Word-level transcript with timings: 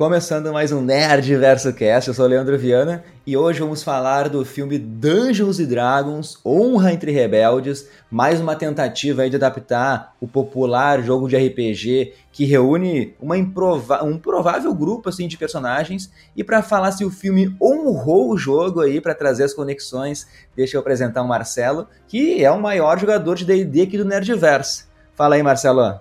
Começando 0.00 0.50
mais 0.50 0.72
um 0.72 0.80
Nerd 0.80 1.36
Verso 1.36 1.74
Cast, 1.74 2.08
eu 2.08 2.14
sou 2.14 2.24
o 2.24 2.28
Leandro 2.28 2.56
Viana 2.56 3.04
e 3.26 3.36
hoje 3.36 3.60
vamos 3.60 3.82
falar 3.82 4.30
do 4.30 4.46
filme 4.46 4.78
Dungeons 4.78 5.58
Dragons 5.58 6.38
Honra 6.42 6.94
entre 6.94 7.12
Rebeldes, 7.12 7.86
mais 8.10 8.40
uma 8.40 8.56
tentativa 8.56 9.28
de 9.28 9.36
adaptar 9.36 10.16
o 10.18 10.26
popular 10.26 11.02
jogo 11.02 11.28
de 11.28 11.36
RPG 11.36 12.14
que 12.32 12.46
reúne 12.46 13.14
uma 13.20 13.36
um 13.36 14.18
provável 14.18 14.74
grupo 14.74 15.10
assim 15.10 15.28
de 15.28 15.36
personagens 15.36 16.10
e 16.34 16.42
para 16.42 16.62
falar 16.62 16.92
se 16.92 17.04
o 17.04 17.10
filme 17.10 17.54
honrou 17.60 18.30
o 18.30 18.38
jogo 18.38 18.80
aí 18.80 19.02
para 19.02 19.14
trazer 19.14 19.44
as 19.44 19.52
conexões, 19.52 20.26
deixa 20.56 20.78
eu 20.78 20.80
apresentar 20.80 21.20
o 21.20 21.28
Marcelo, 21.28 21.86
que 22.08 22.42
é 22.42 22.50
o 22.50 22.58
maior 22.58 22.98
jogador 22.98 23.34
de 23.34 23.44
D&D 23.44 23.82
aqui 23.82 23.98
do 23.98 24.06
Nerdverse. 24.06 24.84
Fala 25.14 25.34
aí, 25.34 25.42
Marcelo. 25.42 26.00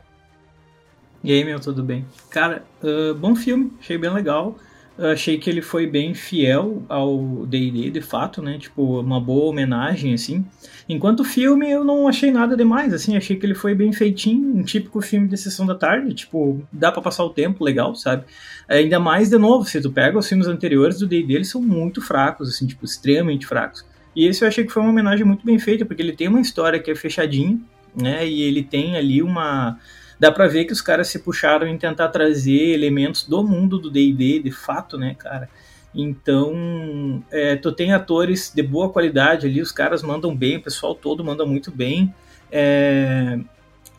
E 1.24 1.34
aí, 1.34 1.44
meu, 1.44 1.60
tudo 1.60 1.84
bem? 1.84 2.06
Cara, 2.30 2.64
uh, 2.82 3.14
bom 3.14 3.36
filme, 3.36 3.74
achei 3.80 3.98
bem 3.98 4.10
legal. 4.10 4.58
Uh, 4.98 5.08
achei 5.08 5.38
que 5.38 5.50
ele 5.50 5.62
foi 5.62 5.86
bem 5.86 6.14
fiel 6.14 6.82
ao 6.88 7.46
D&D, 7.46 7.90
de 7.90 8.02
fato, 8.02 8.42
né? 8.42 8.58
Tipo, 8.58 9.02
uma 9.02 9.20
boa 9.20 9.50
homenagem, 9.50 10.14
assim. 10.14 10.46
Enquanto 10.88 11.26
filme, 11.26 11.70
eu 11.70 11.84
não 11.84 12.08
achei 12.08 12.32
nada 12.32 12.56
demais, 12.56 12.94
assim. 12.94 13.18
Achei 13.18 13.36
que 13.36 13.46
ele 13.46 13.54
foi 13.54 13.76
bem 13.76 13.92
feitinho, 13.92 14.56
um 14.56 14.64
típico 14.64 15.02
filme 15.02 15.28
de 15.28 15.38
sessão 15.38 15.66
da 15.66 15.76
tarde. 15.76 16.14
Tipo, 16.14 16.62
dá 16.72 16.90
para 16.90 17.02
passar 17.02 17.26
o 17.26 17.30
tempo 17.30 17.66
legal, 17.66 17.96
sabe? 17.96 18.24
Ainda 18.68 18.98
mais, 18.98 19.30
de 19.30 19.38
novo, 19.38 19.66
se 19.66 19.82
tu 19.82 19.92
pega 19.92 20.18
os 20.18 20.28
filmes 20.28 20.48
anteriores 20.48 21.00
do 21.00 21.08
D&D, 21.08 21.34
eles 21.34 21.50
são 21.50 21.62
muito 21.62 22.02
fracos, 22.02 22.48
assim, 22.48 22.66
tipo, 22.66 22.86
extremamente 22.86 23.46
fracos. 23.46 23.86
E 24.16 24.26
esse 24.26 24.44
eu 24.44 24.48
achei 24.48 24.66
que 24.66 24.72
foi 24.72 24.82
uma 24.82 24.92
homenagem 24.92 25.26
muito 25.26 25.46
bem 25.46 25.60
feita, 25.60 25.86
porque 25.86 26.02
ele 26.02 26.14
tem 26.14 26.30
uma 26.30 26.42
história 26.42 26.80
que 26.80 26.90
é 26.90 26.96
fechadinha, 26.96 27.60
né? 27.94 28.26
E 28.28 28.42
ele 28.42 28.64
tem 28.64 28.96
ali 28.96 29.22
uma 29.22 29.78
dá 30.20 30.32
para 30.32 30.48
ver 30.48 30.66
que 30.66 30.74
os 30.74 30.82
caras 30.82 31.08
se 31.08 31.20
puxaram 31.20 31.66
em 31.68 31.78
tentar 31.78 32.10
trazer 32.10 32.74
elementos 32.74 33.24
do 33.24 33.44
mundo 33.44 33.80
do 33.80 33.90
D&D, 33.90 34.40
de 34.40 34.52
fato, 34.52 34.98
né, 34.98 35.16
cara? 35.18 35.50
Então, 35.96 37.24
é, 37.32 37.56
tu 37.56 37.72
tem 37.72 37.94
atores 37.94 38.52
de 38.54 38.62
boa 38.62 38.90
qualidade 38.90 39.48
ali, 39.48 39.62
os 39.62 39.72
caras 39.72 40.04
mandam 40.04 40.36
bem, 40.36 40.58
o 40.58 40.62
pessoal 40.62 40.94
todo 40.94 41.24
manda 41.24 41.46
muito 41.46 41.72
bem. 41.72 42.14
É, 42.52 43.40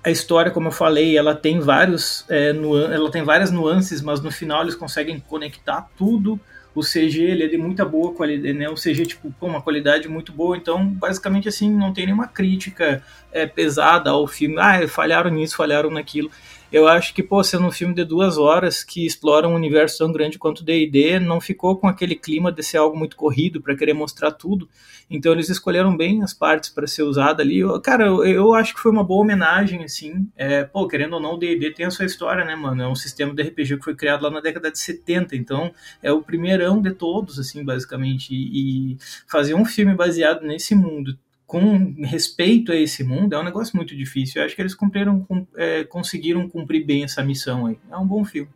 a 0.04 0.10
história, 0.10 0.50
como 0.50 0.68
eu 0.68 0.72
falei, 0.72 1.16
ela 1.16 1.34
tem 1.34 1.58
vários, 1.58 2.24
é, 2.28 2.50
ela 2.50 3.10
tem 3.10 3.22
várias 3.22 3.50
nuances, 3.50 4.00
mas 4.00 4.20
no 4.20 4.30
final 4.30 4.62
eles 4.62 4.74
conseguem 4.74 5.18
conectar 5.20 5.88
tudo 5.96 6.38
o 6.74 6.82
CG 6.82 7.22
ele 7.22 7.44
é 7.44 7.48
de 7.48 7.56
muita 7.56 7.84
boa 7.84 8.14
qualidade, 8.14 8.54
né? 8.54 8.68
O 8.68 8.74
CG 8.74 9.06
tipo 9.06 9.32
com 9.38 9.48
uma 9.48 9.60
qualidade 9.60 10.08
muito 10.08 10.32
boa, 10.32 10.56
então 10.56 10.86
basicamente 10.86 11.48
assim 11.48 11.70
não 11.70 11.92
tem 11.92 12.06
nenhuma 12.06 12.28
crítica 12.28 13.02
é, 13.32 13.46
pesada 13.46 14.10
ao 14.10 14.26
filme. 14.26 14.56
Ah, 14.58 14.86
falharam 14.88 15.30
nisso, 15.30 15.56
falharam 15.56 15.90
naquilo. 15.90 16.30
Eu 16.72 16.86
acho 16.86 17.12
que, 17.12 17.22
pô, 17.22 17.42
sendo 17.42 17.66
um 17.66 17.70
filme 17.72 17.94
de 17.94 18.04
duas 18.04 18.38
horas 18.38 18.84
que 18.84 19.04
explora 19.04 19.48
um 19.48 19.54
universo 19.54 19.98
tão 19.98 20.12
grande 20.12 20.38
quanto 20.38 20.60
o 20.60 20.64
D&D, 20.64 21.18
não 21.18 21.40
ficou 21.40 21.76
com 21.76 21.88
aquele 21.88 22.14
clima 22.14 22.52
de 22.52 22.62
ser 22.62 22.76
algo 22.76 22.96
muito 22.96 23.16
corrido 23.16 23.60
para 23.60 23.74
querer 23.74 23.92
mostrar 23.92 24.30
tudo. 24.30 24.68
Então 25.10 25.32
eles 25.32 25.48
escolheram 25.48 25.96
bem 25.96 26.22
as 26.22 26.32
partes 26.32 26.70
para 26.70 26.86
ser 26.86 27.02
usada 27.02 27.42
ali. 27.42 27.60
Cara, 27.82 28.06
eu, 28.06 28.24
eu, 28.24 28.54
acho 28.54 28.72
que 28.72 28.80
foi 28.80 28.92
uma 28.92 29.02
boa 29.02 29.22
homenagem, 29.22 29.82
assim. 29.82 30.28
É, 30.36 30.62
pô, 30.62 30.86
querendo 30.86 31.14
ou 31.14 31.20
não, 31.20 31.34
o 31.34 31.38
D&D 31.38 31.72
tem 31.72 31.86
a 31.86 31.90
sua 31.90 32.04
história, 32.04 32.44
né, 32.44 32.54
mano? 32.54 32.82
É 32.82 32.88
um 32.88 32.94
sistema 32.94 33.34
de 33.34 33.42
RPG 33.42 33.78
que 33.78 33.84
foi 33.84 33.96
criado 33.96 34.22
lá 34.22 34.30
na 34.30 34.40
década 34.40 34.70
de 34.70 34.78
70, 34.78 35.34
então 35.34 35.72
é 36.00 36.12
o 36.12 36.22
primeirão 36.22 36.80
de 36.80 36.92
todos, 36.92 37.40
assim, 37.40 37.64
basicamente. 37.64 38.32
E, 38.32 38.92
e 38.92 38.98
fazer 39.26 39.54
um 39.54 39.64
filme 39.64 39.94
baseado 39.94 40.42
nesse 40.42 40.76
mundo 40.76 41.18
com 41.50 41.96
respeito 42.04 42.70
a 42.70 42.76
esse 42.76 43.02
mundo 43.02 43.34
é 43.34 43.38
um 43.40 43.42
negócio 43.42 43.76
muito 43.76 43.96
difícil. 43.96 44.40
Eu 44.40 44.46
acho 44.46 44.54
que 44.54 44.62
eles 44.62 44.72
cumpriram, 44.72 45.26
é, 45.56 45.82
conseguiram 45.82 46.48
cumprir 46.48 46.86
bem 46.86 47.02
essa 47.02 47.24
missão 47.24 47.66
aí. 47.66 47.76
É 47.90 47.96
um 47.96 48.06
bom 48.06 48.24
filme. 48.24 48.48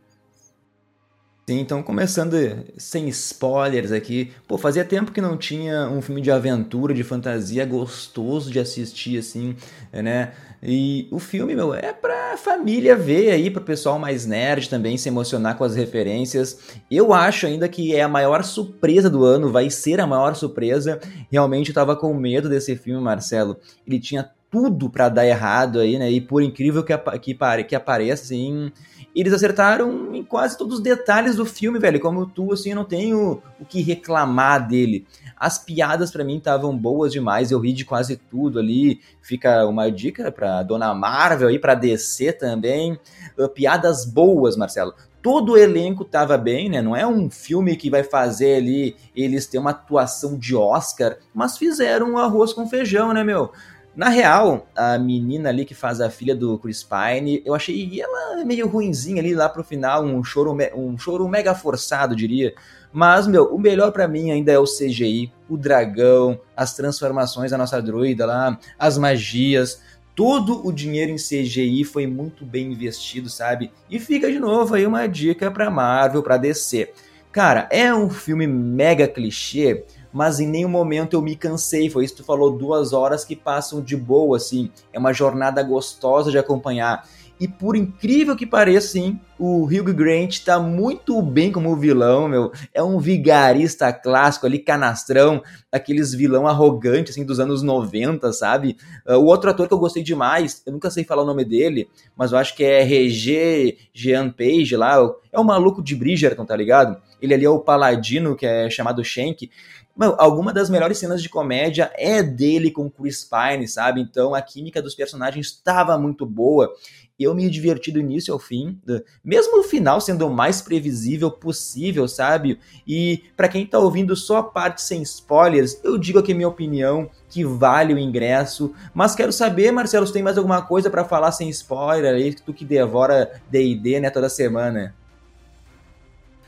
Sim, 1.47 1.61
então 1.61 1.83
começando 1.83 2.35
sem 2.79 3.07
spoilers 3.09 3.93
aqui. 3.93 4.33
Pô, 4.49 4.57
fazia 4.57 4.83
tempo 4.83 5.13
que 5.13 5.21
não 5.21 5.37
tinha 5.37 5.91
um 5.91 6.01
filme 6.01 6.23
de 6.23 6.31
aventura, 6.31 6.95
de 6.95 7.05
fantasia 7.05 7.67
gostoso 7.67 8.51
de 8.51 8.59
assistir, 8.59 9.19
assim, 9.19 9.55
né? 9.93 10.33
E 10.63 11.07
o 11.11 11.19
filme, 11.19 11.55
meu, 11.55 11.75
é 11.75 11.93
pra 11.93 12.39
família 12.39 12.97
ver 12.97 13.31
aí, 13.31 13.51
pro 13.51 13.61
pessoal 13.61 13.99
mais 13.99 14.25
nerd 14.25 14.71
também 14.71 14.97
se 14.97 15.07
emocionar 15.11 15.59
com 15.59 15.65
as 15.65 15.77
referências. 15.77 16.59
Eu 16.91 17.13
acho 17.13 17.47
ainda 17.47 17.69
que 17.69 17.95
é 17.95 18.01
a 18.01 18.09
maior 18.09 18.43
surpresa 18.43 19.11
do 19.11 19.23
ano, 19.23 19.53
vai 19.53 19.69
ser 19.69 20.01
a 20.01 20.07
maior 20.07 20.35
surpresa. 20.35 20.99
Realmente 21.31 21.69
eu 21.69 21.75
tava 21.75 21.95
com 21.95 22.15
medo 22.15 22.49
desse 22.49 22.75
filme, 22.75 23.03
Marcelo. 23.03 23.59
Ele 23.87 24.01
tinha 24.01 24.31
tudo 24.51 24.89
para 24.89 25.09
dar 25.11 25.27
errado 25.27 25.81
aí, 25.81 25.99
né? 25.99 26.11
E 26.11 26.21
por 26.21 26.43
incrível 26.43 26.83
que, 26.83 26.97
que, 27.21 27.37
que 27.65 27.75
apareça, 27.75 28.23
assim, 28.23 28.73
eles 29.15 29.33
acertaram 29.33 30.15
em 30.15 30.25
quase 30.25 30.59
todos 30.59 30.79
os 30.79 30.83
detalhes 30.83 31.37
do 31.37 31.47
filme, 31.47 31.79
velho. 31.79 32.01
Como 32.01 32.27
tu, 32.27 32.53
assim, 32.53 32.71
eu 32.71 32.77
não 32.77 32.85
tenho 32.85 33.41
o 33.61 33.65
que 33.65 33.81
reclamar 33.81 34.67
dele. 34.67 35.07
As 35.37 35.59
piadas 35.59 36.11
para 36.11 36.25
mim 36.25 36.39
estavam 36.39 36.77
boas 36.77 37.13
demais, 37.13 37.51
eu 37.51 37.61
ri 37.61 37.73
de 37.73 37.85
quase 37.85 38.17
tudo 38.17 38.59
ali. 38.59 39.01
Fica 39.23 39.65
uma 39.67 39.91
dica 39.91 40.33
para 40.33 40.63
Dona 40.65 40.93
Marvel 40.93 41.51
e 41.51 41.59
para 41.59 41.75
DC 41.75 42.33
também. 42.33 42.99
Uh, 43.39 43.49
piadas 43.49 44.05
boas, 44.05 44.57
Marcelo. 44.57 44.95
Todo 45.23 45.53
o 45.53 45.57
elenco 45.57 46.05
tava 46.05 46.37
bem, 46.37 46.69
né? 46.69 46.83
Não 46.83 46.95
é 46.95 47.07
um 47.07 47.31
filme 47.31 47.77
que 47.77 47.89
vai 47.89 48.03
fazer 48.03 48.57
ali 48.57 48.97
eles 49.17 49.47
ter 49.47 49.59
uma 49.59 49.71
atuação 49.71 50.37
de 50.37 50.55
Oscar, 50.55 51.17
mas 51.33 51.57
fizeram 51.57 52.13
um 52.13 52.19
arroz 52.19 52.53
com 52.53 52.69
feijão, 52.69 53.13
né, 53.15 53.25
meu? 53.25 53.51
Na 53.97 54.09
real, 54.09 54.67
a 54.75 54.99
menina 54.99 55.51
ali 55.51 55.65
que 55.65 55.75
faz 55.75 56.01
a 56.01 56.11
filha 56.11 56.35
do 56.35 56.59
Chris 56.59 56.83
Pine, 56.83 57.41
eu 57.45 57.55
achei 57.55 58.01
ela 58.01 58.45
meio 58.45 58.67
ruinzinha 58.67 59.23
ali 59.23 59.37
lá 59.37 59.49
pro 59.49 59.63
final, 59.63 60.05
um 60.05 60.25
choro, 60.25 60.57
um 60.75 60.99
choro 60.99 61.29
mega 61.29 61.55
forçado, 61.55 62.17
diria. 62.17 62.53
Mas, 62.93 63.29
meu, 63.29 63.55
o 63.55 63.59
melhor 63.59 63.93
para 63.93 64.09
mim 64.09 64.33
ainda 64.33 64.51
é 64.51 64.59
o 64.59 64.65
CGI, 64.65 65.33
o 65.49 65.57
dragão, 65.57 66.41
as 66.57 66.75
transformações 66.75 67.53
da 67.53 67.59
nossa 67.59 67.81
druida 67.81 68.27
lá, 68.27 68.59
as 68.77 68.99
magias. 68.99 69.81
Todo 70.13 70.67
o 70.67 70.73
dinheiro 70.73 71.13
em 71.13 71.17
CGI 71.17 71.85
foi 71.85 72.07
muito 72.07 72.45
bem 72.45 72.73
investido, 72.73 73.29
sabe? 73.29 73.71
E 73.89 74.01
fica 74.01 74.31
de 74.31 74.41
novo 74.41 74.75
aí 74.75 74.87
uma 74.87 75.07
dica 75.07 75.51
pra 75.53 75.71
Marvel, 75.71 76.23
pra 76.23 76.37
DC. 76.37 76.93
Cara, 77.31 77.69
é 77.71 77.93
um 77.93 78.09
filme 78.09 78.47
mega 78.47 79.09
clichê, 79.09 79.85
mas 80.15 80.39
em 80.39 80.47
nenhum 80.47 80.69
momento 80.69 81.15
eu 81.15 81.21
me 81.21 81.35
cansei. 81.35 81.91
Foi 81.91 82.05
isso 82.05 82.15
que 82.15 82.23
tu 82.23 82.27
falou, 82.27 82.57
duas 82.57 82.93
horas 82.93 83.25
que 83.25 83.35
passam 83.35 83.83
de 83.83 83.97
boa, 83.97 84.37
assim. 84.37 84.71
É 84.93 84.99
uma 84.99 85.13
jornada 85.13 85.61
gostosa 85.61 86.31
de 86.31 86.39
acompanhar. 86.39 87.05
E 87.41 87.49
por 87.49 87.75
incrível 87.75 88.37
que 88.37 88.47
pareça, 88.47 88.93
sim, 88.93 89.19
o 89.37 89.65
Hugh 89.65 89.93
Grant 89.93 90.39
tá 90.45 90.61
muito 90.61 91.21
bem 91.21 91.51
como 91.51 91.75
vilão, 91.75 92.29
meu. 92.29 92.53
É 92.73 92.81
um 92.81 93.01
vigarista 93.01 93.93
clássico 93.93 94.47
ali, 94.47 94.61
canastrão, 94.61 95.43
aqueles 95.71 96.15
vilão 96.15 96.47
arrogante, 96.47 97.11
assim, 97.11 97.25
dos 97.25 97.41
anos 97.41 97.61
90, 97.61 98.33
sabe? 98.33 98.77
Uh, 99.05 99.17
o 99.17 99.25
outro 99.25 99.51
ator 99.51 99.67
que 99.67 99.75
eu 99.75 99.79
gostei 99.79 100.05
demais, 100.05 100.63
eu 100.65 100.73
nunca 100.73 100.93
sei 100.93 101.03
falar 101.03 101.23
o 101.25 101.27
nome 101.27 101.45
dele, 101.45 101.89
mas 102.17 102.31
eu 102.31 102.39
acho 102.39 102.55
que 102.55 102.63
é 102.63 102.85
Regé 102.85 103.79
Jean 103.93 104.31
Page 104.31 104.77
lá, 104.77 104.97
é 105.33 105.39
o 105.39 105.45
maluco 105.45 105.83
de 105.83 105.97
Bridgerton, 105.97 106.47
tá 106.47 106.55
ligado? 106.55 106.97
Ele 107.21 107.35
ali 107.35 107.45
é 107.45 107.51
o 107.51 107.59
paladino, 107.59 108.37
que 108.37 108.47
é 108.47 108.71
chamado 108.71 109.03
Shank. 109.03 109.51
Mano, 109.97 110.17
alguma 110.19 110.53
das 110.53 110.69
melhores 110.69 110.99
cenas 110.99 111.23
de 111.23 111.29
comédia 111.29 111.93
é 111.95 112.21
dele 112.21 112.71
com 112.71 112.91
Chris 112.91 113.25
Pine, 113.25 113.69
sabe? 113.69 114.01
Então 114.01 114.35
a 114.35 114.43
química 114.43 114.83
dos 114.83 114.95
personagens 114.95 115.47
estava 115.47 115.97
muito 115.97 116.27
boa. 116.27 116.73
Eu 117.17 117.33
me 117.33 117.49
diverti 117.49 117.93
do 117.93 118.01
início 118.01 118.35
ao 118.35 118.41
fim, 118.41 118.77
mesmo 119.25 119.61
o 119.61 119.63
final 119.63 120.01
sendo 120.01 120.27
o 120.27 120.35
mais 120.35 120.61
previsível 120.61 121.31
possível, 121.31 122.09
sabe? 122.09 122.59
E 122.85 123.23
para 123.37 123.49
quem 123.49 123.65
tá 123.65 123.79
ouvindo 123.79 124.17
só 124.17 124.39
a 124.39 124.43
parte 124.43 124.83
sem 124.83 125.01
spoilers, 125.03 125.79
eu 125.85 125.97
digo 125.97 126.19
aqui 126.19 126.35
minha 126.35 126.49
opinião 126.49 127.09
que 127.29 127.45
vale 127.45 127.95
o 127.95 127.99
ingresso. 127.99 128.75
Mas 128.93 129.15
quero 129.15 129.33
saber, 129.33 129.71
Marcelo, 129.71 130.09
se 130.09 130.13
tem 130.13 130.25
mais 130.25 130.37
alguma 130.37 130.63
coisa 130.63 130.91
para 130.91 131.05
falar 131.05 131.31
sem 131.31 131.49
spoiler 131.51 132.17
aí, 132.17 132.35
tu 132.35 132.53
que 132.53 132.65
devora 132.65 133.41
D&D, 133.49 134.01
né, 134.01 134.11
toda 134.11 134.29
semana. 134.29 134.93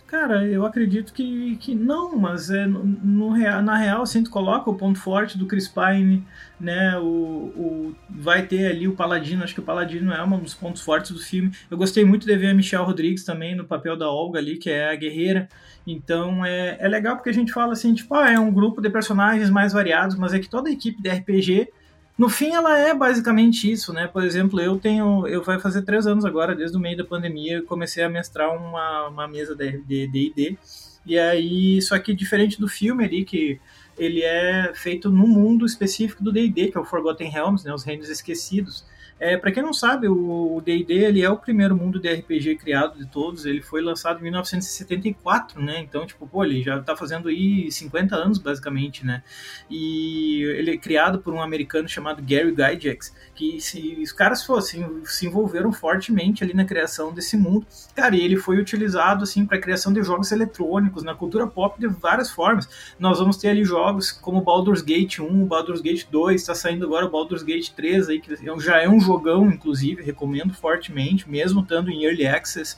Cara, 0.06 0.46
eu 0.46 0.64
acredito 0.64 1.12
que, 1.12 1.56
que 1.56 1.74
não, 1.74 2.16
mas 2.16 2.48
é, 2.48 2.64
no, 2.64 2.84
no, 2.84 3.36
na 3.36 3.76
real, 3.76 4.02
assim, 4.02 4.22
tu 4.22 4.30
coloca 4.30 4.70
o 4.70 4.76
ponto 4.76 5.00
forte 5.00 5.36
do 5.36 5.46
Chris 5.46 5.66
Pine, 5.66 6.24
né, 6.60 6.96
o, 6.96 7.02
o, 7.04 7.96
vai 8.08 8.46
ter 8.46 8.68
ali 8.68 8.86
o 8.86 8.94
Paladino, 8.94 9.42
acho 9.42 9.52
que 9.52 9.58
o 9.58 9.64
Paladino 9.64 10.12
é 10.12 10.22
um 10.22 10.38
dos 10.38 10.54
pontos 10.54 10.80
fortes 10.80 11.10
do 11.10 11.18
filme. 11.18 11.50
Eu 11.68 11.76
gostei 11.76 12.04
muito 12.04 12.24
de 12.24 12.36
ver 12.36 12.50
a 12.50 12.54
Michelle 12.54 12.84
Rodrigues 12.84 13.24
também 13.24 13.56
no 13.56 13.64
papel 13.64 13.96
da 13.96 14.08
Olga 14.08 14.38
ali, 14.38 14.58
que 14.58 14.70
é 14.70 14.92
a 14.92 14.94
guerreira, 14.94 15.48
então 15.84 16.46
é, 16.46 16.76
é 16.78 16.86
legal 16.86 17.16
porque 17.16 17.30
a 17.30 17.34
gente 17.34 17.52
fala 17.52 17.72
assim, 17.72 17.92
tipo, 17.92 18.14
ah, 18.14 18.30
é 18.30 18.38
um 18.38 18.52
grupo 18.52 18.80
de 18.80 18.88
personagens 18.88 19.50
mais 19.50 19.72
variados, 19.72 20.14
mas 20.14 20.32
é 20.32 20.38
que 20.38 20.48
toda 20.48 20.68
a 20.68 20.72
equipe 20.72 21.02
de 21.02 21.10
RPG 21.10 21.68
no 22.18 22.28
fim, 22.30 22.52
ela 22.52 22.78
é 22.78 22.94
basicamente 22.94 23.70
isso, 23.70 23.92
né? 23.92 24.06
Por 24.06 24.24
exemplo, 24.24 24.60
eu 24.60 24.78
tenho. 24.78 25.26
Eu 25.26 25.42
vai 25.42 25.60
fazer 25.60 25.82
três 25.82 26.06
anos 26.06 26.24
agora, 26.24 26.54
desde 26.54 26.76
o 26.76 26.80
meio 26.80 26.96
da 26.96 27.04
pandemia, 27.04 27.58
eu 27.58 27.64
comecei 27.64 28.02
a 28.02 28.08
mestrar 28.08 28.56
uma, 28.56 29.08
uma 29.08 29.28
mesa 29.28 29.54
de 29.54 29.78
DD. 30.06 30.56
E 31.04 31.18
aí, 31.18 31.80
só 31.82 31.98
que 31.98 32.14
diferente 32.14 32.58
do 32.58 32.68
filme 32.68 33.04
ali, 33.04 33.24
que 33.24 33.60
ele 33.98 34.22
é 34.22 34.72
feito 34.74 35.10
num 35.10 35.26
mundo 35.26 35.64
específico 35.64 36.22
do 36.22 36.32
D&D, 36.32 36.68
que 36.68 36.76
é 36.76 36.80
o 36.80 36.84
Forgotten 36.84 37.30
Realms, 37.30 37.64
né, 37.64 37.72
os 37.72 37.84
Reinos 37.84 38.08
Esquecidos. 38.08 38.84
É, 39.18 39.36
para 39.36 39.50
quem 39.50 39.62
não 39.62 39.72
sabe, 39.72 40.08
o 40.08 40.60
D&D 40.62 40.92
ele 40.92 41.22
é 41.22 41.30
o 41.30 41.38
primeiro 41.38 41.74
mundo 41.74 41.98
de 41.98 42.12
RPG 42.12 42.56
criado 42.56 42.98
de 42.98 43.06
todos. 43.06 43.46
Ele 43.46 43.62
foi 43.62 43.80
lançado 43.80 44.18
em 44.20 44.24
1974, 44.24 45.60
né? 45.62 45.80
Então, 45.80 46.06
tipo, 46.06 46.26
pô, 46.26 46.44
ele 46.44 46.62
já 46.62 46.78
tá 46.82 46.94
fazendo 46.94 47.28
aí 47.28 47.72
50 47.72 48.14
anos, 48.14 48.38
basicamente, 48.38 49.06
né? 49.06 49.22
E 49.70 50.42
ele 50.42 50.72
é 50.72 50.76
criado 50.76 51.18
por 51.18 51.32
um 51.32 51.40
americano 51.40 51.88
chamado 51.88 52.22
Gary 52.22 52.50
Gygax, 52.50 53.14
que 53.36 53.60
se 53.60 53.98
os 54.02 54.12
caras 54.12 54.42
fossem 54.42 54.84
se 55.04 55.26
envolveram 55.26 55.70
fortemente 55.70 56.42
ali 56.42 56.54
na 56.54 56.64
criação 56.64 57.12
desse 57.12 57.36
mundo. 57.36 57.66
Cara, 57.94 58.16
e 58.16 58.20
ele 58.20 58.36
foi 58.36 58.58
utilizado 58.58 59.22
assim 59.22 59.44
para 59.44 59.58
criação 59.58 59.92
de 59.92 60.02
jogos 60.02 60.32
eletrônicos 60.32 61.02
na 61.02 61.14
cultura 61.14 61.46
pop 61.46 61.78
de 61.78 61.86
várias 61.86 62.30
formas. 62.30 62.68
Nós 62.98 63.18
vamos 63.18 63.36
ter 63.36 63.48
ali 63.48 63.64
jogos 63.64 64.10
como 64.10 64.40
Baldur's 64.40 64.80
Gate 64.80 65.18
1, 65.18 65.44
Baldur's 65.44 65.82
Gate 65.82 66.06
2, 66.10 66.40
está 66.40 66.54
saindo 66.54 66.86
agora 66.86 67.06
o 67.06 67.10
Baldur's 67.10 67.42
Gate 67.42 67.70
3 67.70 68.08
aí 68.08 68.20
que 68.20 68.34
já 68.58 68.80
é 68.80 68.88
um 68.88 68.98
jogão, 68.98 69.46
inclusive, 69.46 70.02
recomendo 70.02 70.54
fortemente, 70.54 71.28
mesmo 71.28 71.60
estando 71.60 71.90
em 71.90 72.04
Early 72.04 72.26
Access. 72.26 72.76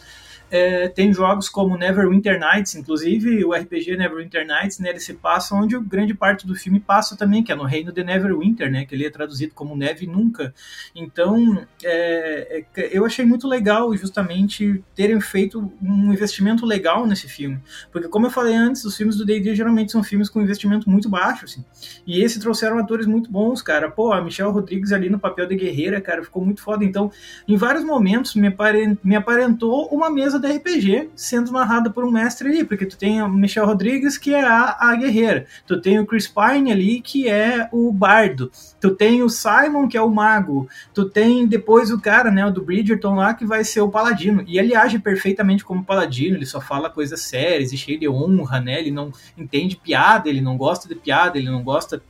É, 0.50 0.88
tem 0.88 1.12
jogos 1.12 1.48
como 1.48 1.76
Neverwinter 1.76 2.38
Nights, 2.38 2.74
inclusive 2.74 3.44
o 3.44 3.52
RPG 3.52 3.96
Neverwinter 3.96 4.46
Nights, 4.46 4.78
né, 4.78 4.90
ele 4.90 5.00
se 5.00 5.14
passa 5.14 5.54
onde 5.54 5.78
grande 5.80 6.14
parte 6.14 6.46
do 6.46 6.54
filme 6.54 6.80
passa 6.80 7.16
também, 7.16 7.42
que 7.42 7.52
é 7.52 7.54
no 7.54 7.64
reino 7.64 7.92
de 7.92 8.02
Neverwinter, 8.02 8.70
né, 8.70 8.84
que 8.84 8.94
ele 8.94 9.04
é 9.04 9.10
traduzido 9.10 9.54
como 9.54 9.76
Neve 9.76 10.06
Nunca. 10.06 10.54
Então, 10.94 11.66
é, 11.84 12.64
é, 12.76 12.88
eu 12.96 13.04
achei 13.04 13.24
muito 13.24 13.46
legal 13.46 13.94
justamente 13.96 14.82
terem 14.94 15.20
feito 15.20 15.72
um 15.82 16.12
investimento 16.12 16.64
legal 16.64 17.06
nesse 17.06 17.28
filme, 17.28 17.60
porque 17.92 18.08
como 18.08 18.26
eu 18.26 18.30
falei 18.30 18.54
antes, 18.54 18.84
os 18.84 18.96
filmes 18.96 19.16
do 19.16 19.24
D&D 19.24 19.54
geralmente 19.54 19.92
são 19.92 20.02
filmes 20.02 20.28
com 20.28 20.40
investimento 20.40 20.88
muito 20.88 21.08
baixo, 21.08 21.44
assim, 21.44 21.64
e 22.06 22.22
esse 22.22 22.40
trouxeram 22.40 22.78
atores 22.78 23.06
muito 23.06 23.30
bons, 23.30 23.62
cara. 23.62 23.90
Pô, 23.90 24.12
a 24.12 24.22
Michelle 24.22 24.50
Rodrigues 24.50 24.92
ali 24.92 25.10
no 25.10 25.18
papel 25.18 25.46
de 25.46 25.56
guerreira, 25.56 26.00
cara, 26.00 26.22
ficou 26.22 26.44
muito 26.44 26.62
foda. 26.62 26.84
Então, 26.84 27.10
em 27.46 27.56
vários 27.56 27.84
momentos 27.84 28.34
me, 28.34 28.54
me 29.02 29.16
aparentou 29.16 29.88
uma 29.88 30.10
mesa 30.10 30.37
mesa 30.38 30.40
de 30.40 30.52
RPG 30.52 31.10
sendo 31.14 31.52
narrada 31.52 31.90
por 31.90 32.04
um 32.04 32.10
mestre 32.10 32.48
ali, 32.48 32.64
porque 32.64 32.86
tu 32.86 32.96
tem 32.96 33.20
a 33.20 33.28
Michelle 33.28 33.66
Rodrigues, 33.66 34.16
que 34.16 34.32
é 34.32 34.44
a, 34.44 34.76
a 34.78 34.96
guerreira, 34.96 35.46
tu 35.66 35.80
tem 35.80 35.98
o 35.98 36.06
Chris 36.06 36.28
Pine 36.28 36.70
ali, 36.70 37.00
que 37.00 37.28
é 37.28 37.68
o 37.72 37.92
bardo, 37.92 38.50
tu 38.80 38.90
tem 38.94 39.22
o 39.22 39.28
Simon, 39.28 39.88
que 39.88 39.96
é 39.96 40.02
o 40.02 40.10
mago, 40.10 40.68
tu 40.94 41.08
tem 41.08 41.46
depois 41.46 41.90
o 41.90 42.00
cara, 42.00 42.30
né, 42.30 42.46
o 42.46 42.50
do 42.50 42.62
Bridgerton 42.62 43.16
lá, 43.16 43.34
que 43.34 43.44
vai 43.44 43.64
ser 43.64 43.80
o 43.80 43.90
paladino, 43.90 44.44
e 44.46 44.58
ele 44.58 44.74
age 44.74 44.98
perfeitamente 44.98 45.64
como 45.64 45.84
paladino, 45.84 46.36
ele 46.36 46.46
só 46.46 46.60
fala 46.60 46.88
coisas 46.88 47.20
sérias 47.20 47.72
e 47.72 47.76
cheio 47.76 47.98
de 47.98 48.08
honra, 48.08 48.60
né, 48.60 48.78
ele 48.78 48.90
não 48.90 49.12
entende 49.36 49.76
piada, 49.76 50.28
ele 50.28 50.40
não 50.40 50.56
gosta 50.56 50.88
de 50.88 50.94
piada, 50.94 51.38
ele 51.38 51.50
não 51.50 51.62
gosta 51.62 52.02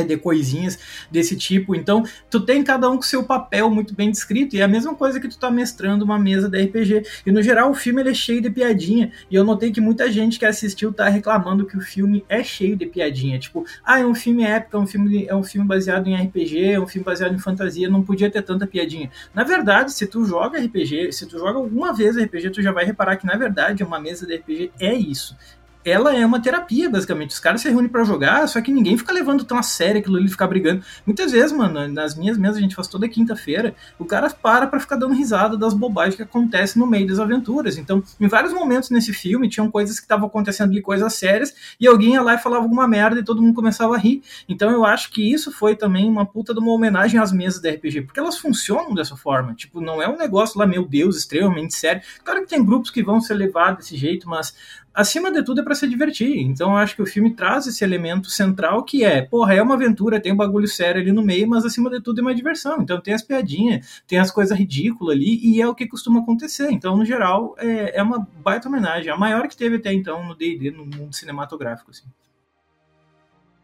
de 0.00 0.16
coisinhas 0.16 0.78
desse 1.10 1.36
tipo. 1.36 1.74
Então, 1.74 2.04
tu 2.30 2.40
tem 2.40 2.62
cada 2.62 2.88
um 2.88 2.96
com 2.96 3.02
seu 3.02 3.24
papel 3.24 3.70
muito 3.70 3.94
bem 3.94 4.10
descrito, 4.10 4.56
e 4.56 4.60
é 4.60 4.62
a 4.62 4.68
mesma 4.68 4.94
coisa 4.94 5.20
que 5.20 5.28
tu 5.28 5.38
tá 5.38 5.50
mestrando 5.50 6.04
uma 6.04 6.18
mesa 6.18 6.48
de 6.48 6.62
RPG. 6.62 7.02
E 7.26 7.32
no 7.32 7.42
geral, 7.42 7.70
o 7.70 7.74
filme 7.74 8.00
ele 8.00 8.10
é 8.10 8.14
cheio 8.14 8.40
de 8.40 8.50
piadinha, 8.50 9.12
e 9.30 9.34
eu 9.34 9.44
notei 9.44 9.70
que 9.70 9.80
muita 9.80 10.10
gente 10.10 10.38
que 10.38 10.46
assistiu 10.46 10.92
tá 10.92 11.08
reclamando 11.08 11.66
que 11.66 11.76
o 11.76 11.80
filme 11.80 12.24
é 12.28 12.42
cheio 12.42 12.76
de 12.76 12.86
piadinha. 12.86 13.38
Tipo, 13.38 13.64
ah, 13.84 14.00
é 14.00 14.06
um 14.06 14.14
filme 14.14 14.44
épico, 14.44 14.76
é 14.76 14.80
um 14.80 14.86
filme, 14.86 15.26
é 15.28 15.34
um 15.34 15.42
filme 15.42 15.66
baseado 15.66 16.06
em 16.06 16.16
RPG, 16.16 16.72
é 16.72 16.80
um 16.80 16.86
filme 16.86 17.04
baseado 17.04 17.34
em 17.34 17.38
fantasia, 17.38 17.88
não 17.88 18.02
podia 18.02 18.30
ter 18.30 18.42
tanta 18.42 18.66
piadinha. 18.66 19.10
Na 19.34 19.44
verdade, 19.44 19.92
se 19.92 20.06
tu 20.06 20.24
joga 20.24 20.58
RPG, 20.58 21.12
se 21.12 21.26
tu 21.26 21.38
joga 21.38 21.58
alguma 21.58 21.92
vez 21.92 22.16
RPG, 22.16 22.50
tu 22.50 22.62
já 22.62 22.72
vai 22.72 22.84
reparar 22.84 23.16
que 23.16 23.26
na 23.26 23.36
verdade 23.36 23.82
uma 23.82 24.00
mesa 24.00 24.26
de 24.26 24.36
RPG 24.36 24.72
é 24.78 24.94
isso 24.94 25.36
ela 25.84 26.14
é 26.14 26.24
uma 26.24 26.40
terapia, 26.40 26.88
basicamente. 26.88 27.30
Os 27.30 27.38
caras 27.38 27.60
se 27.60 27.68
reúnem 27.68 27.88
para 27.88 28.04
jogar, 28.04 28.46
só 28.48 28.60
que 28.60 28.72
ninguém 28.72 28.96
fica 28.96 29.12
levando 29.12 29.44
tão 29.44 29.58
a 29.58 29.62
sério 29.62 30.00
aquilo 30.00 30.16
ali, 30.16 30.28
ficar 30.28 30.46
brigando. 30.46 30.82
Muitas 31.04 31.32
vezes, 31.32 31.52
mano, 31.52 31.88
nas 31.88 32.16
minhas 32.16 32.38
mesas, 32.38 32.58
a 32.58 32.60
gente 32.60 32.74
faz 32.74 32.86
toda 32.86 33.08
quinta-feira, 33.08 33.74
o 33.98 34.04
cara 34.04 34.30
para 34.30 34.66
pra 34.66 34.80
ficar 34.80 34.96
dando 34.96 35.14
risada 35.14 35.56
das 35.56 35.74
bobagens 35.74 36.16
que 36.16 36.22
acontecem 36.22 36.80
no 36.80 36.86
meio 36.86 37.06
das 37.06 37.18
aventuras. 37.18 37.76
Então, 37.76 38.02
em 38.20 38.28
vários 38.28 38.52
momentos 38.52 38.90
nesse 38.90 39.12
filme, 39.12 39.48
tinham 39.48 39.70
coisas 39.70 39.98
que 39.98 40.04
estavam 40.04 40.26
acontecendo 40.26 40.70
ali, 40.70 40.80
coisas 40.80 41.12
sérias, 41.14 41.54
e 41.80 41.86
alguém 41.86 42.14
ia 42.14 42.22
lá 42.22 42.34
e 42.34 42.38
falava 42.38 42.62
alguma 42.62 42.86
merda 42.86 43.20
e 43.20 43.24
todo 43.24 43.42
mundo 43.42 43.54
começava 43.54 43.94
a 43.94 43.98
rir. 43.98 44.22
Então, 44.48 44.70
eu 44.70 44.84
acho 44.84 45.10
que 45.10 45.32
isso 45.32 45.50
foi 45.50 45.74
também 45.74 46.08
uma 46.08 46.24
puta 46.24 46.54
de 46.54 46.60
uma 46.60 46.72
homenagem 46.72 47.18
às 47.20 47.32
mesas 47.32 47.60
da 47.60 47.70
RPG, 47.70 48.02
porque 48.02 48.20
elas 48.20 48.38
funcionam 48.38 48.94
dessa 48.94 49.16
forma. 49.16 49.54
Tipo, 49.54 49.80
não 49.80 50.00
é 50.00 50.08
um 50.08 50.16
negócio 50.16 50.58
lá, 50.58 50.66
meu 50.66 50.86
Deus, 50.86 51.16
extremamente 51.16 51.74
sério. 51.74 52.02
Claro 52.24 52.42
que 52.42 52.48
tem 52.48 52.64
grupos 52.64 52.90
que 52.90 53.02
vão 53.02 53.20
ser 53.20 53.34
levados 53.34 53.78
desse 53.78 53.96
jeito, 53.96 54.28
mas 54.28 54.54
acima 54.94 55.30
de 55.32 55.42
tudo 55.42 55.60
é 55.60 55.64
para 55.64 55.74
se 55.74 55.88
divertir. 55.88 56.38
Então 56.38 56.70
eu 56.70 56.76
acho 56.76 56.94
que 56.96 57.02
o 57.02 57.06
filme 57.06 57.34
traz 57.34 57.66
esse 57.66 57.82
elemento 57.84 58.30
central 58.30 58.84
que 58.84 59.04
é, 59.04 59.22
porra, 59.22 59.54
é 59.54 59.62
uma 59.62 59.74
aventura, 59.74 60.20
tem 60.20 60.32
um 60.32 60.36
bagulho 60.36 60.68
sério 60.68 61.00
ali 61.00 61.12
no 61.12 61.22
meio, 61.22 61.48
mas 61.48 61.64
acima 61.64 61.90
de 61.90 62.00
tudo 62.00 62.20
é 62.20 62.22
uma 62.22 62.34
diversão. 62.34 62.80
Então 62.80 63.00
tem 63.00 63.14
as 63.14 63.22
piadinhas, 63.22 64.02
tem 64.06 64.18
as 64.18 64.30
coisas 64.30 64.56
ridículas 64.56 65.16
ali 65.16 65.40
e 65.42 65.60
é 65.60 65.66
o 65.66 65.74
que 65.74 65.86
costuma 65.86 66.20
acontecer. 66.20 66.70
Então, 66.70 66.96
no 66.96 67.04
geral, 67.04 67.54
é, 67.58 67.98
é 67.98 68.02
uma 68.02 68.26
baita 68.42 68.68
homenagem, 68.68 69.10
a 69.10 69.16
maior 69.16 69.48
que 69.48 69.56
teve 69.56 69.76
até 69.76 69.92
então 69.92 70.24
no 70.24 70.34
D&D, 70.34 70.70
no 70.70 70.84
mundo 70.84 71.14
cinematográfico, 71.14 71.90
assim. 71.90 72.04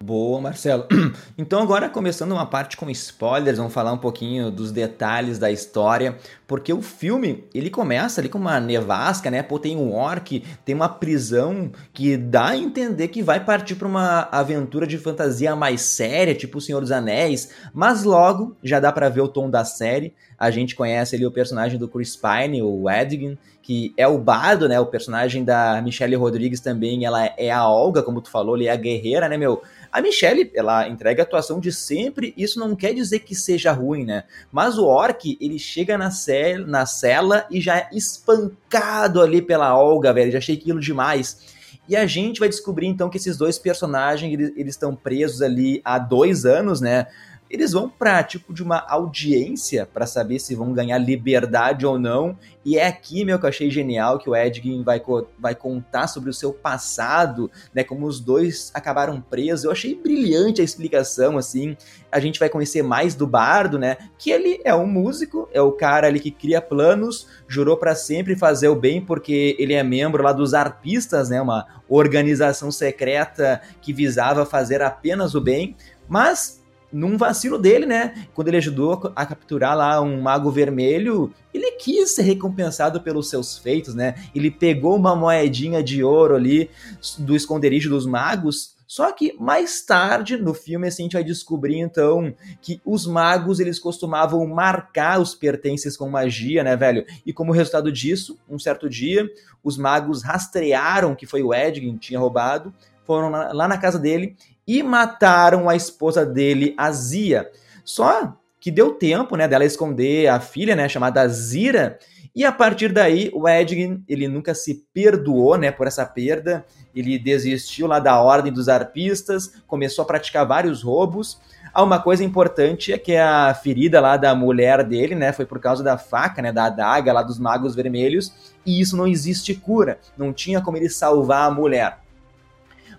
Boa, 0.02 0.40
Marcelo. 0.40 0.86
Então 1.36 1.62
agora 1.62 1.88
começando 1.88 2.32
uma 2.32 2.46
parte 2.46 2.76
com 2.76 2.90
spoilers, 2.90 3.58
vamos 3.58 3.72
falar 3.72 3.92
um 3.92 3.98
pouquinho 3.98 4.50
dos 4.50 4.72
detalhes 4.72 5.38
da 5.38 5.50
história, 5.50 6.18
porque 6.48 6.72
o 6.72 6.80
filme, 6.80 7.44
ele 7.54 7.68
começa 7.68 8.22
ali 8.22 8.28
com 8.30 8.38
uma 8.38 8.58
nevasca, 8.58 9.30
né? 9.30 9.42
Pô, 9.42 9.58
tem 9.58 9.76
um 9.76 9.94
orc, 9.94 10.42
tem 10.64 10.74
uma 10.74 10.88
prisão 10.88 11.70
que 11.92 12.16
dá 12.16 12.48
a 12.48 12.56
entender 12.56 13.08
que 13.08 13.22
vai 13.22 13.44
partir 13.44 13.74
para 13.74 13.86
uma 13.86 14.22
aventura 14.32 14.86
de 14.86 14.96
fantasia 14.96 15.54
mais 15.54 15.82
séria, 15.82 16.34
tipo 16.34 16.56
O 16.56 16.60
Senhor 16.60 16.80
dos 16.80 16.90
Anéis, 16.90 17.50
mas 17.74 18.02
logo 18.02 18.56
já 18.64 18.80
dá 18.80 18.90
para 18.90 19.10
ver 19.10 19.20
o 19.20 19.28
tom 19.28 19.50
da 19.50 19.62
série. 19.62 20.14
A 20.38 20.50
gente 20.50 20.74
conhece 20.74 21.16
ali 21.16 21.26
o 21.26 21.30
personagem 21.30 21.78
do 21.78 21.86
Chris 21.86 22.16
Pine, 22.16 22.62
o 22.62 22.88
Edgin, 22.88 23.36
que 23.60 23.92
é 23.98 24.08
o 24.08 24.16
bardo, 24.16 24.66
né? 24.66 24.80
O 24.80 24.86
personagem 24.86 25.44
da 25.44 25.82
Michelle 25.82 26.16
Rodrigues 26.16 26.60
também, 26.60 27.04
ela 27.04 27.26
é 27.36 27.50
a 27.50 27.68
Olga, 27.68 28.02
como 28.02 28.22
tu 28.22 28.30
falou, 28.30 28.56
ele 28.56 28.64
é 28.64 28.70
a 28.70 28.76
guerreira, 28.76 29.28
né, 29.28 29.36
meu? 29.36 29.62
A 29.92 30.00
Michelle, 30.00 30.50
ela 30.54 30.88
entrega 30.88 31.22
a 31.22 31.24
atuação 31.24 31.60
de 31.60 31.70
sempre, 31.70 32.32
isso 32.34 32.58
não 32.58 32.74
quer 32.74 32.94
dizer 32.94 33.18
que 33.20 33.34
seja 33.34 33.70
ruim, 33.72 34.06
né? 34.06 34.24
Mas 34.50 34.78
o 34.78 34.86
Orc, 34.86 35.36
ele 35.38 35.58
chega 35.58 35.98
na, 35.98 36.10
cel 36.38 36.66
na 36.66 36.86
cela 36.86 37.46
e 37.50 37.60
já 37.60 37.78
é 37.78 37.88
espancado 37.92 39.20
ali 39.20 39.42
pela 39.42 39.76
Olga, 39.76 40.12
velho, 40.12 40.32
já 40.32 40.38
achei 40.38 40.56
aquilo 40.56 40.80
demais. 40.80 41.56
E 41.88 41.96
a 41.96 42.06
gente 42.06 42.38
vai 42.38 42.48
descobrir 42.48 42.86
então 42.86 43.08
que 43.08 43.16
esses 43.16 43.36
dois 43.36 43.58
personagens, 43.58 44.32
eles, 44.32 44.74
estão 44.74 44.94
presos 44.94 45.40
ali 45.40 45.80
há 45.84 45.98
dois 45.98 46.44
anos, 46.44 46.80
né? 46.80 47.06
Eles 47.50 47.72
vão 47.72 47.88
para 47.88 48.22
tipo 48.22 48.52
de 48.52 48.62
uma 48.62 48.78
audiência 48.88 49.86
para 49.86 50.06
saber 50.06 50.38
se 50.38 50.54
vão 50.54 50.72
ganhar 50.72 50.98
liberdade 50.98 51.86
ou 51.86 51.98
não. 51.98 52.36
E 52.64 52.76
é 52.76 52.86
aqui, 52.86 53.24
meu, 53.24 53.38
que 53.38 53.46
eu 53.46 53.48
achei 53.48 53.70
genial 53.70 54.18
que 54.18 54.28
o 54.28 54.36
Edgin 54.36 54.82
vai, 54.82 55.00
vai 55.38 55.54
contar 55.54 56.06
sobre 56.08 56.28
o 56.28 56.34
seu 56.34 56.52
passado, 56.52 57.50
né? 57.72 57.82
Como 57.82 58.06
os 58.06 58.20
dois 58.20 58.70
acabaram 58.74 59.20
presos. 59.20 59.64
Eu 59.64 59.70
achei 59.70 59.94
brilhante 59.94 60.60
a 60.60 60.64
explicação, 60.64 61.38
assim. 61.38 61.74
A 62.12 62.20
gente 62.20 62.38
vai 62.38 62.50
conhecer 62.50 62.82
mais 62.82 63.14
do 63.14 63.26
Bardo, 63.26 63.78
né? 63.78 63.96
Que 64.18 64.30
ele 64.30 64.60
é 64.64 64.74
um 64.74 64.86
músico, 64.86 65.48
é 65.50 65.62
o 65.62 65.72
cara 65.72 66.06
ali 66.06 66.20
que 66.20 66.30
cria 66.30 66.60
planos, 66.60 67.26
jurou 67.48 67.78
para 67.78 67.94
sempre 67.94 68.36
fazer 68.36 68.68
o 68.68 68.76
bem 68.76 69.00
porque 69.00 69.56
ele 69.58 69.72
é 69.72 69.82
membro 69.82 70.22
lá 70.22 70.32
dos 70.32 70.52
Arpistas, 70.52 71.30
né? 71.30 71.40
Uma 71.40 71.66
organização 71.88 72.70
secreta 72.70 73.62
que 73.80 73.94
visava 73.94 74.44
fazer 74.44 74.82
apenas 74.82 75.34
o 75.34 75.40
bem. 75.40 75.74
Mas 76.06 76.57
num 76.92 77.16
vacilo 77.16 77.58
dele, 77.58 77.86
né? 77.86 78.26
Quando 78.34 78.48
ele 78.48 78.56
ajudou 78.56 79.12
a 79.14 79.26
capturar 79.26 79.76
lá 79.76 80.00
um 80.00 80.20
mago 80.20 80.50
vermelho, 80.50 81.32
ele 81.52 81.72
quis 81.72 82.14
ser 82.14 82.22
recompensado 82.22 83.00
pelos 83.00 83.28
seus 83.28 83.58
feitos, 83.58 83.94
né? 83.94 84.14
Ele 84.34 84.50
pegou 84.50 84.96
uma 84.96 85.14
moedinha 85.14 85.82
de 85.82 86.02
ouro 86.02 86.34
ali 86.34 86.70
do 87.18 87.36
esconderijo 87.36 87.90
dos 87.90 88.06
magos. 88.06 88.76
Só 88.86 89.12
que 89.12 89.34
mais 89.38 89.82
tarde 89.82 90.38
no 90.38 90.54
filme 90.54 90.88
assim, 90.88 91.02
a 91.02 91.04
gente 91.04 91.12
vai 91.12 91.24
descobrir 91.24 91.78
então 91.78 92.34
que 92.62 92.80
os 92.86 93.06
magos 93.06 93.60
eles 93.60 93.78
costumavam 93.78 94.46
marcar 94.46 95.20
os 95.20 95.34
pertences 95.34 95.94
com 95.94 96.08
magia, 96.08 96.64
né, 96.64 96.74
velho? 96.74 97.04
E 97.26 97.30
como 97.30 97.52
resultado 97.52 97.92
disso, 97.92 98.38
um 98.48 98.58
certo 98.58 98.88
dia, 98.88 99.28
os 99.62 99.76
magos 99.76 100.22
rastrearam 100.22 101.14
que 101.14 101.26
foi 101.26 101.42
o 101.42 101.52
Ed 101.52 101.82
que 101.82 101.98
tinha 101.98 102.18
roubado, 102.18 102.72
foram 103.04 103.28
lá 103.30 103.68
na 103.68 103.76
casa 103.76 103.98
dele 103.98 104.36
e 104.68 104.82
mataram 104.82 105.66
a 105.66 105.74
esposa 105.74 106.26
dele, 106.26 106.74
a 106.76 106.92
Zia. 106.92 107.50
Só 107.82 108.36
que 108.60 108.70
deu 108.70 108.92
tempo, 108.92 109.34
né, 109.34 109.48
dela 109.48 109.64
esconder 109.64 110.28
a 110.28 110.38
filha, 110.40 110.76
né, 110.76 110.86
chamada 110.90 111.26
Zira, 111.26 111.98
e 112.36 112.44
a 112.44 112.52
partir 112.52 112.92
daí 112.92 113.30
o 113.32 113.48
Edgin, 113.48 114.04
ele 114.06 114.28
nunca 114.28 114.54
se 114.54 114.84
perdoou, 114.92 115.56
né, 115.56 115.72
por 115.72 115.86
essa 115.86 116.04
perda. 116.04 116.64
Ele 116.94 117.18
desistiu 117.18 117.86
lá 117.86 117.98
da 117.98 118.20
ordem 118.20 118.52
dos 118.52 118.68
arpistas, 118.68 119.54
começou 119.66 120.02
a 120.02 120.06
praticar 120.06 120.46
vários 120.46 120.82
roubos. 120.82 121.40
Ah, 121.72 121.82
uma 121.82 122.00
coisa 122.00 122.22
importante 122.22 122.92
é 122.92 122.98
que 122.98 123.16
a 123.16 123.52
ferida 123.54 124.00
lá 124.00 124.16
da 124.16 124.34
mulher 124.34 124.84
dele, 124.84 125.14
né, 125.14 125.32
foi 125.32 125.46
por 125.46 125.58
causa 125.58 125.82
da 125.82 125.96
faca, 125.96 126.42
né, 126.42 126.52
da 126.52 126.66
adaga 126.66 127.12
lá 127.12 127.22
dos 127.22 127.38
magos 127.38 127.74
vermelhos, 127.74 128.32
e 128.64 128.80
isso 128.80 128.96
não 128.96 129.06
existe 129.06 129.54
cura, 129.54 129.98
não 130.16 130.32
tinha 130.32 130.60
como 130.60 130.76
ele 130.76 130.88
salvar 130.88 131.48
a 131.48 131.54
mulher. 131.54 131.98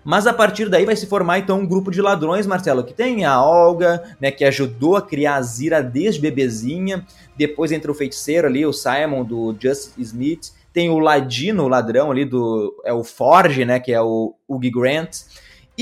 Mas 0.04 0.26
a 0.26 0.32
partir 0.32 0.68
daí 0.68 0.84
vai 0.84 0.96
se 0.96 1.06
formar 1.06 1.38
então 1.38 1.60
um 1.60 1.66
grupo 1.66 1.90
de 1.90 2.00
ladrões, 2.00 2.46
Marcelo, 2.46 2.84
que 2.84 2.94
tem 2.94 3.24
a 3.24 3.42
Olga, 3.42 4.02
né, 4.20 4.30
que 4.30 4.44
ajudou 4.44 4.96
a 4.96 5.02
criar 5.02 5.36
a 5.36 5.42
Zira 5.42 5.82
desde 5.82 6.20
bebezinha. 6.20 7.04
Depois 7.36 7.70
entra 7.72 7.90
o 7.90 7.94
feiticeiro 7.94 8.46
ali, 8.46 8.64
o 8.64 8.72
Simon 8.72 9.24
do 9.24 9.54
Just 9.58 9.92
Smith. 9.98 10.52
Tem 10.72 10.88
o 10.88 10.98
Ladino, 10.98 11.64
o 11.64 11.68
ladrão 11.68 12.10
ali 12.10 12.24
do. 12.24 12.80
É 12.84 12.92
o 12.92 13.02
Forge, 13.02 13.64
né? 13.64 13.80
Que 13.80 13.92
é 13.92 14.00
o 14.00 14.34
Hugh 14.48 14.70
Grant. 14.70 15.22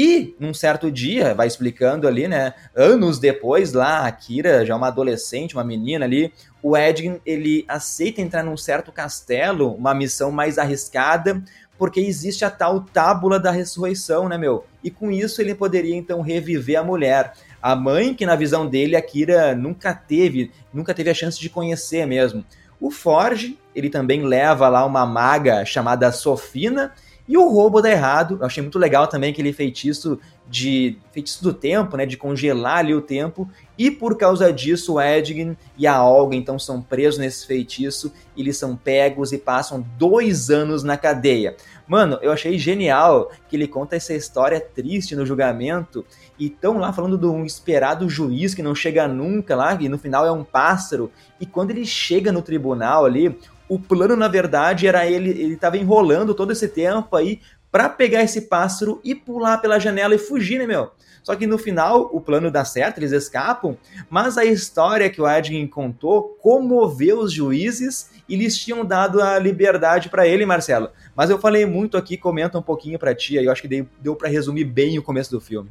E, 0.01 0.37
num 0.39 0.55
certo 0.55 0.93
dia, 0.93 1.35
vai 1.35 1.49
explicando 1.49 2.07
ali, 2.07 2.29
né? 2.29 2.55
Anos 2.75 3.19
depois, 3.19 3.73
lá, 3.73 4.07
a 4.07 4.13
Kira, 4.13 4.65
já 4.65 4.77
uma 4.77 4.87
adolescente, 4.87 5.55
uma 5.57 5.65
menina 5.65 6.05
ali, 6.05 6.33
o 6.63 6.77
Edgin, 6.77 7.21
ele 7.27 7.65
aceita 7.67 8.21
entrar 8.21 8.45
num 8.45 8.57
certo 8.57 8.93
castelo, 8.93 9.75
uma 9.75 9.93
missão 9.95 10.31
mais 10.31 10.57
arriscada, 10.57 11.43
porque 11.79 12.01
existe 12.01 12.45
a 12.45 12.51
tal 12.51 12.81
tábula 12.81 13.39
da 13.39 13.51
ressurreição, 13.51 14.29
né, 14.29 14.37
meu? 14.37 14.65
E 14.83 14.91
com 14.91 15.11
isso 15.11 15.41
ele 15.41 15.55
poderia, 15.55 15.95
então, 15.95 16.21
reviver 16.21 16.79
a 16.79 16.83
mulher. 16.83 17.33
A 17.63 17.75
mãe, 17.77 18.13
que 18.15 18.27
na 18.27 18.37
visão 18.37 18.67
dele, 18.69 18.97
a 18.97 19.03
Kira 19.03 19.55
nunca 19.55 19.95
teve, 19.95 20.51
nunca 20.75 20.93
teve 20.93 21.09
a 21.09 21.15
chance 21.15 21.39
de 21.41 21.49
conhecer 21.49 22.05
mesmo. 22.07 22.45
O 22.81 22.91
Forge, 22.91 23.59
ele 23.75 23.89
também 23.89 24.23
leva 24.23 24.69
lá 24.69 24.85
uma 24.85 25.07
maga 25.07 25.65
chamada 25.65 26.13
Sofina, 26.13 26.93
e 27.29 27.37
o 27.37 27.49
roubo 27.49 27.83
dá 27.83 27.91
errado. 27.91 28.39
Eu 28.41 28.47
achei 28.47 28.63
muito 28.63 28.79
legal 28.79 29.07
também 29.07 29.31
aquele 29.31 29.53
feitiço 29.53 30.19
de 30.49 30.97
feitiço 31.13 31.43
do 31.43 31.53
tempo, 31.53 31.97
né, 31.97 32.07
de 32.07 32.17
congelar 32.17 32.79
ali 32.79 32.95
o 32.95 33.03
tempo, 33.03 33.47
e 33.77 33.91
por 33.91 34.17
causa 34.17 34.51
disso 34.51 34.95
o 34.95 35.01
Edgin 35.01 35.55
e 35.77 35.87
a 35.87 36.03
Olga 36.03 36.35
então 36.35 36.59
são 36.59 36.81
presos 36.81 37.19
nesse 37.19 37.47
feitiço, 37.47 38.11
eles 38.35 38.57
são 38.57 38.75
pegos 38.75 39.31
e 39.31 39.37
passam 39.37 39.85
dois 39.99 40.49
anos 40.49 40.83
na 40.83 40.97
cadeia. 40.97 41.55
Mano, 41.87 42.19
eu 42.21 42.33
achei 42.33 42.59
genial 42.59 43.31
que 43.49 43.57
ele 43.57 43.67
conta 43.67 43.97
essa 43.97 44.15
história 44.15 44.61
triste 44.61 45.17
no 45.17 45.25
julgamento. 45.25 46.05
E 46.39 46.47
estão 46.47 46.79
lá 46.79 46.93
falando 46.93 47.17
de 47.17 47.27
um 47.27 47.45
esperado 47.45 48.09
juiz 48.09 48.55
que 48.55 48.63
não 48.63 48.75
chega 48.75 49.09
nunca 49.09 49.57
lá, 49.57 49.75
e 49.81 49.89
no 49.89 49.99
final 49.99 50.27
é 50.27 50.31
um 50.31 50.45
pássaro, 50.45 51.11
e 51.41 51.47
quando 51.47 51.71
ele 51.71 51.87
chega 51.87 52.31
no 52.31 52.43
tribunal 52.43 53.07
ali, 53.07 53.37
o 53.69 53.79
plano, 53.79 54.17
na 54.17 54.29
verdade, 54.29 54.87
era 54.87 55.07
ele, 55.07 55.31
ele 55.31 55.55
estava 55.55 55.77
enrolando 55.77 56.35
todo 56.35 56.53
esse 56.53 56.69
tempo 56.69 57.15
aí 57.15 57.41
para 57.71 57.89
pegar 57.89 58.23
esse 58.23 58.43
pássaro 58.43 59.01
e 59.05 59.15
pular 59.15 59.59
pela 59.59 59.79
janela 59.79 60.15
e 60.15 60.19
fugir, 60.19 60.59
né, 60.59 60.67
meu? 60.67 60.91
Só 61.23 61.37
que 61.37 61.47
no 61.47 61.59
final 61.59 62.09
o 62.11 62.21
plano 62.23 62.51
dá 62.51 62.65
certo, 62.65 62.99
eles 62.99 63.13
escapam, 63.13 63.77
mas 64.09 64.39
a 64.39 64.45
história 64.47 65.11
que 65.11 65.21
o 65.21 65.29
Edgin 65.29 65.67
contou 65.67 66.39
comoveu 66.41 67.19
os 67.19 67.33
juízes 67.33 68.11
e 68.27 68.35
eles 68.35 68.57
tinham 68.57 68.83
dado 68.85 69.21
a 69.21 69.39
liberdade 69.39 70.09
para 70.09 70.27
ele, 70.27 70.47
Marcelo. 70.47 70.89
Mas 71.15 71.29
eu 71.29 71.39
falei 71.39 71.67
muito 71.67 71.99
aqui, 71.99 72.17
comenta 72.17 72.59
um 72.59 72.63
pouquinho 72.63 72.99
para 72.99 73.15
ti, 73.15 73.39
aí 73.39 73.45
eu 73.45 73.53
acho 73.53 73.61
que 73.61 73.69
deu, 73.69 73.87
deu 74.01 74.17
para 74.17 74.29
resumir 74.29 74.65
bem 74.65 74.99
o 74.99 75.03
começo 75.03 75.31
do 75.31 75.41
filme. 75.41 75.71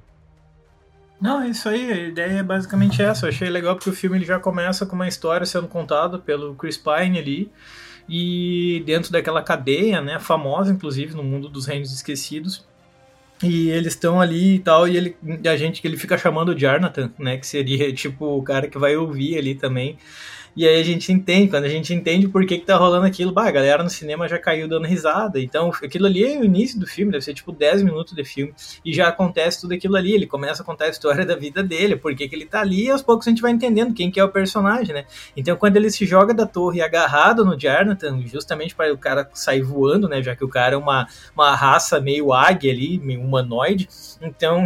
Não, 1.19 1.41
é 1.41 1.50
isso 1.50 1.67
aí, 1.67 1.91
a 1.91 1.95
ideia 2.07 2.39
é 2.39 2.43
basicamente 2.43 3.01
essa. 3.01 3.25
Eu 3.25 3.29
achei 3.29 3.50
legal 3.50 3.75
porque 3.75 3.89
o 3.89 3.93
filme 3.93 4.17
ele 4.17 4.25
já 4.25 4.39
começa 4.39 4.86
com 4.86 4.95
uma 4.95 5.07
história 5.07 5.45
sendo 5.45 5.67
contada 5.67 6.19
pelo 6.19 6.55
Chris 6.55 6.77
Pine 6.77 7.17
ali 7.17 7.51
e 8.07 8.83
dentro 8.86 9.12
daquela 9.12 9.41
cadeia, 9.41 10.00
né, 10.00 10.19
famosa 10.19 10.71
inclusive 10.71 11.15
no 11.15 11.24
mundo 11.24 11.50
dos 11.50 11.65
reinos 11.65 11.91
esquecidos. 11.91 12.65
E 13.43 13.69
eles 13.69 13.93
estão 13.93 14.19
ali 14.19 14.55
e 14.55 14.59
tal, 14.59 14.88
e 14.88 14.97
ele, 14.97 15.15
a 15.47 15.55
gente 15.55 15.79
que 15.79 15.88
ele 15.88 15.97
fica 15.97 16.17
chamando 16.17 16.50
o 16.50 16.57
Jarnathan, 16.57 17.12
né, 17.19 17.38
que 17.38 17.45
seria 17.45 17.91
tipo 17.93 18.25
o 18.25 18.41
cara 18.41 18.67
que 18.67 18.77
vai 18.77 18.95
ouvir 18.95 19.38
ali 19.38 19.53
também. 19.53 19.97
E 20.57 20.67
aí 20.67 20.81
a 20.81 20.83
gente 20.83 21.13
entende, 21.13 21.51
quando 21.51 21.65
a 21.65 21.69
gente 21.69 21.93
entende 21.93 22.27
por 22.27 22.43
que, 22.43 22.57
que 22.57 22.65
tá 22.65 22.75
rolando 22.75 23.05
aquilo, 23.05 23.31
bah, 23.31 23.47
a 23.47 23.51
galera 23.51 23.83
no 23.83 23.91
cinema 23.91 24.27
já 24.27 24.39
caiu 24.39 24.67
dando 24.67 24.87
risada. 24.87 25.39
Então, 25.39 25.69
aquilo 25.69 26.07
ali 26.07 26.23
é 26.23 26.39
o 26.39 26.43
início 26.43 26.79
do 26.79 26.87
filme, 26.87 27.11
deve 27.11 27.23
ser 27.23 27.35
tipo 27.35 27.51
10 27.51 27.83
minutos 27.83 28.15
de 28.15 28.25
filme, 28.25 28.55
e 28.83 28.91
já 28.91 29.07
acontece 29.07 29.61
tudo 29.61 29.75
aquilo 29.75 29.95
ali. 29.95 30.15
Ele 30.15 30.25
começa 30.25 30.63
a 30.63 30.65
contar 30.65 30.85
a 30.85 30.89
história 30.89 31.23
da 31.23 31.35
vida 31.35 31.61
dele, 31.61 31.95
por 31.95 32.15
que, 32.15 32.27
que 32.27 32.35
ele 32.35 32.47
tá 32.47 32.61
ali, 32.61 32.85
e 32.85 32.89
aos 32.89 33.03
poucos 33.03 33.27
a 33.27 33.29
gente 33.29 33.39
vai 33.39 33.51
entendendo 33.51 33.93
quem 33.93 34.09
que 34.09 34.19
é 34.19 34.23
o 34.23 34.29
personagem, 34.29 34.95
né? 34.95 35.05
Então, 35.35 35.55
quando 35.55 35.77
ele 35.77 35.91
se 35.91 36.07
joga 36.07 36.33
da 36.33 36.47
torre 36.47 36.81
agarrado 36.81 37.45
no 37.45 37.59
Jarnathan, 37.59 38.25
justamente 38.25 38.73
para 38.73 38.91
o 38.91 38.97
cara 38.97 39.29
sair 39.35 39.61
voando, 39.61 40.09
né? 40.09 40.23
Já 40.23 40.35
que 40.35 40.43
o 40.43 40.49
cara 40.49 40.73
é 40.73 40.77
uma, 40.77 41.07
uma 41.35 41.55
raça 41.55 42.01
meio 42.01 42.33
águia 42.33 42.71
ali, 42.71 42.97
meio 42.97 43.21
humanoide. 43.21 43.87
Então, 44.19 44.65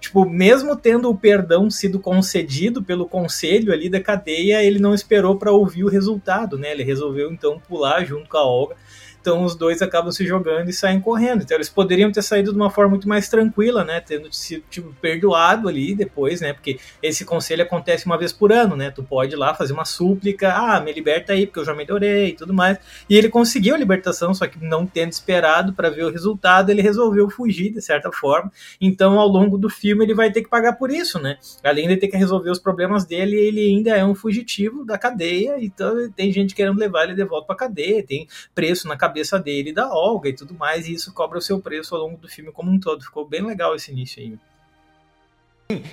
tipo, 0.00 0.24
mesmo 0.24 0.74
tendo 0.74 1.10
o 1.10 1.14
perdão 1.14 1.70
sido 1.70 2.00
concedido 2.00 2.82
pelo 2.82 3.06
conselho 3.06 3.74
ali 3.74 3.90
da 3.90 4.00
cadeia, 4.00 4.64
ele 4.64 4.78
não 4.78 4.94
esperou 5.02 5.36
para 5.36 5.52
ouvir 5.52 5.84
o 5.84 5.88
resultado, 5.88 6.56
né? 6.58 6.70
Ele 6.72 6.82
resolveu 6.82 7.30
então 7.30 7.58
pular 7.58 8.04
junto 8.04 8.28
com 8.28 8.36
a 8.36 8.44
Olga 8.44 8.76
então 9.22 9.44
os 9.44 9.54
dois 9.54 9.80
acabam 9.80 10.10
se 10.10 10.26
jogando 10.26 10.68
e 10.68 10.72
saem 10.72 11.00
correndo. 11.00 11.42
Então 11.42 11.56
eles 11.56 11.68
poderiam 11.68 12.10
ter 12.10 12.22
saído 12.22 12.50
de 12.50 12.56
uma 12.56 12.68
forma 12.68 12.90
muito 12.90 13.08
mais 13.08 13.28
tranquila, 13.28 13.84
né? 13.84 14.00
Tendo 14.00 14.30
sido 14.34 14.64
tipo, 14.68 14.92
perdoado 15.00 15.68
ali 15.68 15.94
depois, 15.94 16.40
né? 16.40 16.52
Porque 16.52 16.80
esse 17.00 17.24
conselho 17.24 17.62
acontece 17.62 18.04
uma 18.04 18.18
vez 18.18 18.32
por 18.32 18.52
ano, 18.52 18.76
né? 18.76 18.90
Tu 18.90 19.02
pode 19.02 19.34
ir 19.34 19.36
lá 19.36 19.54
fazer 19.54 19.72
uma 19.72 19.84
súplica, 19.84 20.52
ah, 20.52 20.80
me 20.80 20.92
liberta 20.92 21.32
aí, 21.32 21.46
porque 21.46 21.60
eu 21.60 21.64
já 21.64 21.72
melhorei 21.72 22.30
e 22.30 22.32
tudo 22.32 22.52
mais. 22.52 22.78
E 23.08 23.16
ele 23.16 23.28
conseguiu 23.28 23.76
a 23.76 23.78
libertação, 23.78 24.34
só 24.34 24.46
que 24.48 24.62
não 24.62 24.84
tendo 24.84 25.12
esperado 25.12 25.72
para 25.72 25.88
ver 25.88 26.04
o 26.04 26.10
resultado, 26.10 26.70
ele 26.70 26.82
resolveu 26.82 27.30
fugir 27.30 27.72
de 27.72 27.80
certa 27.80 28.10
forma. 28.10 28.50
Então, 28.80 29.20
ao 29.20 29.28
longo 29.28 29.56
do 29.56 29.70
filme, 29.70 30.04
ele 30.04 30.14
vai 30.14 30.32
ter 30.32 30.42
que 30.42 30.50
pagar 30.50 30.72
por 30.72 30.90
isso, 30.90 31.20
né? 31.20 31.38
Além 31.62 31.86
de 31.86 31.96
ter 31.96 32.08
que 32.08 32.16
resolver 32.16 32.50
os 32.50 32.58
problemas 32.58 33.04
dele, 33.04 33.36
ele 33.36 33.60
ainda 33.60 33.96
é 33.96 34.04
um 34.04 34.16
fugitivo 34.16 34.84
da 34.84 34.98
cadeia, 34.98 35.56
então 35.60 36.10
tem 36.10 36.32
gente 36.32 36.56
querendo 36.56 36.78
levar 36.78 37.04
ele 37.04 37.14
de 37.14 37.24
volta 37.24 37.46
pra 37.46 37.54
cadeia, 37.54 38.04
tem 38.04 38.26
preço 38.52 38.88
na 38.88 38.96
cabeça 38.96 39.11
cabeça 39.12 39.38
dele 39.38 39.72
da 39.72 39.92
Olga 39.92 40.30
e 40.30 40.32
tudo 40.32 40.54
mais, 40.54 40.88
e 40.88 40.94
isso 40.94 41.12
cobra 41.12 41.38
o 41.38 41.42
seu 41.42 41.60
preço 41.60 41.94
ao 41.94 42.00
longo 42.00 42.16
do 42.16 42.28
filme 42.28 42.50
como 42.50 42.70
um 42.70 42.80
todo. 42.80 43.04
Ficou 43.04 43.28
bem 43.28 43.44
legal 43.44 43.76
esse 43.76 43.92
início 43.92 44.22
aí. 44.22 44.38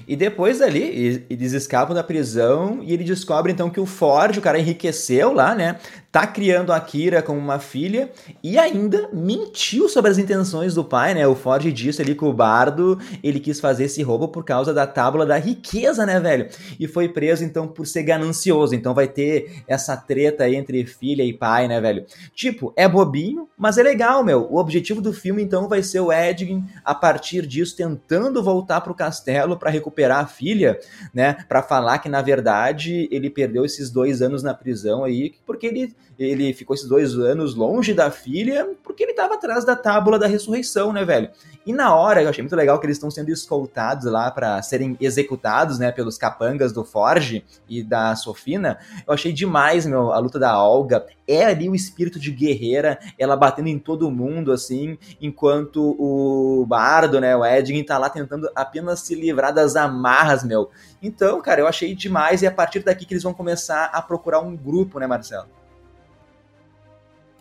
E 0.07 0.15
depois 0.15 0.61
ali, 0.61 1.25
eles 1.29 1.53
escapam 1.53 1.95
da 1.95 2.03
prisão 2.03 2.79
e 2.83 2.93
ele 2.93 3.03
descobre 3.03 3.51
então 3.51 3.69
que 3.69 3.79
o 3.79 3.85
Ford, 3.85 4.37
o 4.37 4.41
cara 4.41 4.59
enriqueceu 4.59 5.31
lá, 5.31 5.55
né? 5.55 5.79
Tá 6.11 6.25
criando 6.25 6.73
a 6.73 6.79
Kira 6.79 7.21
como 7.21 7.39
uma 7.39 7.59
filha 7.59 8.09
e 8.43 8.57
ainda 8.57 9.09
mentiu 9.13 9.87
sobre 9.87 10.09
as 10.09 10.17
intenções 10.17 10.73
do 10.73 10.83
pai, 10.83 11.13
né? 11.13 11.27
O 11.27 11.35
Ford 11.35 11.71
disse 11.71 12.01
ali 12.01 12.15
que 12.15 12.25
o 12.25 12.33
Bardo, 12.33 12.97
ele 13.21 13.39
quis 13.39 13.59
fazer 13.59 13.83
esse 13.83 14.01
roubo 14.01 14.27
por 14.27 14.43
causa 14.43 14.73
da 14.73 14.87
tábula 14.87 15.23
da 15.23 15.37
riqueza, 15.37 16.07
né, 16.07 16.19
velho? 16.19 16.49
E 16.79 16.87
foi 16.87 17.09
preso 17.09 17.43
então 17.43 17.67
por 17.67 17.85
ser 17.85 18.01
ganancioso. 18.01 18.73
Então 18.73 18.95
vai 18.95 19.07
ter 19.07 19.61
essa 19.67 19.95
treta 19.95 20.49
entre 20.49 20.83
filha 20.83 21.21
e 21.21 21.31
pai, 21.31 21.67
né, 21.67 21.79
velho? 21.79 22.05
Tipo, 22.33 22.73
é 22.75 22.87
bobinho, 22.87 23.47
mas 23.55 23.77
é 23.77 23.83
legal, 23.83 24.23
meu. 24.23 24.47
O 24.49 24.57
objetivo 24.57 25.01
do 25.01 25.13
filme 25.13 25.43
então 25.43 25.69
vai 25.69 25.83
ser 25.83 25.99
o 25.99 26.11
Edgin 26.11 26.65
a 26.83 26.95
partir 26.95 27.45
disso 27.45 27.77
tentando 27.77 28.41
voltar 28.41 28.81
pro 28.81 28.95
castelo 28.95 29.57
para 29.57 29.69
recuperar 29.69 30.23
a 30.23 30.27
filha, 30.27 30.79
né? 31.13 31.33
Para 31.47 31.61
falar 31.61 31.99
que 31.99 32.09
na 32.09 32.23
verdade 32.23 33.07
ele 33.11 33.29
perdeu 33.29 33.63
esses 33.63 33.91
dois 33.91 34.23
anos 34.23 34.41
na 34.41 34.55
prisão 34.55 35.03
aí, 35.03 35.33
porque 35.45 35.67
ele, 35.67 35.95
ele 36.19 36.53
ficou 36.53 36.73
esses 36.73 36.87
dois 36.87 37.15
anos 37.15 37.55
longe 37.55 37.93
da 37.93 38.11
filha, 38.11 38.69
porque 38.83 39.03
ele 39.03 39.11
estava 39.11 39.35
atrás 39.35 39.63
da 39.63 39.75
tábula 39.75 40.19
da 40.19 40.27
ressurreição, 40.27 40.91
né, 40.91 41.05
velho? 41.05 41.29
E 41.65 41.71
na 41.71 41.95
hora, 41.95 42.21
eu 42.21 42.29
achei 42.29 42.41
muito 42.41 42.55
legal 42.55 42.77
que 42.77 42.85
eles 42.85 42.97
estão 42.97 43.09
sendo 43.09 43.29
escoltados 43.29 44.05
lá 44.05 44.29
para 44.29 44.61
serem 44.61 44.97
executados, 44.99 45.79
né, 45.79 45.91
pelos 45.91 46.17
capangas 46.17 46.73
do 46.73 46.83
Forge 46.83 47.45
e 47.69 47.81
da 47.81 48.15
Sofina. 48.15 48.79
Eu 49.07 49.13
achei 49.13 49.31
demais, 49.31 49.85
meu, 49.85 50.11
a 50.11 50.19
luta 50.19 50.37
da 50.37 50.61
Olga. 50.61 51.05
É 51.25 51.45
ali 51.45 51.69
o 51.69 51.75
espírito 51.75 52.19
de 52.19 52.31
guerreira, 52.31 52.99
ela 53.17 53.37
batendo 53.37 53.69
em 53.69 53.79
todo 53.79 54.11
mundo, 54.11 54.51
assim, 54.51 54.97
enquanto 55.21 55.95
o 55.97 56.65
Bardo, 56.65 57.21
né, 57.21 57.35
o 57.35 57.45
Edgin, 57.45 57.83
tá 57.83 57.97
lá 57.97 58.09
tentando 58.09 58.49
apenas 58.55 59.01
se 59.01 59.15
livrar 59.15 59.53
das 59.53 59.75
amarras, 59.75 60.43
meu. 60.43 60.69
Então, 61.01 61.41
cara, 61.41 61.61
eu 61.61 61.67
achei 61.67 61.95
demais 61.95 62.41
e 62.41 62.45
é 62.45 62.49
a 62.49 62.51
partir 62.51 62.79
daqui 62.79 63.05
que 63.05 63.13
eles 63.13 63.23
vão 63.23 63.33
começar 63.33 63.85
a 63.93 64.01
procurar 64.01 64.41
um 64.41 64.55
grupo, 64.55 64.99
né, 64.99 65.07
Marcelo? 65.07 65.58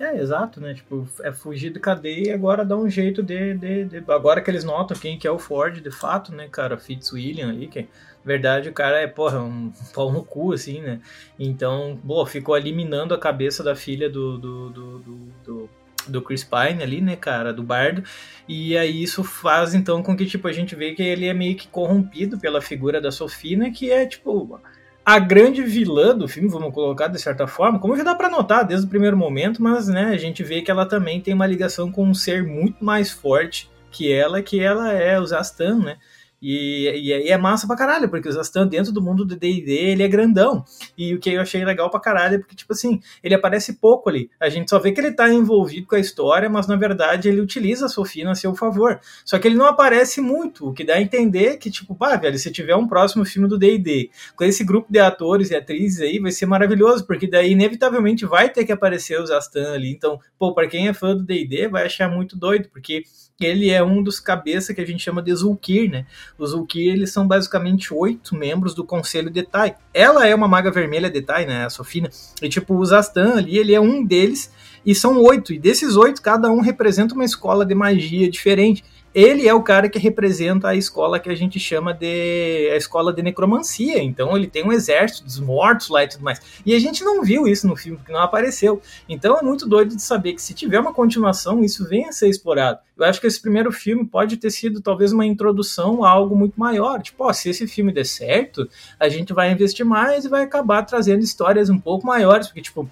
É, 0.00 0.16
exato, 0.16 0.60
né? 0.60 0.74
Tipo, 0.74 1.08
é 1.22 1.32
fugir 1.32 1.72
de 1.72 1.80
cadeia 1.80 2.28
e 2.28 2.30
agora 2.30 2.64
dá 2.64 2.76
um 2.76 2.88
jeito 2.88 3.20
de, 3.22 3.54
de, 3.54 3.84
de, 3.84 4.04
Agora 4.08 4.40
que 4.40 4.48
eles 4.48 4.62
notam 4.62 4.96
quem 4.96 5.18
que 5.18 5.26
é 5.26 5.30
o 5.30 5.38
Ford, 5.38 5.80
de 5.80 5.90
fato, 5.90 6.32
né, 6.32 6.48
cara? 6.48 6.78
Fitzwilliam 6.78 7.50
aí, 7.50 7.66
que 7.66 7.88
verdade 8.24 8.68
o 8.68 8.72
cara 8.72 9.00
é, 9.00 9.06
porra, 9.08 9.40
um 9.40 9.72
pau 9.92 10.12
no 10.12 10.24
cu, 10.24 10.52
assim, 10.52 10.80
né? 10.80 11.00
Então, 11.38 11.98
boa, 12.02 12.26
ficou 12.26 12.56
eliminando 12.56 13.12
a 13.12 13.18
cabeça 13.18 13.64
da 13.64 13.74
filha 13.74 14.08
do, 14.08 14.38
do, 14.38 14.70
do, 14.70 14.98
do, 14.98 15.16
do 15.44 15.70
do 16.06 16.22
Chris 16.22 16.42
Pine 16.42 16.82
ali, 16.82 17.00
né, 17.00 17.16
cara, 17.16 17.52
do 17.52 17.62
Bardo. 17.62 18.02
E 18.48 18.78
aí 18.78 19.02
isso 19.02 19.22
faz 19.22 19.74
então 19.74 20.02
com 20.02 20.16
que 20.16 20.24
tipo 20.24 20.48
a 20.48 20.52
gente 20.52 20.74
vê 20.74 20.94
que 20.94 21.02
ele 21.02 21.26
é 21.26 21.34
meio 21.34 21.54
que 21.54 21.68
corrompido 21.68 22.38
pela 22.38 22.62
figura 22.62 23.00
da 23.00 23.10
Sofina, 23.10 23.70
que 23.70 23.90
é 23.90 24.06
tipo 24.06 24.60
a 25.08 25.18
grande 25.18 25.62
vilã 25.62 26.14
do 26.14 26.28
filme, 26.28 26.50
vamos 26.50 26.70
colocar 26.74 27.08
de 27.08 27.18
certa 27.18 27.46
forma, 27.46 27.78
como 27.78 27.96
já 27.96 28.02
dá 28.02 28.14
para 28.14 28.28
notar 28.28 28.62
desde 28.62 28.84
o 28.86 28.90
primeiro 28.90 29.16
momento, 29.16 29.62
mas 29.62 29.88
né, 29.88 30.10
a 30.10 30.18
gente 30.18 30.44
vê 30.44 30.60
que 30.60 30.70
ela 30.70 30.84
também 30.84 31.18
tem 31.18 31.32
uma 31.32 31.46
ligação 31.46 31.90
com 31.90 32.04
um 32.04 32.12
ser 32.12 32.44
muito 32.44 32.84
mais 32.84 33.10
forte 33.10 33.70
que 33.90 34.12
ela, 34.12 34.42
que 34.42 34.60
ela 34.60 34.92
é 34.92 35.18
o 35.18 35.26
Zastan, 35.26 35.78
né? 35.78 35.96
E, 36.40 36.84
e 36.84 37.12
aí 37.12 37.28
é 37.28 37.36
massa 37.36 37.66
pra 37.66 37.76
caralho, 37.76 38.08
porque 38.08 38.28
o 38.28 38.32
Zastan, 38.32 38.66
dentro 38.66 38.92
do 38.92 39.02
mundo 39.02 39.24
do 39.24 39.36
DD, 39.36 39.72
ele 39.72 40.02
é 40.02 40.08
grandão. 40.08 40.64
E 40.96 41.14
o 41.14 41.18
que 41.18 41.30
eu 41.30 41.40
achei 41.40 41.64
legal 41.64 41.90
pra 41.90 42.00
caralho 42.00 42.36
é 42.36 42.38
porque, 42.38 42.54
tipo 42.54 42.72
assim, 42.72 43.00
ele 43.22 43.34
aparece 43.34 43.74
pouco 43.74 44.08
ali. 44.08 44.30
A 44.38 44.48
gente 44.48 44.70
só 44.70 44.78
vê 44.78 44.92
que 44.92 45.00
ele 45.00 45.12
tá 45.12 45.32
envolvido 45.32 45.86
com 45.86 45.96
a 45.96 46.00
história, 46.00 46.48
mas 46.48 46.66
na 46.66 46.76
verdade 46.76 47.28
ele 47.28 47.40
utiliza 47.40 47.86
a 47.86 47.88
Sofina 47.88 48.32
a 48.32 48.34
seu 48.34 48.54
favor. 48.54 49.00
Só 49.24 49.38
que 49.38 49.48
ele 49.48 49.56
não 49.56 49.66
aparece 49.66 50.20
muito, 50.20 50.68
o 50.68 50.72
que 50.72 50.84
dá 50.84 50.94
a 50.94 51.02
entender 51.02 51.56
que, 51.56 51.70
tipo, 51.70 51.94
pá, 51.94 52.16
velho, 52.16 52.38
se 52.38 52.50
tiver 52.50 52.76
um 52.76 52.86
próximo 52.86 53.24
filme 53.24 53.48
do 53.48 53.58
DD 53.58 54.10
com 54.36 54.44
esse 54.44 54.64
grupo 54.64 54.92
de 54.92 54.98
atores 54.98 55.50
e 55.50 55.56
atrizes 55.56 56.00
aí, 56.00 56.18
vai 56.18 56.30
ser 56.30 56.46
maravilhoso, 56.46 57.06
porque 57.06 57.26
daí 57.26 57.52
inevitavelmente 57.52 58.24
vai 58.24 58.48
ter 58.48 58.64
que 58.64 58.72
aparecer 58.72 59.20
o 59.20 59.26
Zastan 59.26 59.72
ali. 59.72 59.90
Então, 59.90 60.20
pô, 60.38 60.54
pra 60.54 60.68
quem 60.68 60.88
é 60.88 60.94
fã 60.94 61.16
do 61.16 61.24
DD, 61.24 61.68
vai 61.68 61.86
achar 61.86 62.08
muito 62.08 62.36
doido, 62.36 62.68
porque 62.68 63.02
ele 63.46 63.70
é 63.70 63.82
um 63.82 64.02
dos 64.02 64.18
cabeças 64.18 64.74
que 64.74 64.80
a 64.80 64.86
gente 64.86 65.02
chama 65.02 65.22
de 65.22 65.34
Zulkir, 65.34 65.90
né? 65.90 66.06
Os 66.36 66.50
Zulkir, 66.50 66.92
eles 66.92 67.12
são 67.12 67.26
basicamente 67.26 67.94
oito 67.94 68.34
membros 68.34 68.74
do 68.74 68.84
Conselho 68.84 69.30
de 69.30 69.42
Tai. 69.42 69.76
Ela 69.94 70.26
é 70.26 70.34
uma 70.34 70.48
maga 70.48 70.70
vermelha 70.70 71.08
de 71.08 71.22
Tai, 71.22 71.46
né? 71.46 71.64
A 71.64 71.70
Sofina. 71.70 72.10
E, 72.42 72.48
tipo, 72.48 72.74
o 72.74 72.84
Zastan 72.84 73.36
ali, 73.36 73.56
ele 73.56 73.74
é 73.74 73.80
um 73.80 74.04
deles, 74.04 74.52
e 74.84 74.94
são 74.94 75.22
oito. 75.22 75.52
E 75.52 75.58
desses 75.58 75.96
oito, 75.96 76.20
cada 76.20 76.50
um 76.50 76.60
representa 76.60 77.14
uma 77.14 77.24
escola 77.24 77.64
de 77.64 77.74
magia 77.74 78.28
diferente 78.28 78.82
ele 79.14 79.48
é 79.48 79.54
o 79.54 79.62
cara 79.62 79.88
que 79.88 79.98
representa 79.98 80.68
a 80.68 80.74
escola 80.74 81.18
que 81.18 81.30
a 81.30 81.34
gente 81.34 81.58
chama 81.58 81.92
de 81.94 82.70
a 82.72 82.76
escola 82.76 83.12
de 83.12 83.22
necromancia. 83.22 84.02
Então 84.02 84.36
ele 84.36 84.46
tem 84.46 84.64
um 84.64 84.72
exército 84.72 85.24
dos 85.24 85.40
mortos 85.40 85.88
lá 85.88 86.04
e 86.04 86.08
tudo 86.08 86.22
mais. 86.22 86.40
E 86.64 86.74
a 86.74 86.78
gente 86.78 87.02
não 87.02 87.22
viu 87.22 87.46
isso 87.46 87.66
no 87.66 87.76
filme, 87.76 87.98
porque 87.98 88.12
não 88.12 88.20
apareceu. 88.20 88.80
Então 89.08 89.38
é 89.38 89.42
muito 89.42 89.66
doido 89.66 89.96
de 89.96 90.02
saber 90.02 90.34
que 90.34 90.42
se 90.42 90.54
tiver 90.54 90.78
uma 90.78 90.92
continuação, 90.92 91.62
isso 91.64 91.88
venha 91.88 92.10
a 92.10 92.12
ser 92.12 92.28
explorado. 92.28 92.80
Eu 92.96 93.04
acho 93.04 93.20
que 93.20 93.26
esse 93.26 93.40
primeiro 93.40 93.70
filme 93.70 94.04
pode 94.04 94.36
ter 94.36 94.50
sido 94.50 94.80
talvez 94.80 95.12
uma 95.12 95.24
introdução 95.24 96.04
a 96.04 96.10
algo 96.10 96.36
muito 96.36 96.58
maior. 96.58 97.00
Tipo, 97.00 97.24
ó, 97.24 97.32
se 97.32 97.48
esse 97.48 97.66
filme 97.66 97.92
der 97.92 98.04
certo, 98.04 98.68
a 98.98 99.08
gente 99.08 99.32
vai 99.32 99.52
investir 99.52 99.86
mais 99.86 100.24
e 100.24 100.28
vai 100.28 100.42
acabar 100.42 100.82
trazendo 100.82 101.22
histórias 101.22 101.70
um 101.70 101.78
pouco 101.78 102.06
maiores, 102.06 102.48
porque 102.48 102.62
tipo, 102.62 102.90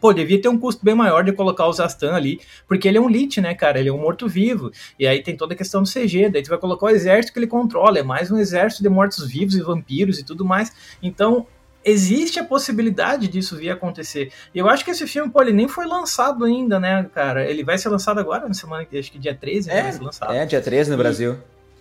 pô, 0.00 0.12
devia 0.12 0.40
ter 0.40 0.48
um 0.48 0.58
custo 0.58 0.84
bem 0.84 0.94
maior 0.94 1.22
de 1.24 1.32
colocar 1.32 1.66
o 1.66 1.72
Zastan 1.72 2.14
ali, 2.14 2.40
porque 2.66 2.88
ele 2.88 2.98
é 2.98 3.00
um 3.00 3.08
lit, 3.08 3.40
né, 3.40 3.54
cara? 3.54 3.78
Ele 3.78 3.88
é 3.88 3.92
um 3.92 3.98
morto-vivo. 3.98 4.70
E 4.98 5.06
aí 5.06 5.22
tem 5.22 5.36
toda 5.36 5.54
a 5.54 5.56
questão 5.56 5.82
do 5.82 5.88
CG, 5.88 6.28
daí 6.30 6.42
tu 6.42 6.48
vai 6.48 6.58
colocar 6.58 6.86
o 6.86 6.90
exército 6.90 7.32
que 7.32 7.38
ele 7.38 7.46
controla, 7.46 7.98
é 7.98 8.02
mais 8.02 8.30
um 8.30 8.38
exército 8.38 8.82
de 8.82 8.88
mortos-vivos 8.88 9.54
e 9.54 9.60
vampiros 9.60 10.18
e 10.18 10.24
tudo 10.24 10.44
mais. 10.44 10.72
Então, 11.02 11.46
existe 11.84 12.38
a 12.38 12.44
possibilidade 12.44 13.28
disso 13.28 13.56
vir 13.56 13.70
a 13.70 13.74
acontecer. 13.74 14.30
E 14.54 14.58
eu 14.58 14.68
acho 14.68 14.84
que 14.84 14.90
esse 14.90 15.06
filme, 15.06 15.30
pô, 15.30 15.42
ele 15.42 15.52
nem 15.52 15.68
foi 15.68 15.86
lançado 15.86 16.44
ainda, 16.44 16.78
né, 16.78 17.08
cara? 17.14 17.48
Ele 17.48 17.64
vai 17.64 17.78
ser 17.78 17.88
lançado 17.88 18.18
agora, 18.18 18.46
na 18.46 18.54
semana 18.54 18.84
que 18.84 18.98
acho 18.98 19.10
que 19.10 19.18
dia 19.18 19.34
13, 19.34 19.70
é, 19.70 19.82
vai 19.82 19.92
ser 19.92 20.02
lançado. 20.02 20.32
É, 20.32 20.46
dia 20.46 20.60
13 20.60 20.90
no 20.90 20.96
e, 20.96 20.98
Brasil. 20.98 21.38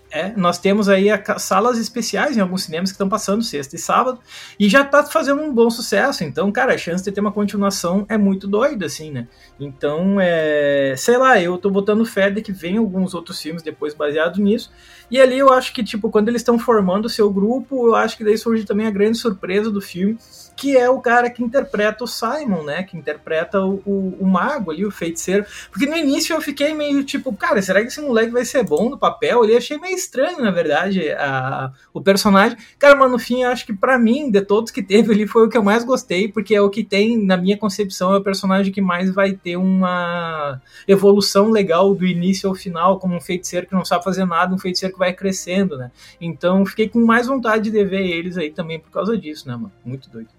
É, 0.09 0.31
nós 0.37 0.57
temos 0.57 0.87
aí 0.87 1.09
a, 1.09 1.37
salas 1.37 1.77
especiais 1.77 2.37
em 2.37 2.39
alguns 2.39 2.63
cinemas 2.63 2.89
que 2.89 2.95
estão 2.95 3.09
passando 3.09 3.43
sexta 3.43 3.75
e 3.75 3.79
sábado 3.79 4.19
e 4.57 4.69
já 4.69 4.83
tá 4.83 5.03
fazendo 5.03 5.41
um 5.41 5.53
bom 5.53 5.69
sucesso. 5.69 6.23
Então, 6.23 6.51
cara, 6.51 6.73
a 6.73 6.77
chance 6.77 7.03
de 7.03 7.11
ter 7.11 7.19
uma 7.19 7.31
continuação 7.31 8.05
é 8.07 8.17
muito 8.17 8.47
doida, 8.47 8.85
assim, 8.85 9.11
né? 9.11 9.27
Então, 9.59 10.17
é, 10.19 10.95
sei 10.97 11.17
lá, 11.17 11.41
eu 11.41 11.57
tô 11.57 11.69
botando 11.69 12.05
fé 12.05 12.29
de 12.29 12.41
que 12.41 12.51
vem 12.51 12.77
alguns 12.77 13.13
outros 13.13 13.41
filmes 13.41 13.61
depois 13.61 13.93
baseados 13.93 14.39
nisso. 14.39 14.71
E 15.11 15.19
ali 15.19 15.37
eu 15.37 15.51
acho 15.51 15.73
que, 15.73 15.83
tipo, 15.83 16.09
quando 16.09 16.29
eles 16.29 16.41
estão 16.41 16.57
formando 16.57 17.05
o 17.05 17.09
seu 17.09 17.31
grupo, 17.31 17.87
eu 17.87 17.95
acho 17.95 18.17
que 18.17 18.23
daí 18.23 18.37
surge 18.37 18.65
também 18.65 18.87
a 18.87 18.91
grande 18.91 19.17
surpresa 19.17 19.69
do 19.69 19.81
filme, 19.81 20.17
que 20.57 20.75
é 20.75 20.89
o 20.89 20.99
cara 20.99 21.29
que 21.29 21.43
interpreta 21.43 22.03
o 22.03 22.07
Simon, 22.07 22.63
né? 22.63 22.81
Que 22.81 22.97
interpreta 22.97 23.61
o, 23.61 23.75
o, 23.85 24.17
o, 24.19 24.25
mago 24.25 24.71
ali, 24.71 24.83
o 24.83 24.89
feiticeiro. 24.89 25.45
Porque 25.69 25.85
no 25.85 25.95
início 25.95 26.35
eu 26.35 26.41
fiquei 26.41 26.73
meio 26.73 27.03
tipo, 27.03 27.31
cara, 27.31 27.61
será 27.61 27.79
que 27.81 27.87
esse 27.87 28.01
moleque 28.01 28.31
vai 28.31 28.43
ser 28.43 28.63
bom 28.63 28.89
no 28.89 28.97
papel? 28.97 29.45
Eu 29.45 29.55
achei 29.55 29.77
meio 29.77 29.95
estranho, 29.95 30.41
na 30.41 30.49
verdade, 30.49 31.11
a, 31.11 31.71
o 31.93 32.01
personagem. 32.01 32.57
Cara, 32.79 32.95
mas 32.95 33.11
no 33.11 33.19
fim, 33.19 33.43
eu 33.43 33.49
acho 33.49 33.67
que 33.67 33.73
para 33.73 33.99
mim, 33.99 34.31
de 34.31 34.41
todos 34.41 34.71
que 34.71 34.81
teve 34.81 35.13
ali, 35.13 35.27
foi 35.27 35.45
o 35.45 35.49
que 35.49 35.57
eu 35.57 35.63
mais 35.63 35.83
gostei, 35.83 36.27
porque 36.27 36.55
é 36.55 36.61
o 36.61 36.71
que 36.71 36.83
tem, 36.83 37.23
na 37.23 37.37
minha 37.37 37.55
concepção, 37.55 38.15
é 38.15 38.17
o 38.17 38.23
personagem 38.23 38.73
que 38.73 38.81
mais 38.81 39.13
vai 39.13 39.33
ter 39.33 39.57
uma 39.57 40.59
evolução 40.87 41.51
legal 41.51 41.93
do 41.93 42.05
início 42.05 42.49
ao 42.49 42.55
final, 42.55 42.99
como 42.99 43.15
um 43.15 43.21
feiticeiro 43.21 43.67
que 43.67 43.75
não 43.75 43.85
sabe 43.85 44.03
fazer 44.03 44.25
nada, 44.25 44.55
um 44.55 44.59
feiticeiro 44.59 44.93
que 44.93 44.99
vai 44.99 45.13
crescendo, 45.13 45.77
né? 45.77 45.91
Então 46.19 46.65
fiquei 46.65 46.89
com 46.89 47.05
mais 47.05 47.27
vontade 47.27 47.69
de 47.69 47.85
ver 47.85 48.07
eles 48.07 48.37
aí 48.39 48.49
também 48.49 48.79
por 48.79 48.89
causa 48.89 49.15
disso, 49.15 49.47
né, 49.47 49.55
mano? 49.55 49.71
Muito 49.85 50.09
doido 50.09 50.29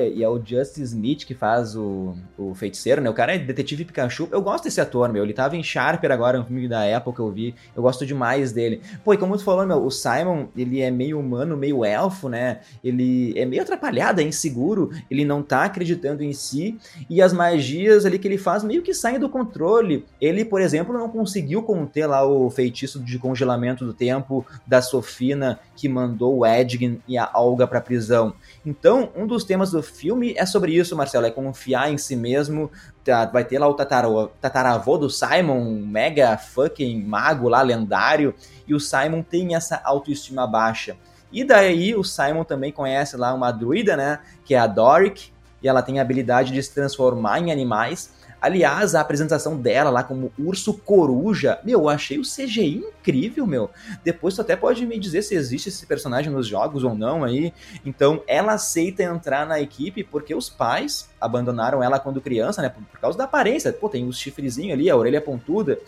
e 0.00 0.22
é 0.22 0.28
o 0.28 0.40
Justin 0.42 0.82
Smith 0.82 1.24
que 1.24 1.34
faz 1.34 1.76
o, 1.76 2.14
o 2.38 2.54
feiticeiro, 2.54 3.00
né? 3.00 3.10
O 3.10 3.14
cara 3.14 3.34
é 3.34 3.38
detetive 3.38 3.84
Pikachu. 3.84 4.28
Eu 4.30 4.40
gosto 4.40 4.64
desse 4.64 4.80
ator, 4.80 5.12
meu. 5.12 5.24
Ele 5.24 5.32
tava 5.32 5.56
em 5.56 5.62
Sharper 5.62 6.10
agora, 6.10 6.40
um 6.40 6.44
filme 6.44 6.68
da 6.68 6.84
época 6.84 7.16
que 7.16 7.20
eu 7.20 7.30
vi. 7.30 7.54
Eu 7.74 7.82
gosto 7.82 8.06
demais 8.06 8.52
dele. 8.52 8.80
Pô, 9.04 9.12
e 9.12 9.18
como 9.18 9.36
tu 9.36 9.44
falou, 9.44 9.66
meu, 9.66 9.84
o 9.84 9.90
Simon, 9.90 10.46
ele 10.56 10.80
é 10.80 10.90
meio 10.90 11.18
humano, 11.18 11.56
meio 11.56 11.84
elfo, 11.84 12.28
né? 12.28 12.60
Ele 12.82 13.36
é 13.36 13.44
meio 13.44 13.62
atrapalhado, 13.62 14.20
é 14.20 14.24
inseguro. 14.24 14.90
Ele 15.10 15.24
não 15.24 15.42
tá 15.42 15.64
acreditando 15.64 16.22
em 16.22 16.32
si. 16.32 16.78
E 17.10 17.20
as 17.20 17.32
magias 17.32 18.06
ali 18.06 18.18
que 18.18 18.28
ele 18.28 18.38
faz 18.38 18.62
meio 18.62 18.82
que 18.82 18.94
saem 18.94 19.18
do 19.18 19.28
controle. 19.28 20.06
Ele, 20.20 20.44
por 20.44 20.60
exemplo, 20.60 20.92
não 20.92 21.08
conseguiu 21.08 21.62
conter 21.62 22.06
lá 22.06 22.24
o 22.24 22.48
feitiço 22.50 23.00
de 23.00 23.18
congelamento 23.18 23.84
do 23.84 23.92
tempo 23.92 24.46
da 24.66 24.80
Sofina 24.80 25.58
que 25.76 25.88
mandou 25.88 26.38
o 26.38 26.46
Edgin 26.46 27.00
e 27.08 27.18
a 27.18 27.30
Olga 27.34 27.66
pra 27.66 27.80
prisão. 27.80 28.34
Então, 28.64 29.10
um 29.16 29.26
dos 29.26 29.42
temas 29.44 29.70
do 29.70 29.81
filme 29.82 30.34
é 30.36 30.46
sobre 30.46 30.72
isso, 30.72 30.96
Marcelo, 30.96 31.26
é 31.26 31.30
confiar 31.30 31.92
em 31.92 31.98
si 31.98 32.16
mesmo. 32.16 32.70
Tá, 33.04 33.26
vai 33.26 33.44
ter 33.44 33.58
lá 33.58 33.66
o 33.66 33.74
tataro, 33.74 34.30
tataravô 34.40 34.96
do 34.96 35.10
Simon, 35.10 35.82
mega 35.84 36.36
fucking 36.38 37.02
mago 37.02 37.48
lá, 37.48 37.60
lendário, 37.60 38.34
e 38.66 38.74
o 38.74 38.80
Simon 38.80 39.22
tem 39.22 39.54
essa 39.54 39.80
autoestima 39.84 40.46
baixa. 40.46 40.96
E 41.32 41.42
daí 41.44 41.94
o 41.96 42.04
Simon 42.04 42.44
também 42.44 42.70
conhece 42.70 43.16
lá 43.16 43.32
uma 43.34 43.50
druida, 43.50 43.96
né, 43.96 44.20
que 44.44 44.54
é 44.54 44.58
a 44.58 44.66
Doric, 44.66 45.32
e 45.62 45.68
ela 45.68 45.82
tem 45.82 45.98
a 45.98 46.02
habilidade 46.02 46.52
de 46.52 46.62
se 46.62 46.74
transformar 46.74 47.40
em 47.40 47.50
animais. 47.50 48.12
Aliás, 48.42 48.96
a 48.96 49.00
apresentação 49.00 49.56
dela 49.56 49.88
lá 49.88 50.02
como 50.02 50.32
urso 50.36 50.74
coruja, 50.74 51.60
meu, 51.62 51.82
eu 51.82 51.88
achei 51.88 52.18
o 52.18 52.22
CGI 52.22 52.78
incrível, 52.78 53.46
meu. 53.46 53.70
Depois 54.02 54.34
tu 54.34 54.40
até 54.40 54.56
pode 54.56 54.84
me 54.84 54.98
dizer 54.98 55.22
se 55.22 55.36
existe 55.36 55.68
esse 55.68 55.86
personagem 55.86 56.32
nos 56.32 56.48
jogos 56.48 56.82
ou 56.82 56.92
não 56.92 57.22
aí. 57.22 57.54
Então, 57.86 58.20
ela 58.26 58.54
aceita 58.54 59.04
entrar 59.04 59.46
na 59.46 59.60
equipe 59.60 60.02
porque 60.02 60.34
os 60.34 60.50
pais 60.50 61.08
abandonaram 61.20 61.80
ela 61.84 62.00
quando 62.00 62.20
criança, 62.20 62.60
né? 62.60 62.68
Por, 62.68 62.98
causa 62.98 63.16
da 63.16 63.24
aparência. 63.24 63.72
Pô, 63.72 63.88
tem 63.88 64.08
os 64.08 64.18
chifrezinhos 64.18 64.72
ali, 64.72 64.90
a 64.90 64.96
orelha 64.96 65.20
pontuda. 65.20 65.78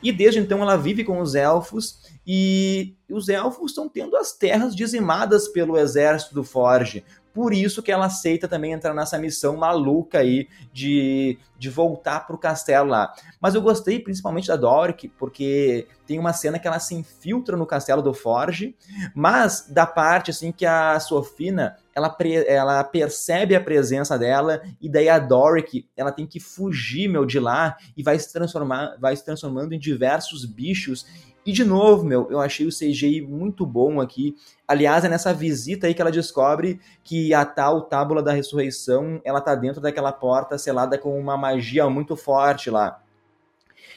E 0.00 0.12
desde 0.12 0.38
então 0.38 0.62
ela 0.62 0.76
vive 0.76 1.02
com 1.02 1.18
os 1.20 1.34
elfos 1.34 1.98
e 2.24 2.94
os 3.10 3.28
elfos 3.28 3.72
estão 3.72 3.88
tendo 3.88 4.16
as 4.16 4.32
terras 4.32 4.76
dizimadas 4.76 5.48
pelo 5.48 5.76
exército 5.76 6.32
do 6.32 6.44
Forge. 6.44 7.04
Por 7.34 7.52
isso 7.52 7.82
que 7.82 7.90
ela 7.90 8.06
aceita 8.06 8.46
também 8.46 8.72
entrar 8.72 8.94
nessa 8.94 9.18
missão 9.18 9.56
maluca 9.56 10.20
aí 10.20 10.48
de, 10.72 11.36
de 11.58 11.68
voltar 11.68 12.26
pro 12.28 12.38
castelo 12.38 12.88
lá. 12.88 13.12
Mas 13.40 13.56
eu 13.56 13.60
gostei 13.60 13.98
principalmente 13.98 14.46
da 14.46 14.54
Doric, 14.54 15.08
porque 15.08 15.88
tem 16.06 16.18
uma 16.18 16.32
cena 16.32 16.60
que 16.60 16.68
ela 16.68 16.78
se 16.78 16.94
infiltra 16.94 17.56
no 17.56 17.66
castelo 17.66 18.00
do 18.00 18.14
Forge, 18.14 18.76
mas 19.14 19.66
da 19.68 19.84
parte 19.84 20.30
assim 20.30 20.52
que 20.52 20.64
a 20.64 21.00
Sofina 21.00 21.76
ela, 21.92 22.16
ela 22.46 22.84
percebe 22.84 23.56
a 23.56 23.60
presença 23.60 24.16
dela 24.16 24.62
e 24.80 24.88
daí 24.88 25.08
a 25.08 25.18
Doric 25.18 25.88
ela 25.96 26.12
tem 26.12 26.26
que 26.26 26.38
fugir 26.38 27.08
meu 27.08 27.24
de 27.24 27.40
lá 27.40 27.76
e 27.96 28.02
vai 28.02 28.18
se 28.18 28.32
transformar 28.32 28.96
vai 29.00 29.16
se 29.16 29.24
transformando 29.24 29.72
em 29.74 29.78
diversos 29.78 30.44
bichos 30.44 31.06
e 31.46 31.52
de 31.52 31.64
novo, 31.64 32.04
meu, 32.04 32.26
eu 32.30 32.40
achei 32.40 32.66
o 32.66 32.70
CGI 32.70 33.20
muito 33.20 33.66
bom 33.66 34.00
aqui. 34.00 34.34
Aliás, 34.66 35.04
é 35.04 35.08
nessa 35.08 35.32
visita 35.34 35.86
aí 35.86 35.94
que 35.94 36.00
ela 36.00 36.10
descobre 36.10 36.80
que 37.02 37.34
a 37.34 37.44
tal 37.44 37.82
Tábula 37.82 38.22
da 38.22 38.32
Ressurreição, 38.32 39.20
ela 39.24 39.40
tá 39.40 39.54
dentro 39.54 39.80
daquela 39.80 40.10
porta 40.12 40.56
selada 40.56 40.96
com 40.96 41.18
uma 41.18 41.36
magia 41.36 41.88
muito 41.90 42.16
forte 42.16 42.70
lá. 42.70 43.03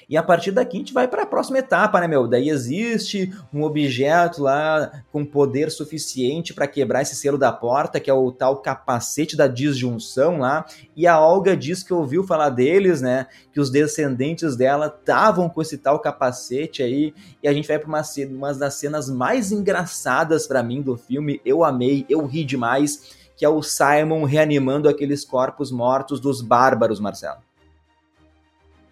E 0.10 0.16
a 0.16 0.24
partir 0.24 0.52
daqui 0.52 0.78
a 0.78 0.80
gente 0.80 0.94
vai 0.94 1.08
para 1.08 1.24
a 1.24 1.26
próxima 1.26 1.60
etapa, 1.60 2.00
né, 2.00 2.08
meu? 2.08 2.28
Daí 2.28 2.50
existe 2.50 3.32
um 3.54 3.64
objeto 3.64 4.42
lá 4.42 5.04
com 5.12 5.26
poder 5.26 5.72
suficiente 5.72 6.54
para 6.54 6.68
quebrar 6.68 7.02
esse 7.02 7.16
selo 7.16 7.38
da 7.38 7.52
porta, 7.52 8.00
que 8.00 8.10
é 8.10 8.14
o 8.14 8.32
tal 8.32 8.62
capacete 8.62 9.36
da 9.36 9.48
disjunção 9.48 10.40
lá. 10.40 10.66
E 10.96 11.06
a 11.08 11.20
Olga 11.20 11.56
diz 11.56 11.84
que 11.84 11.94
ouviu 11.94 12.24
falar 12.24 12.50
deles, 12.50 13.02
né? 13.02 13.28
Que 13.52 13.60
os 13.60 13.70
descendentes 13.70 14.56
dela 14.56 14.88
estavam 14.88 15.50
com 15.50 15.62
esse 15.62 15.78
tal 15.78 16.00
capacete 16.00 16.84
aí. 16.84 17.14
E 17.42 17.48
a 17.48 17.54
gente 17.54 17.68
vai 17.68 17.80
para 17.80 17.88
uma, 17.88 18.02
uma 18.30 18.54
das 18.54 18.76
cenas 18.76 19.10
mais 19.10 19.52
engraçadas 19.52 20.48
para 20.48 20.64
mim 20.64 20.82
do 20.82 20.98
filme. 20.98 21.42
Eu 21.46 21.64
amei, 21.64 22.06
eu 22.10 22.26
ri 22.26 22.44
demais. 22.44 23.16
Que 23.36 23.46
é 23.46 23.50
o 23.50 23.62
Simon 23.62 24.24
reanimando 24.24 24.90
aqueles 24.90 25.24
corpos 25.24 25.72
mortos 25.72 26.20
dos 26.20 26.42
bárbaros, 26.42 27.00
Marcelo. 27.00 27.47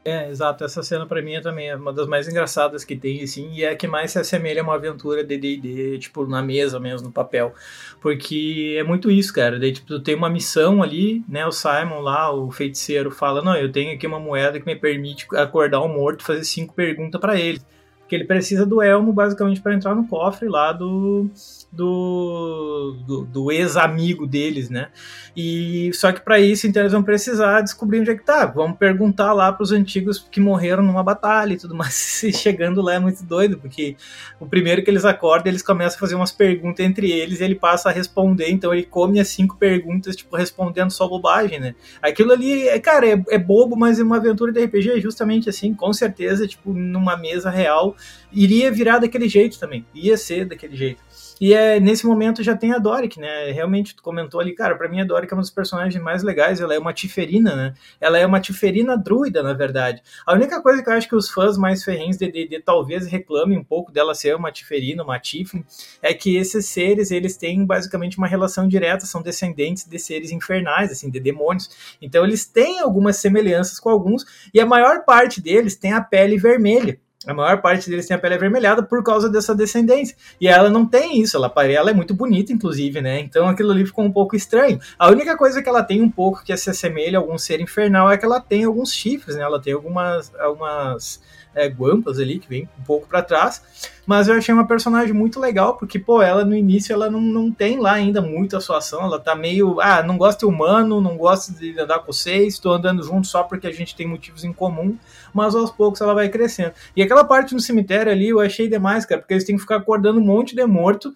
É, 0.07 0.29
exato. 0.29 0.63
Essa 0.63 0.83
cena 0.83 1.07
para 1.07 1.19
mim 1.19 1.33
é 1.33 1.41
também 1.41 1.73
uma 1.73 1.91
das 1.91 2.07
mais 2.07 2.27
engraçadas 2.27 2.83
que 2.85 2.95
tem, 2.95 3.23
assim, 3.23 3.51
e 3.53 3.63
é 3.63 3.71
a 3.71 3.75
que 3.75 3.87
mais 3.87 4.11
se 4.11 4.19
assemelha 4.19 4.61
a 4.61 4.63
uma 4.63 4.75
aventura 4.75 5.23
de 5.23 5.35
D&D, 5.35 5.97
tipo, 5.97 6.27
na 6.27 6.43
mesa 6.43 6.79
mesmo, 6.79 7.07
no 7.07 7.11
papel. 7.11 7.55
Porque 7.99 8.75
é 8.77 8.83
muito 8.83 9.09
isso, 9.09 9.33
cara. 9.33 9.59
Daí, 9.59 9.73
tipo, 9.73 9.87
tu 9.87 9.99
tem 9.99 10.13
uma 10.13 10.29
missão 10.29 10.83
ali, 10.83 11.23
né, 11.27 11.43
o 11.47 11.51
Simon 11.51 12.01
lá, 12.01 12.31
o 12.31 12.51
feiticeiro, 12.51 13.09
fala, 13.09 13.41
não, 13.41 13.55
eu 13.55 13.71
tenho 13.71 13.95
aqui 13.95 14.05
uma 14.05 14.19
moeda 14.19 14.59
que 14.59 14.65
me 14.67 14.75
permite 14.75 15.25
acordar 15.35 15.81
um 15.81 15.87
morto 15.91 16.21
e 16.21 16.23
fazer 16.25 16.43
cinco 16.43 16.75
perguntas 16.75 17.19
para 17.19 17.39
ele. 17.39 17.59
que 18.07 18.15
ele 18.15 18.25
precisa 18.25 18.65
do 18.65 18.81
elmo 18.81 19.11
basicamente 19.11 19.61
para 19.61 19.73
entrar 19.73 19.95
no 19.95 20.07
cofre 20.07 20.47
lá 20.47 20.71
do 20.71 21.27
do, 21.71 22.95
do, 23.06 23.25
do 23.25 23.51
ex-amigo 23.51 24.25
deles, 24.25 24.69
né? 24.69 24.89
E 25.36 25.91
só 25.93 26.12
que 26.13 26.21
para 26.21 26.39
isso 26.39 26.65
então 26.65 26.82
eles 26.82 26.93
vão 26.93 27.04
precisar 27.04 27.62
descobrir 27.62 27.99
onde 27.99 28.12
é 28.12 28.15
que 28.15 28.23
tá. 28.23 28.45
Vamos 28.45 28.78
perguntar 28.78 29.34
lá 29.34 29.51
para 29.51 29.63
os 29.63 29.71
antigos 29.71 30.25
que 30.32 30.39
morreram 30.39 30.82
numa 30.82 31.04
batalha 31.04 31.54
e 31.54 31.58
tudo 31.58 31.75
mais. 31.75 32.15
E 32.25 32.34
chegando 32.34 32.82
lá 32.82 32.95
é 32.95 32.99
muito 32.99 33.23
doido, 33.23 33.58
porque 33.58 33.95
o 34.39 34.47
primeiro 34.47 34.84
que 34.84 34.89
eles 34.89 35.06
acordam, 35.06 35.51
eles 35.51 35.62
começam 35.62 35.97
a 35.97 35.99
fazer 35.99 36.15
umas 36.15 36.32
perguntas 36.32 36.84
entre 36.84 37.12
eles 37.12 37.39
e 37.39 37.43
ele 37.43 37.56
passa 37.56 37.89
a 37.89 37.91
responder. 37.91 38.49
Então 38.49 38.73
ele 38.73 38.84
come 38.84 39.19
as 39.19 39.28
cinco 39.28 39.58
perguntas, 39.58 40.15
tipo, 40.15 40.36
respondendo 40.36 40.89
só 40.91 41.08
bobagem, 41.08 41.60
né? 41.60 41.75
Aquilo 42.01 42.32
ali, 42.32 42.67
é, 42.67 42.80
cara, 42.80 43.08
é, 43.08 43.23
é 43.30 43.38
bobo, 43.38 43.75
mas 43.75 43.99
é 43.99 44.04
uma 44.04 44.17
aventura 44.17 44.51
de 44.51 44.63
RPG 44.63 44.91
é 44.91 44.99
justamente 44.99 45.49
assim, 45.49 45.73
com 45.73 45.91
certeza, 45.93 46.47
tipo, 46.47 46.73
numa 46.73 47.15
mesa 47.17 47.49
real, 47.49 47.95
iria 48.32 48.71
virar 48.71 48.99
daquele 48.99 49.28
jeito 49.28 49.60
também. 49.60 49.86
Ia 49.93 50.17
ser 50.17 50.45
daquele 50.45 50.75
jeito. 50.75 51.01
E 51.39 51.53
é, 51.53 51.79
nesse 51.79 52.05
momento 52.05 52.41
já 52.41 52.55
tem 52.55 52.71
a 52.71 52.77
Doric, 52.77 53.19
né? 53.19 53.51
Realmente, 53.51 53.95
tu 53.95 54.01
comentou 54.01 54.39
ali, 54.39 54.53
cara, 54.53 54.75
para 54.75 54.87
mim 54.87 55.01
a 55.01 55.03
Doric 55.03 55.31
é 55.31 55.35
uma 55.35 55.41
dos 55.41 55.51
personagens 55.51 56.01
mais 56.01 56.23
legais, 56.23 56.61
ela 56.61 56.73
é 56.73 56.79
uma 56.79 56.93
tiferina, 56.93 57.55
né? 57.55 57.73
Ela 57.99 58.17
é 58.17 58.25
uma 58.25 58.39
tiferina 58.39 58.97
druida, 58.97 59.43
na 59.43 59.53
verdade. 59.53 60.01
A 60.25 60.33
única 60.33 60.61
coisa 60.61 60.81
que 60.81 60.89
eu 60.89 60.93
acho 60.93 61.09
que 61.09 61.15
os 61.15 61.29
fãs 61.29 61.57
mais 61.57 61.83
ferrenhos 61.83 62.17
de 62.17 62.31
D&D 62.31 62.61
talvez 62.61 63.07
reclamem 63.07 63.57
um 63.57 63.63
pouco 63.63 63.91
dela 63.91 64.15
ser 64.15 64.35
uma 64.35 64.51
tiferina, 64.51 65.03
uma 65.03 65.19
tiflin, 65.19 65.65
é 66.01 66.13
que 66.13 66.37
esses 66.37 66.65
seres, 66.67 67.11
eles 67.11 67.35
têm 67.35 67.65
basicamente 67.65 68.17
uma 68.17 68.27
relação 68.27 68.67
direta, 68.67 69.05
são 69.05 69.21
descendentes 69.21 69.85
de 69.85 69.99
seres 69.99 70.31
infernais, 70.31 70.91
assim, 70.91 71.09
de 71.09 71.19
demônios. 71.19 71.69
Então 72.01 72.23
eles 72.23 72.45
têm 72.45 72.79
algumas 72.79 73.17
semelhanças 73.17 73.79
com 73.79 73.89
alguns, 73.89 74.25
e 74.53 74.59
a 74.59 74.65
maior 74.65 75.03
parte 75.03 75.41
deles 75.41 75.75
tem 75.75 75.91
a 75.93 76.01
pele 76.01 76.37
vermelha. 76.37 76.99
A 77.27 77.33
maior 77.33 77.61
parte 77.61 77.89
deles 77.89 78.07
tem 78.07 78.15
a 78.15 78.19
pele 78.19 78.35
avermelhada 78.35 78.83
por 78.83 79.03
causa 79.03 79.29
dessa 79.29 79.55
descendência. 79.55 80.15
E 80.39 80.47
ela 80.47 80.69
não 80.69 80.85
tem 80.85 81.19
isso, 81.19 81.38
ela, 81.38 81.51
ela 81.65 81.89
é 81.89 81.93
muito 81.93 82.13
bonita, 82.13 82.53
inclusive, 82.53 83.01
né? 83.01 83.19
Então 83.19 83.47
aquilo 83.47 83.71
ali 83.71 83.85
ficou 83.85 84.05
um 84.05 84.11
pouco 84.11 84.35
estranho. 84.35 84.79
A 84.97 85.09
única 85.09 85.38
coisa 85.38 85.61
que 85.61 85.69
ela 85.69 85.83
tem 85.83 86.01
um 86.01 86.09
pouco 86.09 86.43
que 86.43 86.55
se 86.55 86.69
assemelha 86.69 87.17
a 87.17 87.21
algum 87.21 87.38
ser 87.38 87.59
infernal 87.59 88.09
é 88.11 88.17
que 88.17 88.25
ela 88.25 88.39
tem 88.39 88.63
alguns 88.63 88.93
chifres, 88.93 89.35
né? 89.35 89.43
Ela 89.43 89.61
tem 89.61 89.73
algumas, 89.73 90.33
algumas 90.35 91.21
é, 91.55 91.67
guampas 91.69 92.19
ali, 92.19 92.37
que 92.37 92.49
vem 92.49 92.69
um 92.79 92.83
pouco 92.83 93.07
para 93.07 93.21
trás. 93.21 93.63
Mas 94.05 94.27
eu 94.27 94.35
achei 94.35 94.53
uma 94.53 94.67
personagem 94.67 95.13
muito 95.13 95.39
legal, 95.39 95.77
porque, 95.77 95.97
pô, 95.97 96.21
ela 96.21 96.45
no 96.45 96.55
início 96.55 96.93
ela 96.93 97.09
não, 97.09 97.19
não 97.19 97.51
tem 97.51 97.79
lá 97.79 97.93
ainda 97.93 98.21
muito 98.21 98.55
a 98.55 98.61
sua 98.61 98.77
ação, 98.77 99.01
ela 99.01 99.19
tá 99.19 99.33
meio, 99.33 99.79
ah, 99.81 100.03
não 100.03 100.17
gosto 100.17 100.41
de 100.41 100.45
humano, 100.45 101.01
não 101.01 101.17
gosto 101.17 101.53
de 101.53 101.79
andar 101.79 101.99
com 101.99 102.11
vocês, 102.11 102.53
estou 102.53 102.73
andando 102.73 103.01
junto 103.01 103.25
só 103.25 103.41
porque 103.41 103.65
a 103.65 103.71
gente 103.71 103.95
tem 103.95 104.07
motivos 104.07 104.43
em 104.43 104.53
comum, 104.53 104.95
mas 105.33 105.55
aos 105.55 105.71
poucos 105.71 106.01
ela 106.01 106.13
vai 106.13 106.29
crescendo. 106.29 106.73
E 106.95 107.01
aquela 107.01 107.23
parte 107.23 107.55
no 107.55 107.59
cemitério 107.59 108.11
ali 108.11 108.29
eu 108.29 108.39
achei 108.39 108.67
demais, 108.67 109.05
cara, 109.05 109.21
porque 109.21 109.33
eles 109.33 109.45
têm 109.45 109.55
que 109.55 109.61
ficar 109.61 109.77
acordando 109.77 110.19
um 110.19 110.23
monte 110.23 110.55
de 110.55 110.65
morto 110.65 111.11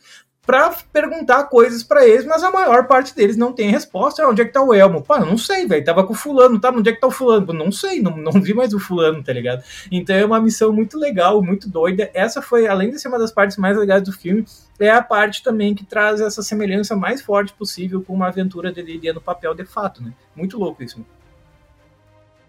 para 0.50 0.76
perguntar 0.92 1.44
coisas 1.44 1.84
para 1.84 2.08
eles, 2.08 2.26
mas 2.26 2.44
a 2.44 2.50
maior 2.50 2.88
parte 2.88 3.16
deles 3.16 3.38
não 3.38 3.54
tem 3.54 3.70
resposta. 3.70 4.24
Ah, 4.24 4.30
onde 4.30 4.42
é 4.42 4.46
que 4.46 4.52
tá 4.52 4.60
o 4.60 4.74
Elmo? 4.74 5.04
Pá, 5.04 5.20
não 5.20 5.38
sei, 5.38 5.68
velho. 5.68 5.86
Tava 5.86 6.04
com 6.04 6.14
o 6.14 6.16
fulano, 6.16 6.60
tá? 6.60 6.72
Onde 6.72 6.90
é 6.90 6.92
que 6.92 7.00
tá 7.00 7.06
o 7.06 7.12
fulano? 7.12 7.54
Não 7.54 7.72
sei, 7.72 8.02
não, 8.02 8.18
não 8.18 8.32
vi 8.32 8.52
mais 8.52 8.74
o 8.74 8.80
fulano, 8.80 9.24
tá 9.24 9.32
ligado? 9.32 9.64
Então 9.92 10.16
é 10.16 10.26
uma 10.26 10.42
missão 10.42 10.74
muito 10.74 10.98
legal, 10.98 11.40
muito 11.44 11.70
doida. 11.70 12.10
Essa 12.16 12.42
foi, 12.42 12.66
além 12.66 12.90
de 12.90 13.00
ser 13.00 13.10
uma 13.10 13.20
das 13.20 13.32
partes 13.32 13.58
mais 13.58 13.78
legais 13.78 14.02
do 14.02 14.12
filme, 14.12 14.44
é 14.80 14.90
a 14.90 15.04
parte 15.04 15.44
também 15.44 15.76
que 15.76 15.86
traz 15.86 16.20
essa 16.20 16.42
semelhança 16.42 16.96
mais 16.96 17.22
forte 17.22 17.54
possível 17.54 18.02
com 18.02 18.16
uma 18.16 18.30
aventura 18.30 18.72
de 18.72 18.82
D&D 18.82 19.14
no 19.14 19.22
papel 19.22 19.54
de 19.54 19.66
fato, 19.66 20.02
né? 20.02 20.12
Muito 20.36 20.58
louco 20.58 20.82
isso. 20.82 20.98
Mano. 20.98 21.19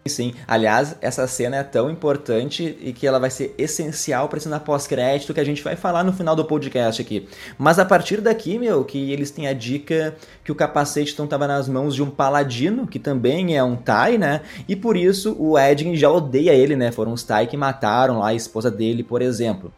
Sim, 0.07 0.33
aliás, 0.49 0.97
essa 1.03 1.27
cena 1.27 1.57
é 1.57 1.63
tão 1.63 1.91
importante 1.91 2.77
e 2.81 2.91
que 2.91 3.07
ela 3.07 3.19
vai 3.19 3.29
ser 3.29 3.55
essencial 3.59 4.31
para 4.31 4.41
cena 4.41 4.59
pós-crédito 4.59 5.35
que 5.35 5.41
a 5.41 5.45
gente 5.45 5.63
vai 5.63 5.77
falar 5.77 6.03
no 6.03 6.13
final 6.13 6.35
do 6.35 6.43
podcast 6.43 7.03
aqui. 7.03 7.29
Mas 7.59 7.79
a 7.79 7.85
partir 7.85 8.19
daqui, 8.23 8.59
meu, 8.59 8.83
que 8.83 9.13
eles 9.13 9.31
têm 9.31 9.47
a 9.47 9.53
dica 9.53 10.17
que 10.43 10.51
o 10.51 10.55
capacete 10.55 11.13
então 11.13 11.27
estava 11.27 11.47
nas 11.47 11.69
mãos 11.69 11.95
de 11.95 12.03
um 12.03 12.11
paladino, 12.11 12.87
que 12.87 12.99
também 12.99 13.57
é 13.57 13.63
um 13.63 13.77
Tai, 13.77 14.17
né? 14.17 14.41
E 14.67 14.75
por 14.75 14.97
isso 14.97 15.37
o 15.39 15.59
Edgin 15.59 15.95
já 15.95 16.11
odeia 16.11 16.55
ele, 16.55 16.77
né? 16.77 16.91
Foram 16.91 17.13
os 17.13 17.23
Tai 17.23 17.47
que 17.47 17.57
mataram 17.57 18.21
lá 18.21 18.29
a 18.29 18.35
esposa 18.35 18.71
dele, 18.71 19.05
por 19.05 19.21
exemplo. 19.21 19.71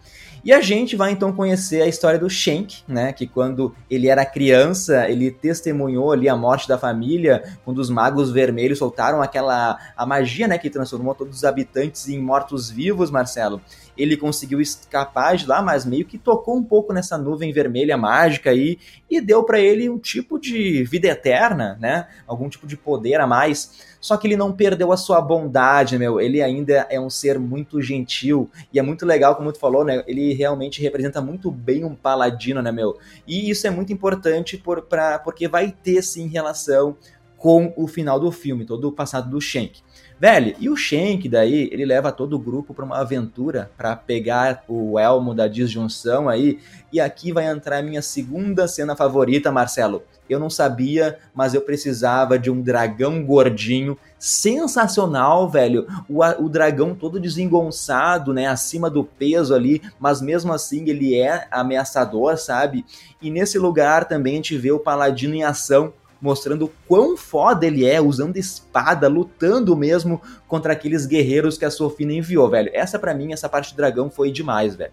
E 0.44 0.52
a 0.52 0.60
gente 0.60 0.96
vai 0.96 1.12
então 1.12 1.32
conhecer 1.32 1.82
a 1.82 1.86
história 1.86 2.18
do 2.18 2.28
Shank, 2.28 2.82
né? 2.88 3.12
Que 3.12 3.28
quando 3.28 3.74
ele 3.88 4.08
era 4.08 4.26
criança, 4.26 5.08
ele 5.08 5.30
testemunhou 5.30 6.10
ali 6.10 6.28
a 6.28 6.36
morte 6.36 6.66
da 6.66 6.76
família, 6.76 7.44
quando 7.64 7.78
os 7.78 7.88
magos 7.88 8.30
vermelhos 8.30 8.78
soltaram 8.78 9.22
aquela 9.22 9.78
a 9.96 10.04
magia, 10.04 10.48
né? 10.48 10.58
Que 10.58 10.68
transformou 10.68 11.14
todos 11.14 11.36
os 11.36 11.44
habitantes 11.44 12.08
em 12.08 12.18
mortos-vivos, 12.18 13.10
Marcelo. 13.10 13.60
Ele 13.96 14.16
conseguiu 14.16 14.60
escapar 14.60 15.36
de 15.36 15.46
lá, 15.46 15.62
mas 15.62 15.84
meio 15.84 16.04
que 16.04 16.18
tocou 16.18 16.56
um 16.56 16.62
pouco 16.64 16.92
nessa 16.92 17.18
nuvem 17.18 17.52
vermelha 17.52 17.96
mágica 17.96 18.50
aí 18.50 18.78
e 19.10 19.20
deu 19.20 19.44
para 19.44 19.60
ele 19.60 19.88
um 19.88 19.98
tipo 19.98 20.38
de 20.38 20.84
vida 20.84 21.08
eterna, 21.08 21.76
né? 21.80 22.08
Algum 22.26 22.48
tipo 22.48 22.66
de 22.66 22.76
poder 22.76 23.20
a 23.20 23.26
mais 23.26 23.92
só 24.02 24.16
que 24.16 24.26
ele 24.26 24.36
não 24.36 24.52
perdeu 24.52 24.90
a 24.90 24.96
sua 24.96 25.20
bondade, 25.20 25.96
meu. 25.96 26.20
Ele 26.20 26.42
ainda 26.42 26.88
é 26.90 27.00
um 27.00 27.08
ser 27.08 27.38
muito 27.38 27.80
gentil. 27.80 28.50
E 28.72 28.78
é 28.80 28.82
muito 28.82 29.06
legal, 29.06 29.36
como 29.36 29.52
tu 29.52 29.60
falou, 29.60 29.84
né? 29.84 30.02
Ele 30.08 30.34
realmente 30.34 30.82
representa 30.82 31.20
muito 31.20 31.52
bem 31.52 31.84
um 31.84 31.94
paladino, 31.94 32.60
né, 32.60 32.72
meu? 32.72 32.98
E 33.28 33.48
isso 33.48 33.64
é 33.64 33.70
muito 33.70 33.92
importante 33.92 34.58
por, 34.58 34.82
pra, 34.82 35.20
porque 35.20 35.46
vai 35.46 35.70
ter, 35.70 36.02
sim, 36.02 36.26
relação 36.26 36.96
com 37.36 37.72
o 37.76 37.86
final 37.86 38.18
do 38.18 38.32
filme, 38.32 38.64
todo 38.64 38.88
o 38.88 38.92
passado 38.92 39.30
do 39.30 39.40
Shank. 39.40 39.80
Velho, 40.22 40.54
e 40.60 40.70
o 40.70 40.76
Shank 40.76 41.28
daí, 41.28 41.68
ele 41.72 41.84
leva 41.84 42.12
todo 42.12 42.34
o 42.34 42.38
grupo 42.38 42.72
para 42.72 42.84
uma 42.84 43.00
aventura 43.00 43.72
para 43.76 43.96
pegar 43.96 44.62
o 44.68 44.96
elmo 44.96 45.34
da 45.34 45.48
disjunção 45.48 46.28
aí. 46.28 46.60
E 46.92 47.00
aqui 47.00 47.32
vai 47.32 47.46
entrar 47.48 47.78
a 47.78 47.82
minha 47.82 48.00
segunda 48.00 48.68
cena 48.68 48.94
favorita, 48.94 49.50
Marcelo. 49.50 50.04
Eu 50.30 50.38
não 50.38 50.48
sabia, 50.48 51.18
mas 51.34 51.54
eu 51.54 51.60
precisava 51.60 52.38
de 52.38 52.52
um 52.52 52.62
dragão 52.62 53.24
gordinho 53.24 53.98
sensacional, 54.16 55.48
velho. 55.50 55.88
O, 56.08 56.20
o 56.20 56.48
dragão 56.48 56.94
todo 56.94 57.18
desengonçado, 57.18 58.32
né, 58.32 58.46
acima 58.46 58.88
do 58.88 59.02
peso 59.02 59.52
ali, 59.52 59.82
mas 59.98 60.22
mesmo 60.22 60.52
assim 60.52 60.88
ele 60.88 61.18
é 61.18 61.48
ameaçador, 61.50 62.38
sabe? 62.38 62.86
E 63.20 63.28
nesse 63.28 63.58
lugar 63.58 64.04
também 64.04 64.34
a 64.34 64.36
gente 64.36 64.56
vê 64.56 64.70
o 64.70 64.78
paladino 64.78 65.34
em 65.34 65.42
ação 65.42 65.92
mostrando 66.22 66.72
quão 66.86 67.16
foda 67.16 67.66
ele 67.66 67.84
é, 67.84 68.00
usando 68.00 68.36
espada, 68.36 69.08
lutando 69.08 69.76
mesmo 69.76 70.22
contra 70.46 70.72
aqueles 70.72 71.04
guerreiros 71.04 71.58
que 71.58 71.64
a 71.64 71.70
Sofina 71.70 72.12
enviou, 72.12 72.48
velho. 72.48 72.70
Essa 72.72 72.96
para 72.96 73.12
mim, 73.12 73.32
essa 73.32 73.48
parte 73.48 73.74
do 73.74 73.76
dragão 73.76 74.08
foi 74.08 74.30
demais, 74.30 74.76
velho. 74.76 74.92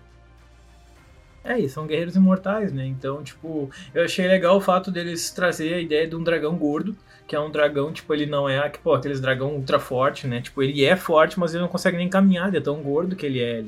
É, 1.43 1.57
e 1.57 1.69
são 1.69 1.87
guerreiros 1.87 2.15
imortais, 2.15 2.73
né? 2.73 2.85
Então, 2.85 3.23
tipo, 3.23 3.69
eu 3.93 4.03
achei 4.03 4.27
legal 4.27 4.57
o 4.57 4.61
fato 4.61 4.91
deles 4.91 5.31
trazer 5.31 5.73
a 5.73 5.79
ideia 5.79 6.07
de 6.07 6.15
um 6.15 6.23
dragão 6.23 6.55
gordo, 6.57 6.95
que 7.25 7.35
é 7.35 7.39
um 7.39 7.49
dragão, 7.49 7.93
tipo, 7.93 8.13
ele 8.13 8.25
não 8.25 8.49
é 8.49 8.67
pô, 8.69 8.93
aqueles 8.93 9.21
dragão 9.21 9.55
ultra 9.55 9.79
forte, 9.79 10.27
né? 10.27 10.41
Tipo, 10.41 10.61
ele 10.61 10.83
é 10.83 10.95
forte, 10.95 11.39
mas 11.39 11.53
ele 11.53 11.61
não 11.61 11.69
consegue 11.69 11.95
nem 11.95 12.09
caminhar, 12.09 12.49
ele 12.49 12.57
é 12.57 12.61
tão 12.61 12.81
gordo 12.81 13.15
que 13.15 13.25
ele 13.25 13.41
é. 13.41 13.63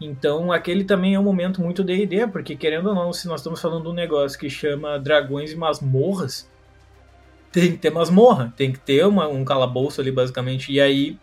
Então, 0.00 0.52
aquele 0.52 0.84
também 0.84 1.14
é 1.14 1.18
um 1.18 1.22
momento 1.22 1.60
muito 1.60 1.82
D&D, 1.82 2.28
porque 2.28 2.54
querendo 2.54 2.90
ou 2.90 2.94
não, 2.94 3.12
se 3.12 3.26
nós 3.26 3.40
estamos 3.40 3.60
falando 3.60 3.84
de 3.84 3.88
um 3.88 3.94
negócio 3.94 4.38
que 4.38 4.48
chama 4.48 4.98
Dragões 4.98 5.52
e 5.52 5.56
Masmorras, 5.56 6.48
tem 7.52 7.72
que 7.72 7.78
ter 7.78 7.90
masmorra, 7.90 8.52
tem 8.56 8.72
que 8.72 8.78
ter 8.78 9.06
uma, 9.06 9.28
um 9.28 9.44
calabouço 9.44 10.00
ali, 10.00 10.10
basicamente. 10.10 10.72
E 10.72 10.80
aí 10.80 11.18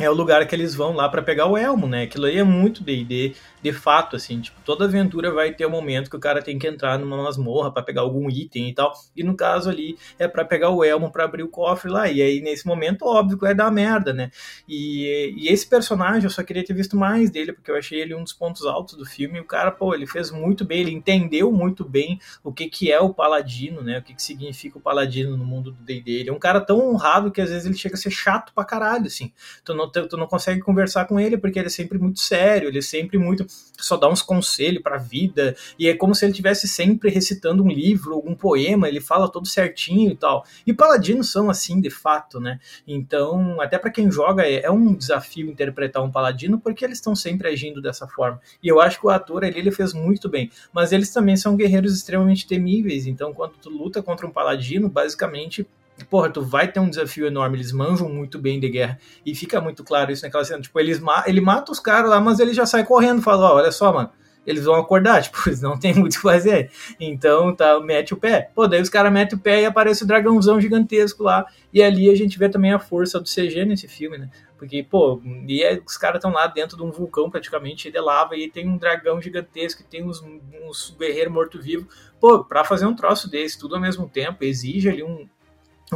é 0.00 0.10
o 0.10 0.14
lugar 0.14 0.46
que 0.46 0.54
eles 0.54 0.74
vão 0.74 0.92
lá 0.92 1.08
para 1.08 1.22
pegar 1.22 1.46
o 1.46 1.56
elmo, 1.56 1.86
né? 1.86 2.02
Aquilo 2.02 2.26
aí 2.26 2.38
é 2.38 2.44
muito 2.44 2.82
D&D, 2.82 3.34
de 3.62 3.72
fato, 3.72 4.16
assim, 4.16 4.40
tipo, 4.40 4.58
toda 4.64 4.86
aventura 4.86 5.30
vai 5.30 5.52
ter 5.52 5.66
um 5.66 5.70
momento 5.70 6.08
que 6.08 6.16
o 6.16 6.20
cara 6.20 6.42
tem 6.42 6.58
que 6.58 6.66
entrar 6.66 6.98
numa 6.98 7.22
masmorra 7.22 7.70
para 7.70 7.82
pegar 7.82 8.00
algum 8.00 8.28
item 8.30 8.70
e 8.70 8.74
tal, 8.74 8.92
e 9.14 9.22
no 9.22 9.36
caso 9.36 9.68
ali 9.68 9.98
é 10.18 10.26
para 10.26 10.44
pegar 10.44 10.70
o 10.70 10.82
elmo 10.82 11.12
para 11.12 11.24
abrir 11.24 11.42
o 11.42 11.48
cofre 11.48 11.90
lá, 11.90 12.10
e 12.10 12.22
aí 12.22 12.40
nesse 12.40 12.66
momento, 12.66 13.04
óbvio, 13.04 13.38
vai 13.38 13.54
dar 13.54 13.70
merda, 13.70 14.12
né? 14.12 14.30
E, 14.68 15.34
e 15.36 15.48
esse 15.48 15.66
personagem, 15.66 16.24
eu 16.24 16.30
só 16.30 16.42
queria 16.42 16.64
ter 16.64 16.72
visto 16.72 16.96
mais 16.96 17.30
dele, 17.30 17.52
porque 17.52 17.70
eu 17.70 17.76
achei 17.76 18.00
ele 18.00 18.14
um 18.14 18.22
dos 18.22 18.32
pontos 18.32 18.64
altos 18.64 18.96
do 18.96 19.04
filme, 19.04 19.38
e 19.38 19.40
o 19.40 19.44
cara, 19.44 19.70
pô, 19.70 19.94
ele 19.94 20.06
fez 20.06 20.30
muito 20.30 20.64
bem, 20.64 20.80
ele 20.80 20.92
entendeu 20.92 21.52
muito 21.52 21.84
bem 21.84 22.18
o 22.42 22.52
que 22.52 22.68
que 22.68 22.90
é 22.90 22.98
o 22.98 23.12
paladino, 23.12 23.82
né? 23.82 23.98
O 23.98 24.02
que 24.02 24.14
que 24.14 24.22
significa 24.22 24.78
o 24.78 24.80
paladino 24.80 25.36
no 25.36 25.44
mundo 25.44 25.70
do 25.72 25.82
D&D, 25.82 26.10
ele 26.12 26.30
é 26.30 26.32
um 26.32 26.38
cara 26.38 26.60
tão 26.60 26.78
honrado 26.78 27.30
que 27.30 27.40
às 27.40 27.50
vezes 27.50 27.66
ele 27.66 27.76
chega 27.76 27.94
a 27.94 27.98
ser 27.98 28.10
chato 28.10 28.52
pra 28.54 28.64
caralho, 28.64 29.06
assim, 29.06 29.32
tu 29.64 29.74
não, 29.74 29.89
tu 29.90 30.16
não 30.16 30.26
consegue 30.26 30.60
conversar 30.60 31.06
com 31.06 31.18
ele, 31.18 31.36
porque 31.36 31.58
ele 31.58 31.66
é 31.66 31.70
sempre 31.70 31.98
muito 31.98 32.20
sério, 32.20 32.68
ele 32.68 32.78
é 32.78 32.82
sempre 32.82 33.18
muito 33.18 33.46
só 33.80 33.96
dá 33.96 34.08
uns 34.08 34.22
conselhos 34.22 34.82
para 34.82 34.96
a 34.96 34.98
vida, 34.98 35.56
e 35.78 35.88
é 35.88 35.94
como 35.94 36.14
se 36.14 36.24
ele 36.24 36.32
tivesse 36.32 36.68
sempre 36.68 37.10
recitando 37.10 37.62
um 37.62 37.68
livro, 37.68 38.14
algum 38.14 38.34
poema, 38.34 38.88
ele 38.88 39.00
fala 39.00 39.30
todo 39.30 39.46
certinho 39.46 40.10
e 40.10 40.16
tal. 40.16 40.44
E 40.66 40.72
paladinos 40.72 41.30
são 41.32 41.50
assim, 41.50 41.80
de 41.80 41.90
fato, 41.90 42.38
né? 42.38 42.58
Então, 42.86 43.60
até 43.60 43.78
para 43.78 43.90
quem 43.90 44.10
joga, 44.10 44.44
é, 44.44 44.62
é, 44.62 44.70
um 44.70 44.94
desafio 44.94 45.50
interpretar 45.50 46.02
um 46.02 46.10
paladino, 46.10 46.60
porque 46.60 46.84
eles 46.84 46.98
estão 46.98 47.14
sempre 47.14 47.48
agindo 47.48 47.80
dessa 47.80 48.06
forma. 48.06 48.40
E 48.62 48.68
eu 48.68 48.80
acho 48.80 49.00
que 49.00 49.06
o 49.06 49.10
ator 49.10 49.44
ali, 49.44 49.58
ele 49.58 49.70
fez 49.70 49.92
muito 49.92 50.28
bem. 50.28 50.50
Mas 50.72 50.92
eles 50.92 51.12
também 51.12 51.36
são 51.36 51.56
guerreiros 51.56 51.94
extremamente 51.94 52.46
temíveis, 52.46 53.06
então 53.06 53.32
quando 53.32 53.52
tu 53.60 53.70
luta 53.70 54.02
contra 54.02 54.26
um 54.26 54.30
paladino, 54.30 54.88
basicamente 54.88 55.66
porra, 56.04 56.30
tu 56.30 56.42
vai 56.42 56.70
ter 56.70 56.80
um 56.80 56.88
desafio 56.88 57.26
enorme, 57.26 57.56
eles 57.56 57.72
manjam 57.72 58.08
muito 58.08 58.38
bem 58.38 58.58
de 58.60 58.68
guerra, 58.68 58.98
e 59.24 59.34
fica 59.34 59.60
muito 59.60 59.84
claro 59.84 60.12
isso 60.12 60.24
naquela 60.24 60.44
cena, 60.44 60.60
tipo, 60.60 60.78
eles 60.78 61.00
ma 61.00 61.24
ele 61.26 61.40
mata 61.40 61.72
os 61.72 61.80
caras 61.80 62.10
lá, 62.10 62.20
mas 62.20 62.40
ele 62.40 62.54
já 62.54 62.66
sai 62.66 62.84
correndo, 62.84 63.22
fala, 63.22 63.52
olha 63.52 63.72
só, 63.72 63.92
mano, 63.92 64.10
eles 64.46 64.64
vão 64.64 64.74
acordar, 64.74 65.22
tipo, 65.22 65.38
eles 65.46 65.60
não 65.60 65.78
tem 65.78 65.94
muito 65.94 66.14
o 66.14 66.16
que 66.16 66.22
fazer. 66.22 66.70
Então, 66.98 67.54
tá, 67.54 67.78
mete 67.80 68.14
o 68.14 68.16
pé. 68.16 68.50
Pô, 68.54 68.66
daí 68.66 68.80
os 68.80 68.88
caras 68.88 69.12
metem 69.12 69.38
o 69.38 69.40
pé 69.40 69.62
e 69.62 69.64
aparece 69.64 70.02
o 70.02 70.06
dragãozão 70.06 70.60
gigantesco 70.60 71.22
lá. 71.22 71.46
E 71.72 71.82
ali 71.82 72.10
a 72.10 72.16
gente 72.16 72.38
vê 72.38 72.48
também 72.48 72.72
a 72.72 72.78
força 72.78 73.20
do 73.20 73.28
CG 73.28 73.64
nesse 73.64 73.86
filme, 73.86 74.18
né? 74.18 74.30
Porque, 74.58 74.82
pô, 74.82 75.22
e 75.46 75.62
é, 75.62 75.80
os 75.86 75.96
caras 75.96 76.18
estão 76.18 76.30
lá 76.30 76.46
dentro 76.46 76.76
de 76.76 76.82
um 76.82 76.90
vulcão 76.90 77.30
praticamente 77.30 77.90
de 77.90 77.98
lava 77.98 78.36
e 78.36 78.50
tem 78.50 78.68
um 78.68 78.76
dragão 78.76 79.20
gigantesco, 79.20 79.82
e 79.82 79.84
tem 79.84 80.04
uns, 80.04 80.22
uns 80.22 80.94
guerreiros 80.98 81.32
morto-vivo. 81.32 81.88
Pô, 82.20 82.44
pra 82.44 82.62
fazer 82.62 82.84
um 82.84 82.94
troço 82.94 83.30
desse, 83.30 83.58
tudo 83.58 83.76
ao 83.76 83.80
mesmo 83.80 84.06
tempo, 84.08 84.44
exige 84.44 84.90
ali 84.90 85.02
um, 85.02 85.26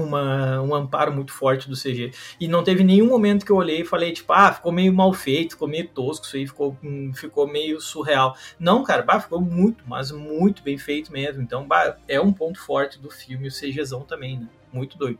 uma, 0.00 0.60
um 0.60 0.74
amparo 0.74 1.12
muito 1.12 1.32
forte 1.32 1.68
do 1.68 1.76
CG. 1.76 2.12
E 2.40 2.48
não 2.48 2.64
teve 2.64 2.82
nenhum 2.82 3.08
momento 3.08 3.44
que 3.44 3.52
eu 3.52 3.56
olhei 3.56 3.82
e 3.82 3.84
falei, 3.84 4.12
tipo, 4.12 4.32
ah, 4.32 4.52
ficou 4.52 4.72
meio 4.72 4.92
mal 4.92 5.12
feito, 5.12 5.52
ficou 5.52 5.68
meio 5.68 5.88
tosco, 5.88 6.26
isso 6.26 6.36
aí 6.36 6.46
ficou, 6.46 6.76
hum, 6.82 7.12
ficou 7.14 7.46
meio 7.46 7.80
surreal. 7.80 8.36
Não, 8.58 8.82
cara, 8.82 9.02
bah, 9.02 9.20
ficou 9.20 9.40
muito, 9.40 9.84
mas 9.86 10.10
muito 10.10 10.62
bem 10.62 10.78
feito 10.78 11.12
mesmo. 11.12 11.42
Então, 11.42 11.66
bah, 11.66 11.96
é 12.08 12.20
um 12.20 12.32
ponto 12.32 12.58
forte 12.60 12.98
do 12.98 13.10
filme, 13.10 13.48
o 13.48 13.52
CGzão 13.52 14.02
também, 14.02 14.38
né? 14.38 14.48
Muito 14.72 14.98
doido. 14.98 15.18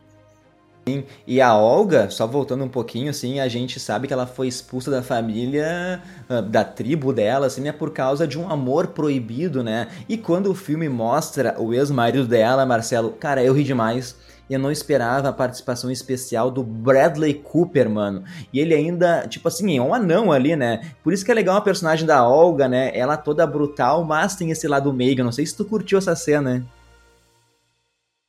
Sim. 0.87 1.03
E 1.25 1.41
a 1.41 1.57
Olga, 1.57 2.11
só 2.11 2.27
voltando 2.27 2.63
um 2.63 2.69
pouquinho, 2.69 3.09
assim, 3.09 3.39
a 3.39 3.47
gente 3.47 3.79
sabe 3.79 4.05
que 4.05 4.13
ela 4.13 4.27
foi 4.27 4.47
expulsa 4.47 4.91
da 4.91 5.01
família, 5.01 5.99
ah, 6.29 6.41
da 6.41 6.63
tribo 6.63 7.11
dela, 7.11 7.47
assim, 7.47 7.61
né, 7.61 7.71
por 7.71 7.91
causa 7.91 8.27
de 8.27 8.37
um 8.37 8.51
amor 8.51 8.87
proibido, 8.87 9.63
né? 9.63 9.87
E 10.07 10.15
quando 10.15 10.51
o 10.51 10.53
filme 10.53 10.87
mostra 10.87 11.59
o 11.59 11.73
ex-marido 11.73 12.27
dela, 12.27 12.67
Marcelo, 12.67 13.11
cara, 13.11 13.43
eu 13.43 13.53
ri 13.53 13.63
demais 13.63 14.15
eu 14.49 14.59
não 14.59 14.71
esperava 14.71 15.29
a 15.29 15.33
participação 15.33 15.89
especial 15.89 16.51
do 16.51 16.63
Bradley 16.63 17.33
Cooper, 17.33 17.89
mano. 17.89 18.23
E 18.53 18.59
ele 18.59 18.73
ainda, 18.73 19.27
tipo 19.27 19.47
assim, 19.47 19.77
é 19.77 19.81
um 19.81 19.93
anão 19.93 20.31
ali, 20.31 20.55
né? 20.55 20.91
Por 21.03 21.13
isso 21.13 21.25
que 21.25 21.31
é 21.31 21.33
legal 21.33 21.57
a 21.57 21.61
personagem 21.61 22.05
da 22.05 22.27
Olga, 22.27 22.67
né? 22.67 22.91
Ela 22.93 23.17
toda 23.17 23.47
brutal, 23.47 24.03
mas 24.03 24.35
tem 24.35 24.51
esse 24.51 24.67
lado 24.67 24.93
meiga. 24.93 25.23
Não 25.23 25.31
sei 25.31 25.45
se 25.45 25.55
tu 25.55 25.65
curtiu 25.65 25.97
essa 25.97 26.15
cena, 26.15 26.55
né? 26.55 26.63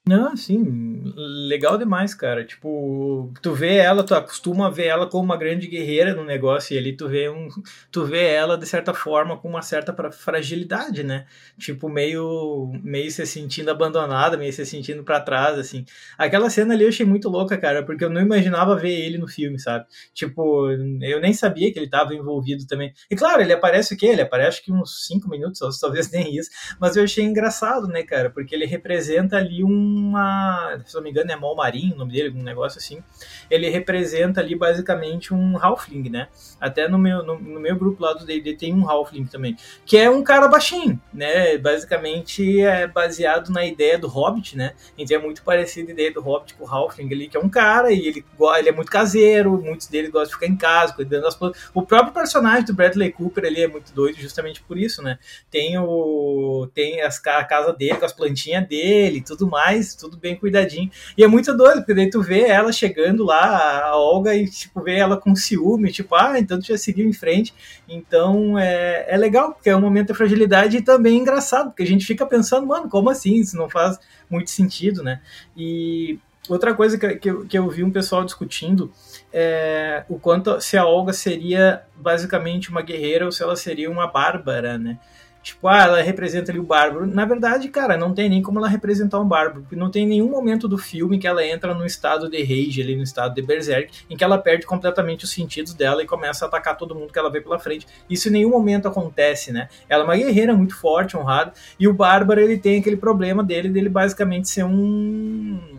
Não, 0.09 0.37
sim, 0.37 1.03
legal 1.17 1.77
demais, 1.77 2.15
cara. 2.15 2.45
Tipo, 2.45 3.33
tu 3.43 3.53
vê 3.53 3.75
ela, 3.75 4.05
tu 4.05 4.15
acostuma 4.15 4.69
a 4.69 4.71
ver 4.71 4.87
ela 4.87 5.09
como 5.09 5.25
uma 5.25 5.37
grande 5.37 5.67
guerreira 5.67 6.15
no 6.15 6.25
negócio 6.25 6.75
e 6.75 6.79
ali 6.79 6.97
tu 6.97 7.09
vê 7.09 7.29
um, 7.29 7.49
tu 7.91 8.05
vê 8.05 8.29
ela 8.29 8.57
de 8.57 8.65
certa 8.67 8.95
forma 8.95 9.37
com 9.37 9.49
uma 9.49 9.63
certa 9.63 9.93
fragilidade, 10.13 11.03
né? 11.03 11.27
Tipo, 11.59 11.89
meio 11.89 12.71
meio 12.85 13.11
se 13.11 13.27
sentindo 13.27 13.69
abandonada, 13.69 14.37
meio 14.37 14.53
se 14.53 14.65
sentindo 14.65 15.03
para 15.03 15.21
trás 15.21 15.59
assim. 15.59 15.85
Aquela 16.17 16.49
cena 16.51 16.73
ali 16.73 16.85
eu 16.85 16.89
achei 16.89 17.05
muito 17.05 17.29
louca, 17.29 17.59
cara, 17.59 17.85
porque 17.85 18.05
eu 18.05 18.11
não 18.11 18.21
imaginava 18.21 18.77
ver 18.77 18.93
ele 18.93 19.19
no 19.19 19.27
filme, 19.27 19.59
sabe? 19.59 19.87
Tipo, 20.15 20.71
eu 21.03 21.21
nem 21.21 21.33
sabia 21.33 21.73
que 21.73 21.81
ele 21.81 21.87
estava 21.87 22.15
envolvido 22.15 22.65
também. 22.69 22.93
E 23.11 23.17
claro, 23.17 23.43
ele 23.43 23.53
aparece 23.53 23.95
o 23.95 23.97
quê? 23.97 24.07
Ele 24.07 24.23
aparece 24.23 24.63
que 24.63 24.71
uns 24.73 25.05
5 25.09 25.29
minutos, 25.29 25.81
talvez 25.81 26.09
nem 26.13 26.33
isso, 26.37 26.49
mas 26.79 26.95
eu 26.97 27.03
achei 27.03 27.25
engraçado, 27.25 27.89
né, 27.89 28.05
cara? 28.05 28.31
Porque 28.31 28.55
ele 28.55 28.67
representa 28.67 29.37
ali 29.37 29.65
um 29.65 29.96
uma. 29.97 30.81
Se 30.87 30.95
não 30.95 31.03
me 31.03 31.11
engano, 31.11 31.31
é 31.31 31.37
Mal 31.37 31.55
Marinho, 31.55 31.95
o 31.95 31.99
nome 31.99 32.13
dele, 32.13 32.37
um 32.37 32.43
negócio 32.43 32.79
assim. 32.79 33.03
Ele 33.51 33.69
representa 33.69 34.41
ali 34.41 34.55
basicamente 34.55 35.33
um 35.33 35.57
Halfling, 35.59 36.09
né? 36.11 36.29
Até 36.61 36.89
no 36.89 36.99
meu, 36.99 37.25
no, 37.25 37.39
no 37.39 37.61
meu 37.61 37.77
grupo 37.77 38.03
lá 38.03 38.13
do 38.13 38.25
DD 38.25 38.55
tem 38.55 38.75
um 38.75 38.89
Halfling 38.89 39.27
também. 39.27 39.57
Que 39.85 39.99
é 39.99 40.11
um 40.11 40.23
cara 40.23 40.49
baixinho, 40.49 41.01
né? 41.13 41.57
Basicamente 41.59 42.61
é 42.61 42.87
baseado 42.87 43.51
na 43.51 43.65
ideia 43.65 43.99
do 43.99 44.09
Hobbit, 44.09 44.57
né? 44.57 44.75
Então 44.97 45.17
é 45.17 45.21
muito 45.21 45.43
parecido 45.43 45.91
a 45.91 45.93
ideia 45.93 46.13
do 46.13 46.21
Hobbit 46.21 46.55
com 46.55 46.65
o 46.65 46.69
Halfling 46.69 47.13
ali, 47.13 47.29
que 47.29 47.37
é 47.37 47.41
um 47.41 47.49
cara 47.49 47.93
e 47.93 48.07
ele, 48.07 48.25
ele 48.59 48.69
é 48.69 48.73
muito 48.73 48.91
caseiro, 48.91 49.61
muitos 49.61 49.87
deles 49.87 50.11
gostam 50.11 50.29
de 50.29 50.35
ficar 50.35 50.47
em 50.47 50.57
casa, 50.57 50.95
cuidando 50.95 51.23
das 51.23 51.35
coisas. 51.35 51.71
O 51.73 51.83
próprio 51.83 52.13
personagem 52.13 52.65
do 52.65 52.75
Bradley 52.75 53.13
Cooper 53.13 53.45
ali 53.45 53.63
é 53.63 53.69
muito 53.69 53.93
doido 53.93 54.17
justamente 54.17 54.63
por 54.63 54.79
isso, 54.79 55.03
né? 55.03 55.19
Tem 55.51 55.79
o. 55.79 56.69
Tem 56.75 57.01
as, 57.01 57.25
a 57.27 57.45
casa 57.45 57.73
dele 57.73 57.97
com 57.97 58.05
as 58.05 58.13
plantinhas 58.13 58.67
dele 58.67 59.19
e 59.19 59.23
tudo 59.23 59.47
mais 59.47 59.86
tudo 59.95 60.17
bem 60.17 60.35
cuidadinho. 60.35 60.91
E 61.17 61.23
é 61.23 61.29
muito 61.29 61.55
doido, 61.57 61.79
porque 61.79 61.95
daí 61.95 62.09
tu 62.09 62.23
vê 62.23 62.41
ela 62.43 62.73
chegando 62.73 63.25
lá, 63.25 63.85
a 63.85 63.97
Olga, 63.97 64.35
e 64.35 64.49
tipo, 64.49 64.83
vê 64.83 64.97
ela 64.97 65.17
com 65.17 65.37
ciúme, 65.37 65.93
tipo, 65.93 66.15
ah, 66.15 66.39
então 66.39 66.59
tu 66.59 66.67
já 66.67 66.79
seguiu 66.79 67.07
em 67.07 67.13
frente. 67.13 67.55
Então 67.89 68.59
é, 68.59 69.05
é 69.09 69.17
legal, 69.17 69.53
porque 69.53 69.71
é 69.71 69.77
um 69.77 69.81
momento 69.81 70.09
de 70.09 70.15
fragilidade 70.15 70.79
e 70.79 70.83
também 70.83 71.19
engraçado, 71.19 71.71
porque 71.71 71.83
a 71.83 71.87
gente 71.87 72.07
fica 72.07 72.25
pensando, 72.25 72.67
mano, 72.67 72.89
como 72.89 73.11
assim? 73.11 73.37
Isso 73.37 73.57
não 73.57 73.69
faz 73.69 73.99
muito 74.31 74.51
sentido, 74.51 75.03
né? 75.03 75.21
E 75.57 76.19
outra 76.49 76.75
coisa 76.75 76.99
que, 76.99 77.17
que, 77.17 77.31
eu, 77.31 77.47
que 77.47 77.59
eu 77.59 77.69
vi 77.69 77.83
um 77.83 77.91
pessoal 77.91 78.25
discutindo 78.25 78.91
é 79.33 80.05
o 80.09 80.19
quanto 80.19 80.61
se 80.61 80.77
a 80.77 80.87
Olga 80.87 81.13
seria 81.13 81.83
basicamente 81.97 82.71
uma 82.71 82.83
guerreira 82.83 83.27
ou 83.27 83.33
se 83.33 83.43
ela 83.43 83.57
seria 83.57 83.91
uma 83.91 84.07
bárbara, 84.07 84.79
né? 84.79 84.99
Tipo, 85.47 85.69
ah, 85.69 85.85
ela 85.85 86.03
representa 86.03 86.51
ali 86.51 86.59
o 86.59 86.65
bárbaro. 86.65 87.07
Na 87.07 87.25
verdade, 87.25 87.69
cara, 87.69 87.97
não 87.97 88.13
tem 88.13 88.29
nem 88.29 88.43
como 88.43 88.59
ela 88.59 88.67
representar 88.67 89.21
um 89.21 89.25
bárbaro, 89.25 89.61
porque 89.61 89.77
não 89.77 89.89
tem 89.89 90.05
nenhum 90.05 90.29
momento 90.29 90.67
do 90.67 90.77
filme 90.77 91.21
que 91.21 91.27
ela 91.29 91.47
entra 91.47 91.73
no 91.73 91.87
estado 91.87 92.29
de 92.29 92.43
rage, 92.43 92.83
ali 92.83 92.97
no 92.97 93.05
estado 93.05 93.33
de 93.33 93.43
berserk, 93.43 93.93
em 94.11 94.17
que 94.17 94.25
ela 94.25 94.39
perde 94.39 94.67
completamente 94.67 95.25
os 95.25 95.31
sentidos 95.31 95.73
dela 95.73 96.03
e 96.03 96.07
começa 96.07 96.45
a 96.45 96.49
atacar 96.49 96.77
todo 96.77 96.97
mundo 96.97 97.13
que 97.13 97.19
ela 97.21 97.31
vê 97.31 97.41
pela 97.41 97.61
frente. 97.61 97.87
Isso 98.11 98.27
em 98.27 98.33
nenhum 98.33 98.51
momento 98.51 98.89
acontece, 98.89 99.53
né? 99.53 99.69
Ela 99.89 100.03
é 100.03 100.05
uma 100.05 100.17
guerreira 100.17 100.53
muito 100.53 100.75
forte, 100.75 101.17
honrada, 101.17 101.53
e 101.79 101.87
o 101.87 101.95
bárbaro, 101.95 102.41
ele 102.41 102.59
tem 102.59 102.81
aquele 102.81 102.97
problema 102.97 103.45
dele, 103.45 103.69
dele 103.69 103.89
basicamente 103.89 104.49
ser 104.49 104.65
um 104.65 105.76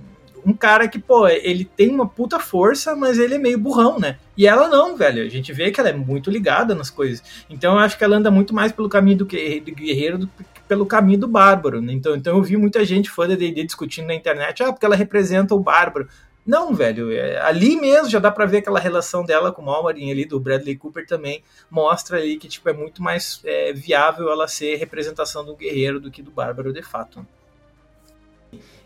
um 0.48 0.54
cara 0.54 0.88
que, 0.88 0.98
pô, 0.98 1.28
ele 1.28 1.66
tem 1.66 1.90
uma 1.90 2.08
puta 2.08 2.40
força, 2.40 2.96
mas 2.96 3.20
ele 3.20 3.36
é 3.36 3.38
meio 3.38 3.58
burrão, 3.58 4.00
né? 4.00 4.18
E 4.38 4.48
ela 4.48 4.70
não, 4.70 4.96
velho. 4.96 5.22
A 5.22 5.28
gente 5.28 5.52
vê 5.52 5.72
que 5.72 5.80
ela 5.82 5.90
é 5.90 5.94
muito 5.94 6.32
ligada 6.32 6.74
nas 6.74 6.90
coisas. 6.90 7.22
Então 7.50 7.74
eu 7.74 7.80
acho 7.80 7.98
que 7.98 8.04
ela 8.06 8.16
anda 8.16 8.32
muito 8.32 8.56
mais 8.56 8.72
pelo 8.72 8.88
caminho 8.88 9.18
do, 9.18 9.26
guerreiro 9.26 10.20
do 10.20 10.28
que 10.28 10.62
pelo 10.66 10.86
caminho 10.86 11.20
do 11.20 11.28
bárbaro. 11.28 11.82
Né? 11.82 11.92
Então, 11.92 12.16
então 12.16 12.38
eu 12.38 12.42
vi 12.42 12.56
muita 12.56 12.86
gente 12.86 13.10
fã 13.10 13.28
da 13.28 13.36
D&D 13.36 13.66
discutindo 13.66 14.08
na 14.08 14.16
internet, 14.16 14.64
ah, 14.64 14.72
porque 14.72 14.86
ela 14.86 14.96
representa 14.96 15.54
o 15.54 15.60
bárbaro. 15.60 16.08
Não, 16.46 16.74
velho, 16.74 17.12
é, 17.12 17.42
ali 17.42 17.76
mesmo 17.76 18.10
já 18.10 18.20
dá 18.20 18.32
para 18.32 18.46
ver 18.46 18.60
aquela 18.60 18.80
relação 18.80 19.26
dela 19.26 19.52
com 19.52 19.62
o 19.62 19.66
Malmarin 19.66 20.12
ali, 20.12 20.24
do 20.24 20.40
Bradley 20.40 20.78
Cooper 20.78 21.06
também, 21.06 21.44
mostra 21.70 22.20
ali 22.20 22.38
que 22.38 22.48
tipo, 22.48 22.70
é 22.70 22.74
muito 22.74 23.04
mais 23.04 23.42
é, 23.44 23.74
viável 23.74 24.32
ela 24.32 24.48
ser 24.48 24.78
representação 24.78 25.44
do 25.44 25.58
guerreiro 25.58 26.00
do 26.00 26.10
que 26.10 26.22
do 26.22 26.32
bárbaro 26.32 26.72
de 26.72 26.82
fato. 26.82 27.28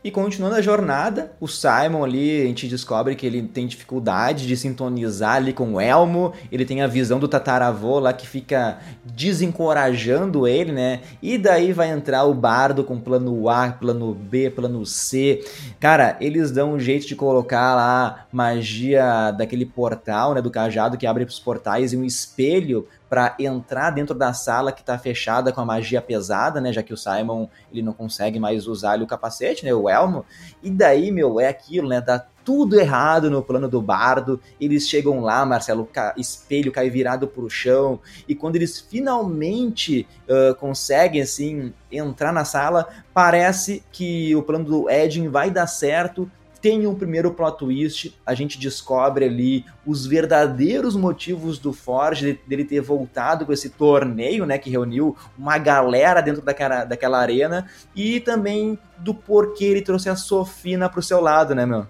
E 0.04 0.10
continuando 0.10 0.56
a 0.56 0.62
jornada, 0.64 1.32
o 1.40 1.48
Simon 1.48 2.04
ali, 2.04 2.42
a 2.42 2.46
gente 2.46 2.68
descobre 2.68 3.16
que 3.16 3.24
ele 3.24 3.44
tem 3.44 3.68
dificuldade 3.68 4.48
de 4.48 4.58
sintonizar 4.58 5.36
ali 5.36 5.54
com 5.54 5.76
o 5.76 5.80
Elmo, 5.80 6.34
ele 6.52 6.66
tem 6.66 6.82
a 6.82 6.88
visão 6.88 7.20
do 7.20 7.28
tataravô 7.28 8.00
lá 8.00 8.12
que 8.12 8.26
fica 8.26 8.80
desencorajando 9.06 10.48
ele, 10.48 10.72
né? 10.72 11.02
E 11.22 11.38
daí 11.38 11.72
vai 11.72 11.92
entrar 11.92 12.24
o 12.24 12.34
bardo 12.34 12.84
com 12.84 13.00
plano 13.00 13.48
A, 13.48 13.70
plano 13.70 14.12
B, 14.12 14.50
plano 14.50 14.84
C. 14.88 15.46
Cara, 15.80 16.18
eles 16.20 16.50
dão 16.50 16.74
um 16.74 16.80
jeito 16.80 17.06
de 17.06 17.16
colocar 17.16 17.76
lá 17.76 18.26
magia 18.32 19.30
daquele 19.30 19.68
portal, 19.68 20.34
né, 20.34 20.42
do 20.42 20.50
cajado 20.50 20.98
que 20.98 21.06
abre 21.06 21.26
os 21.26 21.40
portais 21.40 21.94
e 21.94 21.98
um 21.98 22.04
espelho 22.04 22.88
para 23.12 23.36
entrar 23.38 23.90
dentro 23.90 24.16
da 24.16 24.32
sala 24.32 24.72
que 24.72 24.80
está 24.80 24.98
fechada 24.98 25.52
com 25.52 25.60
a 25.60 25.66
magia 25.66 26.02
pesada, 26.02 26.62
né? 26.62 26.72
Já 26.72 26.82
que 26.82 26.94
o 26.94 26.98
Simon 26.98 27.46
ele 27.70 27.82
não 27.82 27.92
consegue 27.92 28.40
mais 28.40 28.68
usar 28.68 28.92
ali 28.92 29.04
o 29.04 29.08
capacete, 29.08 29.66
né? 29.66 29.74
O 29.74 29.90
elmo. 29.92 30.26
E 30.64 30.70
daí, 30.70 31.12
meu, 31.12 31.40
é 31.40 31.48
aquilo, 31.48 31.90
né? 31.90 32.02
Dá 32.02 32.24
tudo 32.44 32.80
errado 32.80 33.30
no 33.30 33.44
plano 33.44 33.68
do 33.68 33.82
bardo. 33.82 34.40
Eles 34.60 34.88
chegam 34.88 35.22
lá, 35.22 35.46
Marcelo, 35.46 35.88
espelho 36.18 36.72
cai 36.72 36.90
virado 36.90 37.28
pro 37.28 37.50
chão. 37.50 38.00
E 38.28 38.34
quando 38.34 38.56
eles 38.56 38.80
finalmente 38.80 40.08
uh, 40.28 40.56
conseguem, 40.56 41.22
assim, 41.22 41.74
entrar 41.92 42.32
na 42.32 42.46
sala, 42.46 42.88
parece 43.14 43.84
que 43.92 44.36
o 44.36 44.44
plano 44.44 44.66
do 44.66 44.90
Edin 44.90 45.30
vai 45.30 45.52
dar 45.52 45.68
certo 45.68 46.30
tem 46.62 46.86
um 46.86 46.94
primeiro 46.94 47.32
plot 47.34 47.58
twist, 47.58 48.16
a 48.26 48.34
gente 48.34 48.60
descobre 48.60 49.26
ali 49.26 49.66
os 49.86 50.06
verdadeiros 50.06 50.96
motivos 50.96 51.58
do 51.58 51.74
Forge 51.74 52.40
dele 52.48 52.64
ter 52.64 52.82
voltado 52.82 53.46
com 53.46 53.52
esse 53.52 53.70
torneio, 53.72 54.46
né, 54.46 54.58
que 54.58 54.70
reuniu 54.70 55.18
uma 55.38 55.58
galera 55.58 56.22
dentro 56.22 56.42
daquela, 56.42 56.86
daquela 56.86 57.20
arena 57.20 57.68
e 57.96 58.20
também 58.20 58.78
do 58.98 59.14
porquê 59.14 59.66
ele 59.66 59.82
trouxe 59.82 60.10
a 60.10 60.16
Sofina 60.16 60.88
pro 60.88 61.02
seu 61.02 61.20
lado, 61.20 61.56
né, 61.56 61.66
meu? 61.66 61.88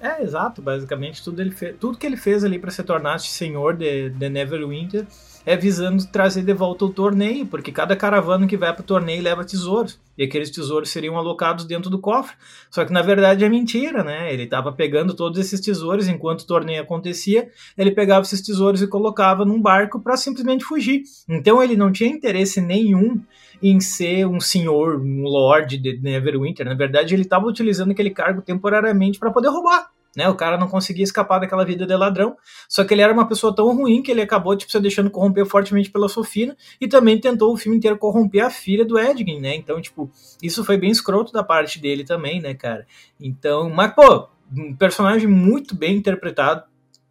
É, 0.00 0.22
exato, 0.22 0.62
basicamente 0.62 1.24
tudo, 1.24 1.40
ele 1.40 1.50
fez, 1.50 1.74
tudo 1.78 1.98
que 1.98 2.06
ele 2.06 2.16
fez 2.16 2.44
ali 2.44 2.56
para 2.56 2.70
se 2.70 2.84
tornar 2.84 3.18
senhor 3.18 3.76
de, 3.76 4.10
de 4.10 4.28
Neverwinter 4.28 5.04
é 5.44 5.56
visando 5.56 6.06
trazer 6.06 6.42
de 6.42 6.52
volta 6.52 6.84
o 6.84 6.92
torneio, 6.92 7.46
porque 7.46 7.72
cada 7.72 7.96
caravana 7.96 8.46
que 8.46 8.56
vai 8.56 8.72
para 8.72 8.82
o 8.82 8.86
torneio 8.86 9.22
leva 9.22 9.44
tesouros 9.44 9.98
e 10.16 10.24
aqueles 10.24 10.50
tesouros 10.50 10.90
seriam 10.90 11.16
alocados 11.16 11.64
dentro 11.64 11.88
do 11.88 11.98
cofre. 11.98 12.36
Só 12.70 12.84
que 12.84 12.92
na 12.92 13.02
verdade 13.02 13.44
é 13.44 13.48
mentira, 13.48 14.02
né? 14.02 14.32
Ele 14.32 14.42
estava 14.42 14.72
pegando 14.72 15.14
todos 15.14 15.38
esses 15.38 15.60
tesouros 15.60 16.08
enquanto 16.08 16.40
o 16.40 16.46
torneio 16.46 16.82
acontecia, 16.82 17.48
ele 17.76 17.90
pegava 17.90 18.22
esses 18.22 18.42
tesouros 18.42 18.82
e 18.82 18.86
colocava 18.86 19.44
num 19.44 19.60
barco 19.60 20.00
para 20.00 20.16
simplesmente 20.16 20.64
fugir. 20.64 21.02
Então 21.28 21.62
ele 21.62 21.76
não 21.76 21.92
tinha 21.92 22.10
interesse 22.10 22.60
nenhum 22.60 23.20
em 23.62 23.80
ser 23.80 24.26
um 24.26 24.40
senhor, 24.40 25.00
um 25.00 25.22
lord 25.22 25.76
de 25.78 25.98
Neverwinter. 25.98 26.66
Na 26.66 26.74
verdade, 26.74 27.14
ele 27.14 27.22
estava 27.22 27.46
utilizando 27.46 27.90
aquele 27.90 28.10
cargo 28.10 28.42
temporariamente 28.42 29.18
para 29.18 29.30
poder 29.30 29.48
roubar. 29.48 29.90
Né? 30.16 30.28
O 30.28 30.34
cara 30.34 30.56
não 30.56 30.68
conseguia 30.68 31.04
escapar 31.04 31.38
daquela 31.38 31.64
vida 31.64 31.86
de 31.86 31.96
ladrão, 31.96 32.36
só 32.68 32.84
que 32.84 32.94
ele 32.94 33.02
era 33.02 33.12
uma 33.12 33.28
pessoa 33.28 33.54
tão 33.54 33.74
ruim 33.76 34.02
que 34.02 34.10
ele 34.10 34.22
acabou 34.22 34.56
tipo, 34.56 34.72
se 34.72 34.80
deixando 34.80 35.10
corromper 35.10 35.46
fortemente 35.46 35.90
pela 35.90 36.08
Sofina 36.08 36.56
e 36.80 36.88
também 36.88 37.20
tentou 37.20 37.52
o 37.52 37.56
filme 37.56 37.76
inteiro 37.76 37.98
corromper 37.98 38.44
a 38.44 38.50
filha 38.50 38.84
do 38.84 38.98
Edgin, 38.98 39.40
né? 39.40 39.54
Então, 39.54 39.80
tipo, 39.80 40.10
isso 40.42 40.64
foi 40.64 40.76
bem 40.76 40.90
escroto 40.90 41.32
da 41.32 41.44
parte 41.44 41.78
dele 41.78 42.04
também, 42.04 42.40
né, 42.40 42.54
cara? 42.54 42.86
Então, 43.20 43.70
mas, 43.70 43.92
pô, 43.94 44.28
um 44.56 44.74
personagem 44.74 45.28
muito 45.28 45.74
bem 45.74 45.96
interpretado 45.96 46.64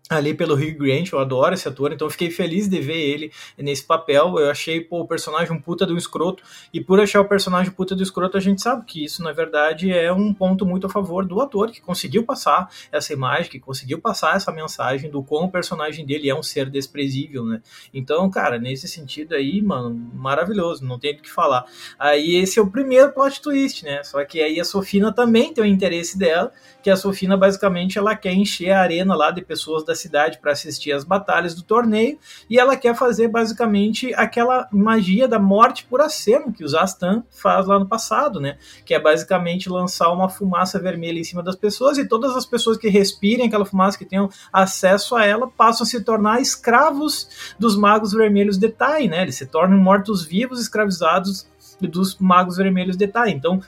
ali 0.09 0.33
pelo 0.33 0.55
Hugh 0.55 0.77
Grant, 0.77 1.11
eu 1.11 1.19
adoro 1.19 1.53
esse 1.53 1.67
ator, 1.67 1.91
então 1.91 2.09
fiquei 2.09 2.31
feliz 2.31 2.67
de 2.67 2.79
ver 2.79 2.97
ele 2.97 3.31
nesse 3.57 3.83
papel. 3.83 4.39
Eu 4.39 4.49
achei 4.49 4.79
pô, 4.81 5.01
o 5.01 5.07
personagem 5.07 5.55
um 5.55 5.59
puta 5.59 5.85
do 5.85 5.97
escroto, 5.97 6.43
e 6.73 6.79
por 6.79 6.99
achar 6.99 7.21
o 7.21 7.25
personagem 7.25 7.71
puta 7.71 7.95
do 7.95 8.03
escroto, 8.03 8.37
a 8.37 8.39
gente 8.39 8.61
sabe 8.61 8.85
que 8.85 9.03
isso, 9.03 9.21
na 9.21 9.31
verdade, 9.31 9.91
é 9.91 10.11
um 10.11 10.33
ponto 10.33 10.65
muito 10.65 10.87
a 10.87 10.89
favor 10.89 11.25
do 11.25 11.41
ator, 11.41 11.71
que 11.71 11.81
conseguiu 11.81 12.23
passar 12.23 12.69
essa 12.91 13.11
imagem, 13.13 13.51
que 13.51 13.59
conseguiu 13.59 13.99
passar 13.99 14.35
essa 14.35 14.51
mensagem 14.51 15.09
do 15.09 15.21
como 15.21 15.47
o 15.47 15.51
personagem 15.51 16.05
dele 16.05 16.29
é 16.29 16.35
um 16.35 16.43
ser 16.43 16.69
desprezível, 16.69 17.45
né? 17.45 17.61
Então, 17.93 18.29
cara, 18.29 18.57
nesse 18.57 18.87
sentido 18.87 19.35
aí, 19.35 19.61
mano, 19.61 20.09
maravilhoso, 20.13 20.85
não 20.85 20.97
tem 20.97 21.13
o 21.13 21.21
que 21.21 21.29
falar. 21.29 21.65
Aí 21.99 22.35
esse 22.35 22.59
é 22.59 22.61
o 22.61 22.69
primeiro 22.69 23.11
plot 23.11 23.41
twist, 23.41 23.83
né? 23.83 24.03
Só 24.03 24.23
que 24.23 24.41
aí 24.41 24.59
a 24.59 24.65
Sofina 24.65 25.11
também 25.11 25.53
tem 25.53 25.63
o 25.63 25.67
interesse 25.67 26.17
dela, 26.17 26.51
que 26.81 26.89
a 26.89 26.95
Sofina 26.95 27.35
basicamente 27.35 27.97
ela 27.97 28.15
quer 28.15 28.33
encher 28.33 28.71
a 28.71 28.81
arena 28.81 29.15
lá 29.15 29.31
de 29.31 29.41
pessoas 29.41 29.83
da 29.83 29.95
cidade 29.97 30.39
para 30.39 30.53
assistir 30.53 30.93
as 30.93 31.03
batalhas 31.03 31.53
do 31.53 31.61
torneio 31.61 32.17
e 32.49 32.57
ela 32.57 32.77
quer 32.77 32.95
fazer 32.95 33.27
basicamente 33.27 34.13
aquela 34.13 34.67
magia 34.71 35.27
da 35.27 35.37
morte 35.37 35.85
por 35.85 35.99
aceno 35.99 36.53
que 36.53 36.63
o 36.63 36.67
Zastan 36.67 37.23
faz 37.29 37.67
lá 37.67 37.77
no 37.77 37.85
passado, 37.85 38.39
né? 38.39 38.57
Que 38.85 38.93
é 38.93 38.99
basicamente 38.99 39.69
lançar 39.69 40.09
uma 40.11 40.29
fumaça 40.29 40.79
vermelha 40.79 41.19
em 41.19 41.23
cima 41.23 41.43
das 41.43 41.55
pessoas 41.55 41.97
e 41.97 42.07
todas 42.07 42.35
as 42.35 42.45
pessoas 42.45 42.77
que 42.77 42.87
respirem 42.87 43.47
aquela 43.47 43.65
fumaça, 43.65 43.97
que 43.97 44.05
tenham 44.05 44.29
acesso 44.53 45.15
a 45.15 45.25
ela, 45.25 45.47
passam 45.47 45.83
a 45.83 45.87
se 45.87 46.01
tornar 46.03 46.39
escravos 46.39 47.55
dos 47.59 47.75
magos 47.75 48.13
vermelhos 48.13 48.57
de 48.57 48.69
Tai, 48.69 49.07
né? 49.07 49.23
Eles 49.23 49.35
se 49.35 49.45
tornam 49.45 49.77
mortos-vivos 49.77 50.61
escravizados 50.61 51.47
dos 51.81 52.17
magos 52.17 52.57
vermelhos 52.57 52.95
de 52.95 53.07
Tai. 53.07 53.29
Então, 53.29 53.61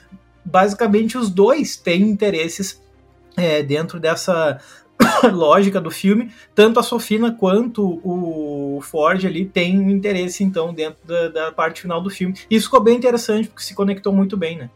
basicamente, 0.44 1.18
os 1.18 1.30
dois 1.30 1.76
têm 1.76 2.02
interesses 2.02 2.80
é, 3.36 3.62
dentro 3.62 4.00
dessa 4.00 4.60
lógica 5.32 5.80
do 5.80 5.90
filme, 5.90 6.30
tanto 6.54 6.80
a 6.80 6.82
Sofina 6.82 7.32
quanto 7.32 8.00
o 8.04 8.80
Ford 8.82 9.24
ali 9.24 9.44
têm 9.44 9.78
um 9.78 9.90
interesse, 9.90 10.44
então, 10.44 10.72
dentro 10.72 10.98
da, 11.04 11.28
da 11.28 11.52
parte 11.52 11.82
final 11.82 12.00
do 12.00 12.10
filme. 12.10 12.34
Isso 12.50 12.66
ficou 12.66 12.80
bem 12.80 12.96
interessante, 12.96 13.48
porque 13.48 13.62
se 13.62 13.74
conectou 13.74 14.12
muito 14.12 14.36
bem, 14.36 14.58
né? 14.58 14.70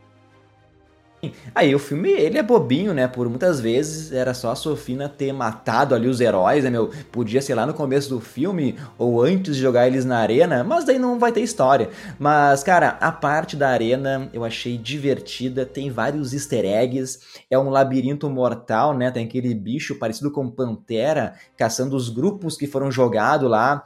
Aí 1.55 1.75
o 1.75 1.79
filme, 1.79 2.11
ele 2.11 2.39
é 2.39 2.43
bobinho, 2.43 2.93
né? 2.93 3.07
Por 3.07 3.29
muitas 3.29 3.61
vezes 3.61 4.13
era 4.13 4.35
só 4.35 4.51
a 4.51 4.55
Sofina 4.55 5.09
ter 5.09 5.33
matado 5.33 5.95
ali 5.95 6.09
os 6.09 6.21
heróis, 6.21 6.65
né, 6.65 6.71
meu? 6.71 6.91
Podia 7.11 7.41
ser 7.41 7.55
lá 7.55 7.67
no 7.67 7.75
começo 7.75 8.09
do 8.09 8.21
filme 8.21 8.77
ou 8.99 9.23
antes 9.23 9.57
de 9.57 9.63
jogar 9.63 9.87
eles 9.87 10.05
na 10.05 10.19
arena, 10.19 10.65
mas 10.65 10.85
daí 10.85 10.99
não 10.99 11.19
vai 11.19 11.33
ter 11.33 11.41
história. 11.41 11.91
Mas, 12.19 12.63
cara, 12.63 12.97
a 13.01 13.13
parte 13.13 13.57
da 13.57 13.69
arena 13.69 14.29
eu 14.33 14.45
achei 14.45 14.77
divertida, 14.77 15.65
tem 15.65 15.91
vários 15.91 16.33
easter 16.33 16.65
eggs, 16.65 17.19
é 17.51 17.59
um 17.59 17.71
labirinto 17.71 18.29
mortal, 18.29 18.97
né? 18.97 19.11
Tem 19.11 19.27
aquele 19.27 19.55
bicho 19.55 19.99
parecido 19.99 20.31
com 20.31 20.51
Pantera 20.51 21.35
caçando 21.57 21.97
os 21.97 22.09
grupos 22.09 22.57
que 22.57 22.67
foram 22.67 22.91
jogados 22.91 23.49
lá. 23.49 23.85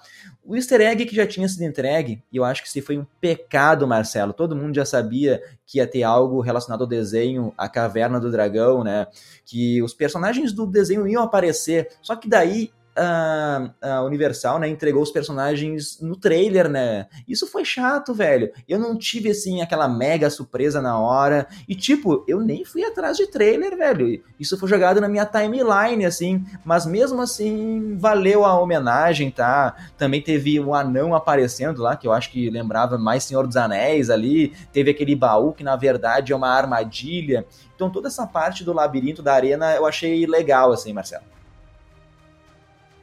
O 0.49 0.57
easter 0.57 0.81
egg 0.81 1.05
que 1.05 1.15
já 1.15 1.27
tinha 1.27 1.47
sido 1.47 1.61
entregue, 1.65 2.23
e 2.33 2.39
eu 2.39 2.43
acho 2.43 2.63
que 2.63 2.71
se 2.71 2.81
foi 2.81 2.97
um 2.97 3.05
pecado, 3.21 3.87
Marcelo. 3.87 4.33
Todo 4.33 4.57
mundo 4.57 4.75
já 4.75 4.87
sabia 4.87 5.43
que 5.67 5.77
ia 5.77 5.87
ter 5.87 6.03
algo 6.05 6.41
relacionado 6.41 6.81
ao 6.81 6.87
desenho 6.87 7.53
A 7.55 7.69
Caverna 7.69 8.19
do 8.19 8.31
Dragão, 8.31 8.83
né? 8.83 9.09
Que 9.45 9.83
os 9.83 9.93
personagens 9.93 10.51
do 10.51 10.67
desenho 10.67 11.07
iam 11.07 11.23
aparecer. 11.23 11.91
Só 12.01 12.17
que 12.17 12.27
daí 12.27 12.71
a, 12.99 14.03
Universal, 14.03 14.59
né, 14.59 14.69
entregou 14.69 15.03
os 15.03 15.11
personagens 15.11 16.01
no 16.01 16.17
trailer, 16.17 16.69
né? 16.69 17.07
Isso 17.27 17.47
foi 17.47 17.65
chato, 17.65 18.13
velho. 18.13 18.51
Eu 18.69 18.79
não 18.79 18.97
tive, 18.97 19.31
assim, 19.31 19.63
aquela 19.63 19.89
mega 19.89 20.29
surpresa 20.29 20.83
na 20.83 20.99
hora. 20.99 21.47
E, 21.69 21.75
tipo, 21.75 22.25
eu 22.27 22.41
nem 22.41 22.65
fui 22.65 22.85
atrás 22.85 23.17
de 23.17 23.27
trailer, 23.27 23.77
velho. 23.77 24.23
Isso 24.39 24.59
foi 24.59 24.69
jogado 24.69 25.01
na 25.01 25.09
minha 25.09 25.25
timeline, 25.25 26.05
assim. 26.05 26.45
Mas 26.65 26.87
mesmo 26.87 27.21
assim, 27.23 27.97
valeu 27.97 28.45
a 28.45 28.59
homenagem, 28.59 29.31
tá? 29.31 29.77
Também 29.97 30.21
teve 30.21 30.59
um 30.59 30.75
anão 30.75 31.15
aparecendo 31.15 31.83
lá, 31.83 31.97
que 31.97 32.07
eu 32.07 32.13
acho 32.13 32.31
que 32.31 32.51
lembrava 32.51 32.99
mais 32.99 33.25
Senhor 33.25 33.47
dos 33.47 33.57
Anéis 33.57 34.11
ali. 34.11 34.55
Teve 34.73 34.91
aquele 34.91 35.15
baú 35.15 35.53
que, 35.53 35.63
na 35.63 35.77
verdade, 35.77 36.33
é 36.33 36.37
uma 36.37 36.49
armadilha. 36.49 37.47
Então, 37.75 37.91
toda 37.91 38.09
essa 38.09 38.27
parte 38.27 38.65
do 38.65 38.73
labirinto 38.73 39.23
da 39.23 39.35
arena 39.35 39.75
eu 39.75 39.87
achei 39.87 40.27
legal, 40.27 40.73
assim, 40.73 40.93
Marcelo. 40.93 41.38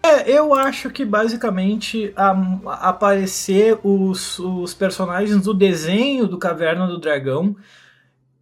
É, 0.06 0.30
eu 0.30 0.54
acho 0.54 0.91
que 0.91 1.04
basicamente 1.04 2.13
aparecer 2.65 3.80
os, 3.82 4.38
os 4.38 4.72
personagens 4.72 5.41
do 5.41 5.52
desenho 5.52 6.28
do 6.28 6.38
Caverna 6.38 6.86
do 6.86 7.00
Dragão 7.00 7.56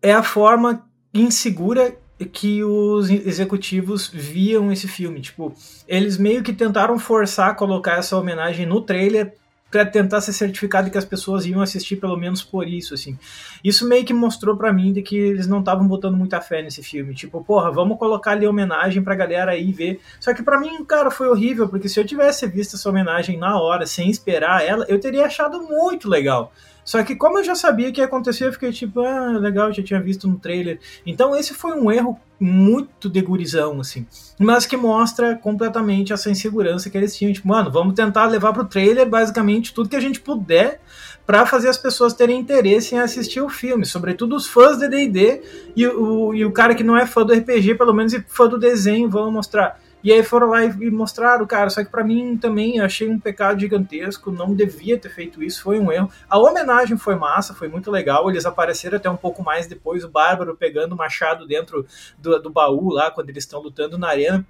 é 0.01 0.11
a 0.11 0.21
forma 0.21 0.85
insegura 1.13 1.95
que 2.33 2.61
os 2.65 3.09
executivos 3.09 4.09
viam 4.09 4.73
esse 4.73 4.89
filme. 4.89 5.21
Tipo, 5.21 5.53
eles 5.87 6.17
meio 6.17 6.43
que 6.43 6.51
tentaram 6.51 6.99
forçar 6.99 7.51
a 7.51 7.55
colocar 7.55 7.93
essa 7.93 8.17
homenagem 8.17 8.65
no 8.65 8.81
trailer 8.81 9.33
para 9.73 9.87
tentar 9.87 10.21
ser 10.21 10.33
certificado 10.33 10.85
de 10.85 10.91
que 10.91 10.97
as 10.99 11.03
pessoas 11.03 11.47
iam 11.47 11.59
assistir 11.59 11.95
pelo 11.95 12.15
menos 12.15 12.43
por 12.43 12.67
isso, 12.67 12.93
assim. 12.93 13.17
Isso 13.63 13.89
meio 13.89 14.05
que 14.05 14.13
mostrou 14.13 14.55
para 14.55 14.71
mim 14.71 14.93
de 14.93 15.01
que 15.01 15.17
eles 15.17 15.47
não 15.47 15.61
estavam 15.61 15.87
botando 15.87 16.15
muita 16.15 16.39
fé 16.39 16.61
nesse 16.61 16.83
filme. 16.83 17.15
Tipo, 17.15 17.43
porra, 17.43 17.71
vamos 17.71 17.97
colocar 17.97 18.33
ali 18.33 18.45
homenagem 18.45 19.01
pra 19.01 19.15
galera 19.15 19.53
aí 19.53 19.71
ver. 19.71 19.99
Só 20.19 20.31
que 20.31 20.43
para 20.43 20.59
mim, 20.59 20.85
cara, 20.85 21.09
foi 21.09 21.27
horrível, 21.27 21.67
porque 21.67 21.89
se 21.89 21.99
eu 21.99 22.05
tivesse 22.05 22.45
visto 22.45 22.75
essa 22.75 22.87
homenagem 22.87 23.35
na 23.35 23.59
hora, 23.59 23.87
sem 23.87 24.11
esperar 24.11 24.63
ela, 24.63 24.85
eu 24.87 24.99
teria 24.99 25.25
achado 25.25 25.59
muito 25.63 26.07
legal. 26.07 26.53
Só 26.83 27.03
que 27.03 27.15
como 27.15 27.39
eu 27.39 27.43
já 27.43 27.55
sabia 27.55 27.91
que 27.91 28.01
ia 28.01 28.05
acontecer, 28.05 28.47
eu 28.47 28.53
fiquei 28.53 28.71
tipo, 28.71 29.01
ah, 29.01 29.37
legal, 29.37 29.71
já 29.71 29.83
tinha 29.83 30.01
visto 30.01 30.27
no 30.27 30.37
trailer. 30.37 30.79
Então 31.05 31.35
esse 31.35 31.53
foi 31.53 31.71
um 31.73 31.91
erro 31.91 32.19
muito 32.39 33.09
de 33.09 33.21
gurizão, 33.21 33.79
assim. 33.79 34.05
Mas 34.37 34.65
que 34.65 34.75
mostra 34.75 35.35
completamente 35.35 36.11
essa 36.11 36.29
insegurança 36.29 36.89
que 36.89 36.97
eles 36.97 37.15
tinham. 37.15 37.31
Tipo, 37.31 37.47
mano, 37.47 37.71
vamos 37.71 37.93
tentar 37.93 38.25
levar 38.25 38.51
pro 38.53 38.65
trailer 38.65 39.07
basicamente 39.07 39.73
tudo 39.73 39.89
que 39.89 39.95
a 39.95 40.01
gente 40.01 40.19
puder 40.19 40.81
para 41.25 41.45
fazer 41.45 41.69
as 41.69 41.77
pessoas 41.77 42.13
terem 42.13 42.39
interesse 42.39 42.95
em 42.95 42.99
assistir 42.99 43.39
o 43.39 43.47
filme, 43.47 43.85
sobretudo 43.85 44.35
os 44.35 44.45
fãs 44.45 44.77
de 44.77 44.89
D&D 44.89 45.41
e 45.75 45.87
o, 45.87 46.33
e 46.33 46.43
o 46.43 46.51
cara 46.51 46.75
que 46.75 46.83
não 46.83 46.97
é 46.97 47.05
fã 47.05 47.25
do 47.25 47.33
RPG, 47.33 47.75
pelo 47.75 47.93
menos 47.93 48.13
e 48.13 48.21
fã 48.27 48.47
do 48.47 48.59
desenho, 48.59 49.09
vão 49.09 49.31
mostrar 49.31 49.79
e 50.03 50.11
aí 50.11 50.21
foram 50.21 50.49
lá 50.49 50.65
e 50.65 50.91
mostraram, 50.91 51.45
cara. 51.47 51.69
Só 51.69 51.83
que 51.83 51.89
para 51.89 52.03
mim 52.03 52.37
também 52.37 52.79
achei 52.79 53.09
um 53.09 53.17
pecado 53.17 53.59
gigantesco. 53.59 54.31
Não 54.31 54.53
devia 54.53 54.97
ter 54.97 55.09
feito 55.09 55.41
isso, 55.41 55.63
foi 55.63 55.79
um 55.79 55.91
erro. 55.91 56.11
A 56.29 56.37
homenagem 56.37 56.97
foi 56.97 57.15
massa, 57.15 57.53
foi 57.53 57.69
muito 57.69 57.89
legal. 57.89 58.29
Eles 58.29 58.45
apareceram 58.45 58.97
até 58.97 59.09
um 59.09 59.15
pouco 59.15 59.41
mais 59.41 59.65
depois. 59.65 60.03
O 60.03 60.09
Bárbaro 60.09 60.57
pegando 60.57 60.93
o 60.93 60.97
machado 60.97 61.47
dentro 61.47 61.85
do, 62.17 62.41
do 62.41 62.49
baú 62.49 62.89
lá, 62.89 63.09
quando 63.11 63.29
eles 63.29 63.43
estão 63.43 63.61
lutando 63.61 63.97
na 63.97 64.09
arena 64.09 64.45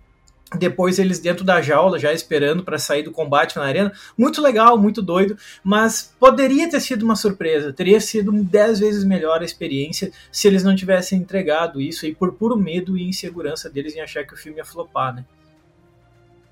depois 0.57 0.99
eles 0.99 1.19
dentro 1.19 1.43
da 1.43 1.61
jaula 1.61 1.97
já 1.97 2.13
esperando 2.13 2.63
para 2.63 2.77
sair 2.77 3.01
do 3.01 3.11
combate 3.11 3.55
na 3.55 3.63
arena. 3.63 3.91
Muito 4.17 4.41
legal, 4.41 4.77
muito 4.77 5.01
doido, 5.01 5.35
mas 5.63 6.13
poderia 6.19 6.69
ter 6.69 6.79
sido 6.79 7.03
uma 7.03 7.15
surpresa. 7.15 7.73
Teria 7.73 7.99
sido 7.99 8.31
dez 8.43 8.79
vezes 8.79 9.03
melhor 9.03 9.41
a 9.41 9.45
experiência 9.45 10.11
se 10.31 10.47
eles 10.47 10.63
não 10.63 10.75
tivessem 10.75 11.19
entregado 11.19 11.81
isso 11.81 12.05
aí 12.05 12.13
por 12.13 12.33
puro 12.33 12.55
medo 12.55 12.97
e 12.97 13.07
insegurança 13.07 13.69
deles 13.69 13.95
em 13.95 14.01
achar 14.01 14.25
que 14.25 14.33
o 14.33 14.37
filme 14.37 14.59
ia 14.59 14.65
flopar, 14.65 15.15
né? 15.15 15.25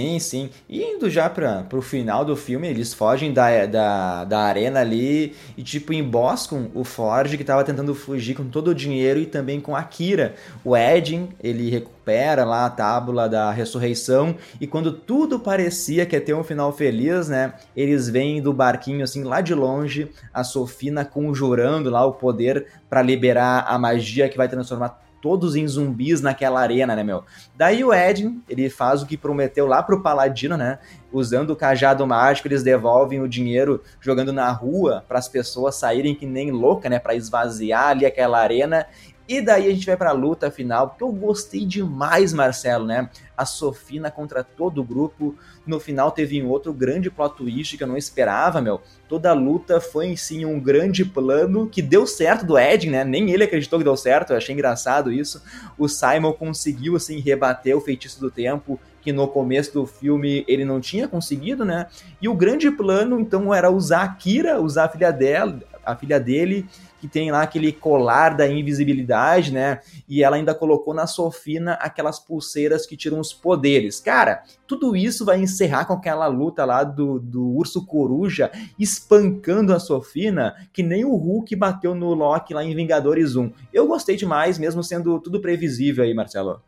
Sim, 0.02 0.18
sim. 0.18 0.50
E 0.68 0.82
indo 0.82 1.10
já 1.12 1.30
para 1.30 1.68
o 1.74 1.82
final 1.82 2.26
do 2.26 2.36
filme, 2.36 2.68
eles 2.68 2.92
fogem 2.92 3.32
da, 3.32 3.68
da, 3.68 4.26
da 4.26 4.40
arena 4.40 4.80
ali 4.80 5.36
e, 5.56 5.62
tipo, 5.62 5.94
emboscam 5.94 6.72
o 6.74 6.84
Forge 6.84 7.38
que 7.38 7.44
estava 7.44 7.64
tentando 7.64 7.94
fugir 7.94 8.34
com 8.34 8.46
todo 8.46 8.70
o 8.70 8.76
dinheiro 8.76 9.20
e 9.20 9.28
também 9.28 9.62
com 9.62 9.76
a 9.76 9.84
Kira. 9.84 10.34
O 10.66 10.76
Edin, 10.76 11.30
ele 11.40 11.70
recupera 11.70 12.44
lá 12.44 12.66
a 12.66 12.70
tábula 12.72 13.30
da 13.30 13.52
ressurreição 13.52 14.36
e 14.60 14.66
quando 14.66 14.92
tudo 14.92 15.40
parecia 15.40 16.04
que 16.04 16.16
ia 16.16 16.22
ter 16.22 16.34
um 16.34 16.44
final 16.44 16.74
feliz, 16.74 17.30
né? 17.30 17.54
Eles 17.76 18.10
vêm 18.10 18.42
do 18.42 18.52
barquinho 18.52 19.04
assim 19.04 19.24
lá 19.24 19.40
de 19.40 19.54
longe, 19.54 20.10
a 20.34 20.44
Sofina 20.44 21.06
conjurando 21.06 21.92
lá 21.92 22.04
o 22.04 22.14
poder 22.14 22.66
para 22.90 23.04
liberar 23.04 23.66
a 23.68 23.78
magia 23.78 24.28
que 24.28 24.38
vai 24.38 24.50
transformar 24.50 25.00
todos 25.22 25.56
em 25.56 25.68
zumbis 25.68 26.22
naquela 26.22 26.60
arena, 26.60 26.96
né, 26.96 27.04
meu? 27.04 27.24
Daí 27.56 27.84
o 27.84 27.94
Ed, 27.94 28.34
ele 28.50 28.70
faz 28.70 29.02
o 29.02 29.06
que 29.06 29.16
prometeu 29.16 29.68
lá 29.68 29.84
pro 29.84 30.02
Paladino, 30.02 30.58
né? 30.58 30.80
Usando 31.12 31.52
o 31.52 31.56
cajado 31.56 32.06
mágico, 32.08 32.48
eles 32.48 32.64
devolvem 32.64 33.22
o 33.22 33.28
dinheiro 33.28 33.82
jogando 34.00 34.34
na 34.34 34.52
rua 34.52 35.04
para 35.08 35.20
as 35.20 35.28
pessoas 35.30 35.76
saírem 35.76 36.16
que 36.16 36.26
nem 36.26 36.52
louca, 36.52 36.90
né, 36.90 37.00
para 37.00 37.16
esvaziar 37.16 37.90
ali 37.90 38.06
aquela 38.06 38.40
arena. 38.40 38.88
E 39.28 39.42
daí 39.42 39.68
a 39.68 39.72
gente 39.72 39.86
vai 39.86 39.96
pra 39.96 40.12
luta 40.12 40.52
final, 40.52 40.90
porque 40.90 41.04
eu 41.04 41.12
gostei 41.12 41.66
demais, 41.66 42.34
Marcelo, 42.34 42.86
né? 42.86 43.10
A 43.42 43.46
Sofina 43.46 44.12
contra 44.12 44.44
todo 44.44 44.82
o 44.82 44.84
grupo. 44.84 45.36
No 45.66 45.80
final 45.80 46.12
teve 46.12 46.42
um 46.42 46.50
outro 46.50 46.74
grande 46.74 47.10
plot 47.10 47.38
twist 47.38 47.78
que 47.78 47.84
eu 47.84 47.88
não 47.88 47.98
esperava, 47.98 48.62
meu. 48.62 48.82
Toda 49.08 49.32
a 49.32 49.34
luta 49.34 49.82
foi 49.82 50.08
em 50.08 50.16
si 50.16 50.46
um 50.46 50.60
grande 50.60 51.04
plano 51.04 51.68
que 51.68 51.82
deu 51.82 52.06
certo 52.06 52.46
do 52.46 52.58
Ed, 52.58 52.90
né? 52.90 53.04
Nem 53.04 53.32
ele 53.32 53.44
acreditou 53.44 53.80
que 53.80 53.86
deu 53.86 53.98
certo, 53.98 54.32
eu 54.32 54.38
achei 54.38 54.54
engraçado 54.54 55.12
isso. 55.12 55.42
O 55.78 55.88
Simon 55.88 56.34
conseguiu, 56.34 56.96
assim, 56.96 57.20
rebater 57.20 57.76
o 57.76 57.82
feitiço 57.82 58.20
do 58.20 58.32
tempo, 58.32 58.80
que 59.02 59.12
no 59.12 59.28
começo 59.28 59.74
do 59.74 59.86
filme 59.86 60.46
ele 60.48 60.64
não 60.64 60.80
tinha 60.80 61.08
conseguido, 61.08 61.66
né? 61.66 61.88
E 62.22 62.30
o 62.30 62.36
grande 62.36 62.70
plano, 62.70 63.20
então, 63.20 63.54
era 63.54 63.72
usar 63.72 64.04
a 64.04 64.10
Kira, 64.10 64.62
usar 64.62 64.86
a 64.86 64.90
filha 64.90 65.12
dela, 65.12 65.60
a 65.86 65.96
filha 65.96 66.20
dele, 66.20 66.66
que 67.00 67.08
tem 67.08 67.32
lá 67.32 67.42
aquele 67.42 67.72
colar 67.72 68.36
da 68.36 68.48
invisibilidade, 68.48 69.52
né? 69.52 69.80
E 70.08 70.24
ela 70.24 70.36
ainda 70.36 70.54
colocou 70.54 70.94
na 70.94 71.08
Sofina 71.08 71.74
aquelas 71.74 72.20
pulseiras 72.20 72.86
que 72.86 72.96
tiram 72.96 73.20
os 73.20 73.34
poderes. 73.34 74.00
Cara, 74.00 74.44
tudo 74.68 74.96
isso 74.96 75.26
vai 75.26 75.40
encerrar 75.40 75.86
com 75.86 75.94
aquela 75.94 76.28
luta 76.28 76.64
lá 76.64 76.84
do, 76.84 77.20
do 77.20 77.48
urso 77.50 77.86
coruja 77.86 78.52
espancando 78.78 79.74
a 79.74 79.80
Sofina, 79.80 80.56
que 80.72 80.84
nem 80.84 81.04
o 81.04 81.16
Hulk 81.16 81.56
bateu 81.56 81.96
no 81.96 82.14
Loki 82.14 82.54
lá 82.54 82.64
em 82.64 82.76
Vingadores 82.76 83.36
1. 83.36 83.52
Eu 83.74 83.88
gostei 83.88 84.16
demais, 84.16 84.60
mesmo 84.60 84.84
sendo 84.84 85.20
tudo 85.20 85.40
previsível 85.40 86.04
aí, 86.04 86.14
Marcelo. 86.14 86.62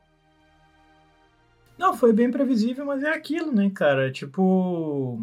Não, 1.78 1.96
foi 1.96 2.14
bem 2.14 2.32
previsível, 2.32 2.86
mas 2.86 3.04
é 3.04 3.10
aquilo, 3.10 3.52
né, 3.52 3.70
cara? 3.74 4.12
Tipo, 4.12 5.20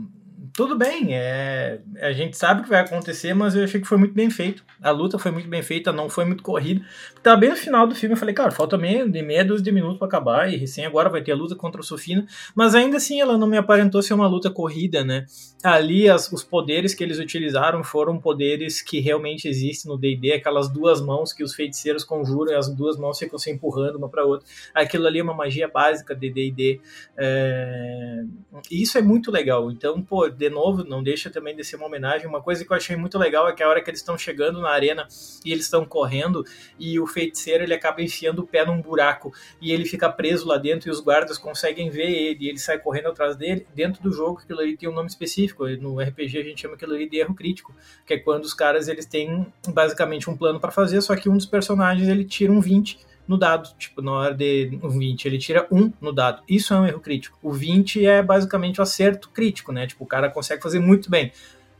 tudo 0.60 0.76
bem, 0.76 1.16
é, 1.16 1.80
a 2.02 2.12
gente 2.12 2.36
sabe 2.36 2.60
o 2.60 2.64
que 2.64 2.68
vai 2.68 2.80
acontecer, 2.80 3.32
mas 3.32 3.56
eu 3.56 3.64
achei 3.64 3.80
que 3.80 3.86
foi 3.86 3.96
muito 3.96 4.12
bem 4.12 4.28
feito. 4.28 4.62
A 4.82 4.90
luta 4.90 5.18
foi 5.18 5.30
muito 5.30 5.48
bem 5.48 5.62
feita, 5.62 5.90
não 5.90 6.10
foi 6.10 6.26
muito 6.26 6.42
corrida. 6.42 6.84
Tava 7.22 7.38
bem 7.38 7.48
no 7.48 7.56
final 7.56 7.86
do 7.86 7.94
filme, 7.94 8.14
eu 8.14 8.18
falei, 8.18 8.34
cara, 8.34 8.50
falta 8.50 8.76
meia, 8.76 9.08
de 9.08 9.22
meia 9.22 9.42
dúzia 9.42 9.64
de 9.64 9.72
minutos 9.72 9.96
para 9.96 10.06
acabar, 10.06 10.52
e 10.52 10.58
recém 10.58 10.84
agora 10.84 11.08
vai 11.08 11.22
ter 11.22 11.32
a 11.32 11.34
luta 11.34 11.56
contra 11.56 11.80
a 11.80 11.82
Sofina, 11.82 12.26
mas 12.54 12.74
ainda 12.74 12.98
assim 12.98 13.22
ela 13.22 13.38
não 13.38 13.46
me 13.46 13.56
aparentou 13.56 14.02
ser 14.02 14.12
uma 14.12 14.26
luta 14.26 14.50
corrida, 14.50 15.02
né? 15.02 15.24
Ali 15.64 16.10
as, 16.10 16.30
os 16.30 16.44
poderes 16.44 16.94
que 16.94 17.02
eles 17.02 17.18
utilizaram 17.18 17.82
foram 17.82 18.18
poderes 18.18 18.82
que 18.82 19.00
realmente 19.00 19.48
existem 19.48 19.90
no 19.90 19.96
D&D, 19.96 20.32
aquelas 20.32 20.68
duas 20.68 21.00
mãos 21.00 21.32
que 21.32 21.42
os 21.42 21.54
feiticeiros 21.54 22.04
conjuram 22.04 22.52
e 22.52 22.54
as 22.54 22.68
duas 22.68 22.98
mãos 22.98 23.18
ficam 23.18 23.38
se 23.38 23.50
empurrando 23.50 23.96
uma 23.96 24.10
para 24.10 24.26
outra. 24.26 24.46
Aquilo 24.74 25.06
ali 25.06 25.20
é 25.20 25.22
uma 25.22 25.34
magia 25.34 25.68
básica 25.68 26.14
de 26.14 26.30
D&D. 26.30 26.80
É... 27.16 28.24
Isso 28.70 28.98
é 28.98 29.02
muito 29.02 29.30
legal. 29.30 29.70
Então, 29.70 30.02
pô, 30.02 30.28
de 30.28 30.49
novo, 30.50 30.84
não 30.84 31.02
deixa 31.02 31.30
também 31.30 31.54
de 31.54 31.64
ser 31.64 31.76
uma 31.76 31.86
homenagem. 31.86 32.26
Uma 32.26 32.42
coisa 32.42 32.64
que 32.64 32.72
eu 32.72 32.76
achei 32.76 32.96
muito 32.96 33.18
legal 33.18 33.48
é 33.48 33.52
que 33.52 33.62
a 33.62 33.68
hora 33.68 33.80
que 33.82 33.90
eles 33.90 34.00
estão 34.00 34.18
chegando 34.18 34.60
na 34.60 34.70
arena 34.70 35.06
e 35.44 35.52
eles 35.52 35.64
estão 35.64 35.84
correndo 35.84 36.44
e 36.78 36.98
o 36.98 37.06
feiticeiro 37.06 37.64
ele 37.64 37.74
acaba 37.74 38.02
enfiando 38.02 38.40
o 38.40 38.46
pé 38.46 38.64
num 38.64 38.80
buraco 38.80 39.32
e 39.60 39.72
ele 39.72 39.84
fica 39.84 40.10
preso 40.10 40.46
lá 40.46 40.58
dentro 40.58 40.88
e 40.88 40.92
os 40.92 41.00
guardas 41.00 41.38
conseguem 41.38 41.90
ver 41.90 42.10
ele 42.10 42.44
e 42.44 42.48
ele 42.48 42.58
sai 42.58 42.78
correndo 42.78 43.08
atrás 43.08 43.36
dele. 43.36 43.66
Dentro 43.74 44.02
do 44.02 44.12
jogo, 44.12 44.40
aquilo 44.42 44.60
ali 44.60 44.76
tem 44.76 44.88
um 44.88 44.94
nome 44.94 45.08
específico. 45.08 45.66
No 45.68 46.00
RPG 46.00 46.38
a 46.38 46.42
gente 46.42 46.60
chama 46.60 46.74
aquilo 46.74 46.94
ali 46.94 47.08
de 47.08 47.18
erro 47.18 47.34
crítico, 47.34 47.74
que 48.04 48.14
é 48.14 48.18
quando 48.18 48.44
os 48.44 48.54
caras 48.54 48.88
eles 48.88 49.06
têm 49.06 49.46
basicamente 49.68 50.28
um 50.28 50.36
plano 50.36 50.60
para 50.60 50.70
fazer, 50.70 51.00
só 51.00 51.14
que 51.16 51.28
um 51.28 51.36
dos 51.36 51.46
personagens 51.46 52.08
ele 52.08 52.24
tira 52.24 52.52
um 52.52 52.60
20 52.60 53.10
no 53.30 53.38
dado. 53.38 53.70
Tipo, 53.78 54.02
na 54.02 54.10
hora 54.10 54.34
de 54.34 54.76
um 54.82 54.88
20, 54.88 55.24
ele 55.24 55.38
tira 55.38 55.64
um 55.70 55.92
no 56.00 56.12
dado. 56.12 56.42
Isso 56.48 56.74
é 56.74 56.80
um 56.80 56.84
erro 56.84 56.98
crítico. 56.98 57.38
O 57.40 57.52
20 57.52 58.04
é 58.04 58.20
basicamente 58.20 58.80
o 58.80 58.82
acerto 58.82 59.30
crítico, 59.30 59.70
né? 59.70 59.86
Tipo, 59.86 60.02
o 60.02 60.06
cara 60.06 60.28
consegue 60.28 60.60
fazer 60.60 60.80
muito 60.80 61.08
bem. 61.08 61.30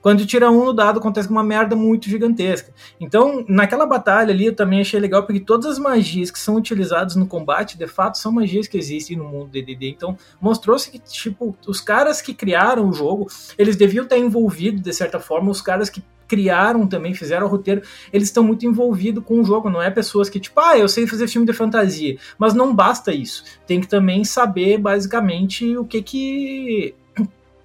Quando 0.01 0.25
tira 0.25 0.49
um 0.49 0.65
no 0.65 0.73
dado, 0.73 1.01
acontece 1.01 1.29
uma 1.29 1.43
merda 1.43 1.75
muito 1.75 2.09
gigantesca. 2.09 2.73
Então, 3.01 3.45
naquela 3.49 3.85
batalha 3.85 4.33
ali, 4.33 4.47
eu 4.47 4.55
também 4.55 4.81
achei 4.81 4.99
legal, 4.99 5.25
porque 5.27 5.41
todas 5.41 5.67
as 5.67 5.79
magias 5.79 6.31
que 6.31 6.39
são 6.39 6.55
utilizadas 6.55 7.17
no 7.17 7.27
combate, 7.27 7.77
de 7.77 7.87
fato, 7.89 8.17
são 8.17 8.31
magias 8.31 8.69
que 8.69 8.79
existem 8.79 9.17
no 9.17 9.25
mundo 9.25 9.51
DDD. 9.51 9.91
Então, 9.91 10.17
mostrou-se 10.41 10.89
que, 10.89 11.01
tipo, 11.01 11.55
os 11.67 11.81
caras 11.81 12.23
que 12.23 12.33
criaram 12.33 12.89
o 12.89 12.93
jogo, 12.93 13.27
eles 13.59 13.77
deviam 13.77 14.05
estar 14.05 14.17
envolvidos, 14.17 14.81
de 14.81 14.93
certa 14.93 15.19
forma, 15.19 15.51
os 15.51 15.61
caras 15.61 15.91
que 15.91 16.03
criaram 16.31 16.87
também, 16.87 17.12
fizeram 17.12 17.49
o 17.49 17.51
roteiro, 17.51 17.83
eles 18.12 18.28
estão 18.28 18.45
muito 18.45 18.64
envolvidos 18.64 19.24
com 19.24 19.41
o 19.41 19.45
jogo, 19.45 19.68
não 19.68 19.83
é 19.83 19.91
pessoas 19.91 20.31
que, 20.31 20.39
tipo, 20.39 20.61
ah, 20.61 20.78
eu 20.78 20.89
sei 20.89 21.05
fazer 21.09 21.26
filme 21.26 21.45
de 21.45 21.53
fantasia, 21.53 22.16
mas 22.39 22.55
não 22.55 22.72
basta 22.72 23.12
isso. 23.12 23.43
Tem 23.66 23.81
que 23.81 23.89
também 23.89 24.22
saber, 24.22 24.78
basicamente, 24.78 25.76
o 25.76 25.85
que 25.85 26.01
que 26.01 26.95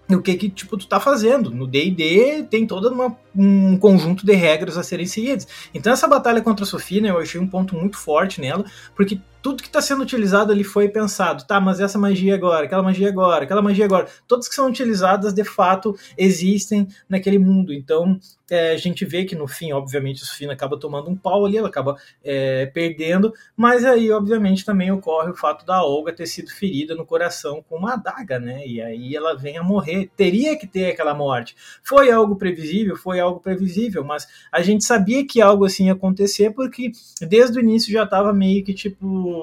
o 0.10 0.22
que 0.22 0.36
que 0.36 0.50
tipo 0.50 0.78
tu 0.78 0.88
tá 0.88 1.00
fazendo. 1.00 1.50
No 1.52 1.68
D&D 1.68 2.44
tem 2.50 2.66
todo 2.66 2.90
uma, 2.90 3.16
um 3.36 3.78
conjunto 3.78 4.26
de 4.26 4.34
regras 4.34 4.78
a 4.78 4.84
serem 4.84 5.06
seguidas. 5.06 5.48
Então 5.74 5.94
essa 5.94 6.08
batalha 6.08 6.42
contra 6.42 6.64
a 6.64 6.68
Sofia, 6.68 7.08
eu 7.08 7.18
achei 7.18 7.40
um 7.40 7.48
ponto 7.48 7.76
muito 7.76 7.98
forte 7.98 8.42
nela, 8.42 8.66
porque 8.96 9.20
tudo 9.46 9.62
que 9.62 9.70
está 9.70 9.80
sendo 9.80 10.02
utilizado 10.02 10.52
ali 10.52 10.64
foi 10.64 10.90
pensado, 10.90 11.46
tá, 11.46 11.62
mas 11.62 11.80
essa 11.80 12.00
magia 12.00 12.34
agora, 12.34 12.66
aquela 12.66 12.82
magia 12.82 13.08
agora, 13.08 13.44
aquela 13.44 13.62
magia 13.62 13.86
agora, 13.86 14.08
todas 14.28 14.48
que 14.48 14.56
são 14.56 14.68
utilizadas 14.68 15.36
de 15.36 15.44
fato 15.44 15.96
existem 16.18 16.88
naquele 17.08 17.38
mundo. 17.38 17.72
Então 17.72 18.20
é, 18.50 18.72
a 18.72 18.78
gente 18.78 19.04
vê 19.06 19.26
que 19.26 19.36
no 19.36 19.48
fim, 19.48 19.72
obviamente, 19.72 20.22
o 20.22 20.26
Sofina 20.26 20.54
acaba 20.54 20.80
tomando 20.80 21.10
um 21.10 21.16
pau 21.16 21.46
ali, 21.46 21.58
ela 21.58 21.68
acaba 21.68 21.98
é, 22.24 22.68
perdendo, 22.68 23.34
mas 23.56 23.84
aí, 23.84 24.12
obviamente, 24.12 24.64
também 24.64 24.92
ocorre 24.92 25.32
o 25.32 25.36
fato 25.36 25.66
da 25.66 25.84
Olga 25.84 26.14
ter 26.14 26.28
sido 26.28 26.52
ferida 26.52 26.94
no 26.96 27.06
coração 27.06 27.64
com 27.68 27.78
uma 27.78 27.94
adaga, 27.94 28.40
né? 28.40 28.66
E 28.66 28.82
aí 28.82 29.16
ela 29.16 29.36
vem 29.36 29.58
a 29.58 29.64
morrer. 29.64 30.10
Teria 30.16 30.58
que 30.58 30.68
ter 30.68 30.92
aquela 30.92 31.14
morte. 31.14 31.56
Foi 31.84 32.12
algo 32.12 32.36
previsível? 32.36 32.96
Foi 32.96 33.20
algo 33.20 33.40
previsível, 33.40 34.04
mas 34.04 34.28
a 34.52 34.62
gente 34.62 34.84
sabia 34.84 35.26
que 35.26 35.42
algo 35.42 35.66
assim 35.66 35.88
ia 35.88 35.94
acontecer 35.94 36.52
porque 36.52 36.92
desde 37.22 37.58
o 37.58 37.62
início 37.62 37.92
já 37.92 38.04
estava 38.04 38.32
meio 38.32 38.64
que 38.64 38.74
tipo 38.74 39.35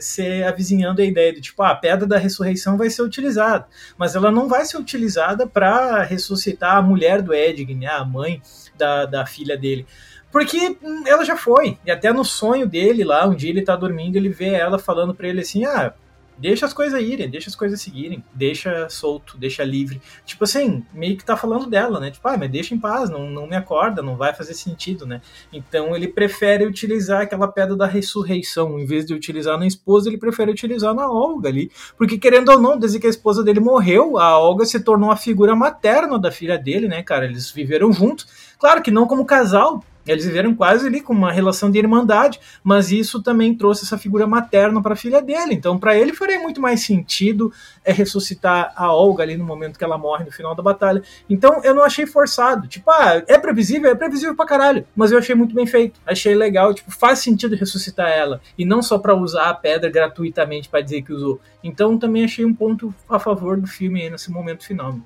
se 0.00 0.42
avizinhando 0.42 1.00
a 1.00 1.04
ideia 1.04 1.32
de 1.32 1.40
tipo, 1.40 1.62
ah, 1.62 1.70
a 1.70 1.74
pedra 1.74 2.06
da 2.06 2.18
ressurreição 2.18 2.76
vai 2.76 2.90
ser 2.90 3.02
utilizada, 3.02 3.66
mas 3.96 4.14
ela 4.14 4.30
não 4.30 4.48
vai 4.48 4.64
ser 4.64 4.76
utilizada 4.76 5.46
para 5.46 6.02
ressuscitar 6.02 6.76
a 6.76 6.82
mulher 6.82 7.22
do 7.22 7.34
Edg, 7.34 7.74
né, 7.74 7.86
a 7.86 8.04
mãe 8.04 8.42
da, 8.76 9.06
da 9.06 9.26
filha 9.26 9.56
dele. 9.56 9.86
Porque 10.30 10.76
ela 11.06 11.24
já 11.24 11.36
foi, 11.36 11.78
e 11.86 11.90
até 11.92 12.12
no 12.12 12.24
sonho 12.24 12.66
dele 12.66 13.04
lá, 13.04 13.24
um 13.24 13.36
dia 13.36 13.50
ele 13.50 13.62
tá 13.62 13.76
dormindo, 13.76 14.16
ele 14.16 14.28
vê 14.28 14.48
ela 14.48 14.80
falando 14.80 15.14
para 15.14 15.28
ele 15.28 15.42
assim: 15.42 15.64
ah, 15.64 15.94
deixa 16.36 16.66
as 16.66 16.72
coisas 16.72 17.00
irem, 17.00 17.28
deixa 17.28 17.48
as 17.48 17.56
coisas 17.56 17.80
seguirem, 17.80 18.24
deixa 18.34 18.88
solto, 18.88 19.38
deixa 19.38 19.64
livre. 19.64 20.00
Tipo 20.24 20.44
assim, 20.44 20.84
meio 20.92 21.16
que 21.16 21.24
tá 21.24 21.36
falando 21.36 21.66
dela, 21.66 22.00
né? 22.00 22.10
Tipo, 22.10 22.28
ah, 22.28 22.36
mas 22.36 22.50
deixa 22.50 22.74
em 22.74 22.78
paz, 22.78 23.10
não, 23.10 23.30
não 23.30 23.46
me 23.46 23.56
acorda, 23.56 24.02
não 24.02 24.16
vai 24.16 24.34
fazer 24.34 24.54
sentido, 24.54 25.06
né? 25.06 25.20
Então 25.52 25.94
ele 25.94 26.08
prefere 26.08 26.66
utilizar 26.66 27.22
aquela 27.22 27.48
pedra 27.48 27.76
da 27.76 27.86
ressurreição, 27.86 28.78
em 28.78 28.84
vez 28.84 29.06
de 29.06 29.14
utilizar 29.14 29.58
na 29.58 29.66
esposa, 29.66 30.08
ele 30.08 30.18
prefere 30.18 30.50
utilizar 30.50 30.94
na 30.94 31.10
Olga 31.10 31.48
ali. 31.48 31.70
Porque 31.96 32.18
querendo 32.18 32.50
ou 32.50 32.60
não, 32.60 32.78
desde 32.78 32.98
que 32.98 33.06
a 33.06 33.10
esposa 33.10 33.42
dele 33.42 33.60
morreu, 33.60 34.18
a 34.18 34.38
Olga 34.38 34.64
se 34.64 34.80
tornou 34.80 35.10
a 35.10 35.16
figura 35.16 35.54
materna 35.54 36.18
da 36.18 36.30
filha 36.30 36.58
dele, 36.58 36.88
né, 36.88 37.02
cara? 37.02 37.24
Eles 37.24 37.50
viveram 37.50 37.92
juntos. 37.92 38.26
Claro 38.58 38.82
que 38.82 38.90
não 38.90 39.06
como 39.06 39.24
casal, 39.24 39.84
eles 40.06 40.24
viveram 40.24 40.54
quase 40.54 40.86
ali 40.86 41.00
com 41.00 41.12
uma 41.12 41.32
relação 41.32 41.70
de 41.70 41.78
irmandade, 41.78 42.38
mas 42.62 42.90
isso 42.92 43.22
também 43.22 43.54
trouxe 43.54 43.84
essa 43.84 43.96
figura 43.96 44.26
materna 44.26 44.82
para 44.82 44.92
a 44.94 44.96
filha 44.96 45.22
dele. 45.22 45.54
Então, 45.54 45.78
para 45.78 45.96
ele 45.96 46.12
faria 46.12 46.38
muito 46.38 46.60
mais 46.60 46.82
sentido 46.82 47.52
é 47.84 47.92
ressuscitar 47.92 48.72
a 48.76 48.92
Olga 48.92 49.22
ali 49.22 49.36
no 49.36 49.44
momento 49.44 49.78
que 49.78 49.84
ela 49.84 49.98
morre 49.98 50.24
no 50.24 50.32
final 50.32 50.54
da 50.54 50.62
batalha. 50.62 51.02
Então, 51.28 51.62
eu 51.62 51.74
não 51.74 51.84
achei 51.84 52.06
forçado. 52.06 52.66
Tipo, 52.66 52.90
ah, 52.90 53.22
é 53.26 53.38
previsível, 53.38 53.90
é 53.90 53.94
previsível 53.94 54.34
pra 54.34 54.46
caralho, 54.46 54.86
mas 54.94 55.12
eu 55.12 55.18
achei 55.18 55.34
muito 55.34 55.54
bem 55.54 55.66
feito. 55.66 56.00
Achei 56.06 56.34
legal, 56.34 56.72
tipo, 56.74 56.90
faz 56.90 57.18
sentido 57.20 57.56
ressuscitar 57.56 58.08
ela 58.08 58.40
e 58.58 58.64
não 58.64 58.82
só 58.82 58.98
para 58.98 59.14
usar 59.14 59.50
a 59.50 59.54
pedra 59.54 59.90
gratuitamente 59.90 60.68
para 60.68 60.80
dizer 60.80 61.02
que 61.02 61.12
usou. 61.12 61.40
Então, 61.62 61.98
também 61.98 62.24
achei 62.24 62.44
um 62.44 62.54
ponto 62.54 62.94
a 63.08 63.18
favor 63.18 63.60
do 63.60 63.66
filme 63.66 64.02
aí 64.02 64.10
nesse 64.10 64.30
momento 64.30 64.64
final. 64.64 64.98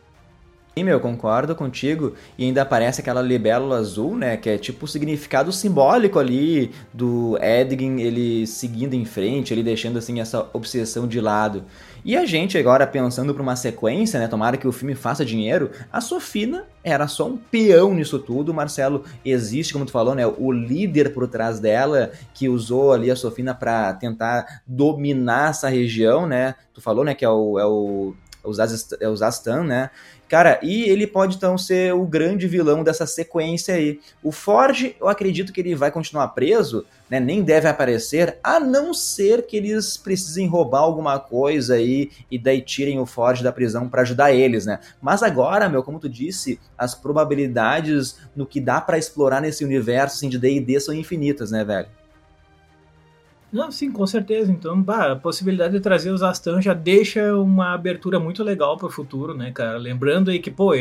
Sim, 0.78 0.84
meu, 0.84 1.00
concordo 1.00 1.56
contigo. 1.56 2.14
E 2.38 2.44
ainda 2.44 2.62
aparece 2.62 3.00
aquela 3.00 3.20
libélula 3.20 3.78
azul, 3.78 4.16
né? 4.16 4.36
Que 4.36 4.50
é 4.50 4.58
tipo 4.58 4.84
o 4.84 4.88
significado 4.88 5.50
simbólico 5.50 6.20
ali 6.20 6.70
do 6.94 7.36
Edgin, 7.42 7.98
ele 7.98 8.46
seguindo 8.46 8.94
em 8.94 9.04
frente, 9.04 9.52
ele 9.52 9.64
deixando 9.64 9.98
assim 9.98 10.20
essa 10.20 10.48
obsessão 10.52 11.08
de 11.08 11.20
lado. 11.20 11.64
E 12.04 12.16
a 12.16 12.24
gente 12.24 12.56
agora 12.56 12.86
pensando 12.86 13.34
para 13.34 13.42
uma 13.42 13.56
sequência, 13.56 14.20
né? 14.20 14.28
Tomara 14.28 14.56
que 14.56 14.68
o 14.68 14.72
filme 14.72 14.94
faça 14.94 15.24
dinheiro. 15.24 15.72
A 15.92 16.00
Sofina 16.00 16.64
era 16.84 17.08
só 17.08 17.26
um 17.26 17.36
peão 17.36 17.92
nisso 17.92 18.20
tudo. 18.20 18.52
O 18.52 18.54
Marcelo 18.54 19.02
existe, 19.24 19.72
como 19.72 19.84
tu 19.84 19.90
falou, 19.90 20.14
né? 20.14 20.24
O 20.28 20.52
líder 20.52 21.12
por 21.12 21.26
trás 21.26 21.58
dela 21.58 22.12
que 22.32 22.48
usou 22.48 22.92
ali 22.92 23.10
a 23.10 23.16
Sofina 23.16 23.52
para 23.52 23.94
tentar 23.94 24.62
dominar 24.64 25.50
essa 25.50 25.68
região, 25.68 26.24
né? 26.24 26.54
Tu 26.72 26.80
falou, 26.80 27.04
né? 27.04 27.16
Que 27.16 27.24
é 27.24 27.28
o, 27.28 27.58
é 27.58 27.66
o 27.66 28.14
é 29.00 29.08
o 29.08 29.16
Zastan, 29.16 29.64
né? 29.64 29.90
Cara, 30.28 30.60
e 30.62 30.82
ele 30.84 31.06
pode 31.06 31.36
então 31.36 31.56
ser 31.56 31.94
o 31.94 32.04
grande 32.04 32.46
vilão 32.46 32.84
dessa 32.84 33.06
sequência 33.06 33.74
aí. 33.74 33.98
O 34.22 34.30
Ford, 34.30 34.94
eu 35.00 35.08
acredito 35.08 35.52
que 35.52 35.60
ele 35.60 35.74
vai 35.74 35.90
continuar 35.90 36.28
preso, 36.28 36.84
né? 37.08 37.18
Nem 37.18 37.42
deve 37.42 37.66
aparecer, 37.66 38.38
a 38.44 38.60
não 38.60 38.92
ser 38.92 39.46
que 39.46 39.56
eles 39.56 39.96
precisem 39.96 40.46
roubar 40.46 40.80
alguma 40.80 41.18
coisa 41.18 41.76
aí 41.76 42.10
e 42.30 42.38
daí 42.38 42.60
tirem 42.60 43.00
o 43.00 43.06
Ford 43.06 43.42
da 43.42 43.50
prisão 43.50 43.88
para 43.88 44.02
ajudar 44.02 44.32
eles, 44.32 44.66
né? 44.66 44.80
Mas 45.00 45.22
agora, 45.22 45.68
meu, 45.68 45.82
como 45.82 45.98
tu 45.98 46.08
disse, 46.08 46.60
as 46.76 46.94
probabilidades 46.94 48.18
no 48.36 48.46
que 48.46 48.60
dá 48.60 48.82
para 48.82 48.98
explorar 48.98 49.40
nesse 49.40 49.64
universo 49.64 50.16
assim, 50.16 50.28
de 50.28 50.38
D&D 50.38 50.78
são 50.78 50.94
infinitas, 50.94 51.50
né, 51.50 51.64
velho? 51.64 51.88
Não, 53.50 53.70
sim, 53.70 53.90
com 53.90 54.06
certeza. 54.06 54.52
Então, 54.52 54.80
bah, 54.80 55.12
a 55.12 55.16
possibilidade 55.16 55.72
de 55.74 55.80
trazer 55.80 56.10
os 56.10 56.22
Astan 56.22 56.60
já 56.60 56.74
deixa 56.74 57.34
uma 57.34 57.72
abertura 57.72 58.20
muito 58.20 58.44
legal 58.44 58.76
para 58.76 58.86
o 58.86 58.90
futuro, 58.90 59.34
né, 59.34 59.50
cara? 59.52 59.78
Lembrando 59.78 60.30
aí 60.30 60.38
que, 60.38 60.50
pô, 60.50 60.72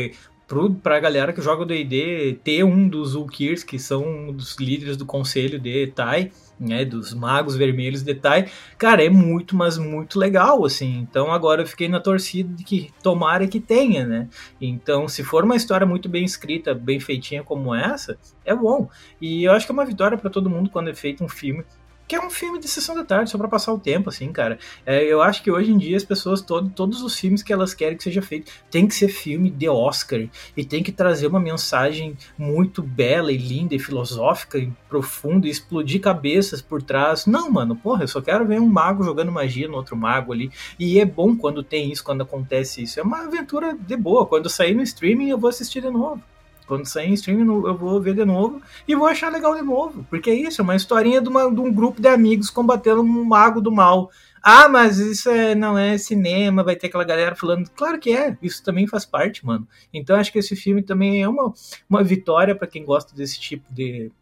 pro, 0.46 0.74
pra 0.74 1.00
galera 1.00 1.32
que 1.32 1.40
joga 1.40 1.62
o 1.62 1.66
D&D, 1.66 2.40
ter 2.44 2.64
um 2.64 2.86
dos 2.86 3.14
Ulkirs, 3.14 3.62
que 3.64 3.78
são 3.78 4.02
um 4.02 4.32
dos 4.32 4.56
líderes 4.56 4.96
do 4.98 5.06
conselho 5.06 5.58
de 5.58 5.86
Tai, 5.88 6.30
né, 6.58 6.84
dos 6.84 7.14
magos 7.14 7.54
vermelhos 7.54 8.02
de 8.02 8.14
Tai, 8.14 8.50
cara, 8.76 9.04
é 9.04 9.08
muito, 9.08 9.54
mas 9.54 9.78
muito 9.78 10.18
legal, 10.18 10.64
assim. 10.64 10.98
Então 10.98 11.30
agora 11.30 11.62
eu 11.62 11.66
fiquei 11.66 11.88
na 11.88 12.00
torcida 12.00 12.52
de 12.54 12.64
que 12.64 12.90
tomara 13.02 13.46
que 13.46 13.60
tenha, 13.60 14.04
né? 14.06 14.28
Então, 14.60 15.06
se 15.06 15.22
for 15.22 15.44
uma 15.44 15.54
história 15.56 15.86
muito 15.86 16.08
bem 16.08 16.24
escrita, 16.24 16.74
bem 16.74 16.98
feitinha 17.00 17.42
como 17.42 17.74
essa, 17.74 18.18
é 18.44 18.54
bom. 18.54 18.88
E 19.20 19.44
eu 19.44 19.52
acho 19.52 19.66
que 19.66 19.72
é 19.72 19.74
uma 19.74 19.86
vitória 19.86 20.18
para 20.18 20.30
todo 20.30 20.50
mundo 20.50 20.68
quando 20.70 20.90
é 20.90 20.94
feito 20.94 21.22
um 21.24 21.28
filme 21.28 21.64
que 22.08 22.16
é 22.16 22.20
um 22.20 22.30
filme 22.30 22.58
de 22.58 22.66
sessão 22.66 22.94
da 22.94 23.04
tarde, 23.04 23.30
só 23.30 23.36
para 23.36 23.46
passar 23.46 23.72
o 23.72 23.78
tempo, 23.78 24.08
assim, 24.08 24.32
cara. 24.32 24.58
É, 24.86 25.04
eu 25.04 25.20
acho 25.20 25.42
que 25.42 25.50
hoje 25.50 25.70
em 25.70 25.76
dia 25.76 25.96
as 25.96 26.04
pessoas, 26.04 26.40
todo, 26.40 26.70
todos 26.70 27.02
os 27.02 27.14
filmes 27.14 27.42
que 27.42 27.52
elas 27.52 27.74
querem 27.74 27.98
que 27.98 28.02
seja 28.02 28.22
feito, 28.22 28.50
tem 28.70 28.88
que 28.88 28.94
ser 28.94 29.08
filme 29.08 29.50
de 29.50 29.68
Oscar 29.68 30.26
e 30.56 30.64
tem 30.64 30.82
que 30.82 30.90
trazer 30.90 31.26
uma 31.26 31.38
mensagem 31.38 32.16
muito 32.36 32.82
bela 32.82 33.30
e 33.30 33.36
linda 33.36 33.74
e 33.74 33.78
filosófica 33.78 34.56
e 34.58 34.72
profunda 34.88 35.46
e 35.46 35.50
explodir 35.50 36.00
cabeças 36.00 36.62
por 36.62 36.82
trás. 36.82 37.26
Não, 37.26 37.50
mano, 37.50 37.76
porra, 37.76 38.04
eu 38.04 38.08
só 38.08 38.22
quero 38.22 38.46
ver 38.46 38.58
um 38.58 38.66
mago 38.66 39.04
jogando 39.04 39.30
magia 39.30 39.68
no 39.68 39.76
outro 39.76 39.94
mago 39.94 40.32
ali. 40.32 40.50
E 40.78 40.98
é 40.98 41.04
bom 41.04 41.36
quando 41.36 41.62
tem 41.62 41.92
isso, 41.92 42.02
quando 42.02 42.22
acontece 42.22 42.82
isso. 42.82 42.98
É 42.98 43.02
uma 43.02 43.24
aventura 43.24 43.76
de 43.78 43.96
boa. 43.96 44.24
Quando 44.24 44.48
sair 44.48 44.74
no 44.74 44.82
streaming, 44.82 45.28
eu 45.28 45.38
vou 45.38 45.50
assistir 45.50 45.82
de 45.82 45.90
novo. 45.90 46.22
Quando 46.68 46.84
sair 46.84 47.08
em 47.08 47.14
streaming, 47.14 47.48
eu 47.66 47.76
vou 47.76 47.98
ver 47.98 48.14
de 48.14 48.24
novo 48.26 48.60
e 48.86 48.94
vou 48.94 49.06
achar 49.06 49.32
legal 49.32 49.56
de 49.56 49.62
novo. 49.62 50.06
Porque 50.10 50.28
é 50.28 50.34
isso, 50.34 50.60
é 50.60 50.64
uma 50.64 50.76
historinha 50.76 51.20
de, 51.20 51.28
uma, 51.28 51.50
de 51.50 51.60
um 51.60 51.72
grupo 51.72 52.00
de 52.00 52.08
amigos 52.08 52.50
combatendo 52.50 53.00
um 53.00 53.24
mago 53.24 53.60
do 53.60 53.72
mal. 53.72 54.10
Ah, 54.42 54.68
mas 54.68 54.98
isso 54.98 55.30
é, 55.30 55.54
não 55.54 55.76
é 55.78 55.96
cinema, 55.96 56.62
vai 56.62 56.76
ter 56.76 56.88
aquela 56.88 57.04
galera 57.04 57.34
falando. 57.34 57.68
Claro 57.70 57.98
que 57.98 58.14
é, 58.14 58.36
isso 58.42 58.62
também 58.62 58.86
faz 58.86 59.06
parte, 59.06 59.44
mano. 59.44 59.66
Então 59.92 60.14
acho 60.14 60.30
que 60.30 60.38
esse 60.38 60.54
filme 60.54 60.82
também 60.82 61.22
é 61.22 61.28
uma, 61.28 61.52
uma 61.88 62.04
vitória 62.04 62.54
para 62.54 62.68
quem 62.68 62.84
gosta 62.84 63.16
desse 63.16 63.40
tipo 63.40 63.64
de, 63.72 64.12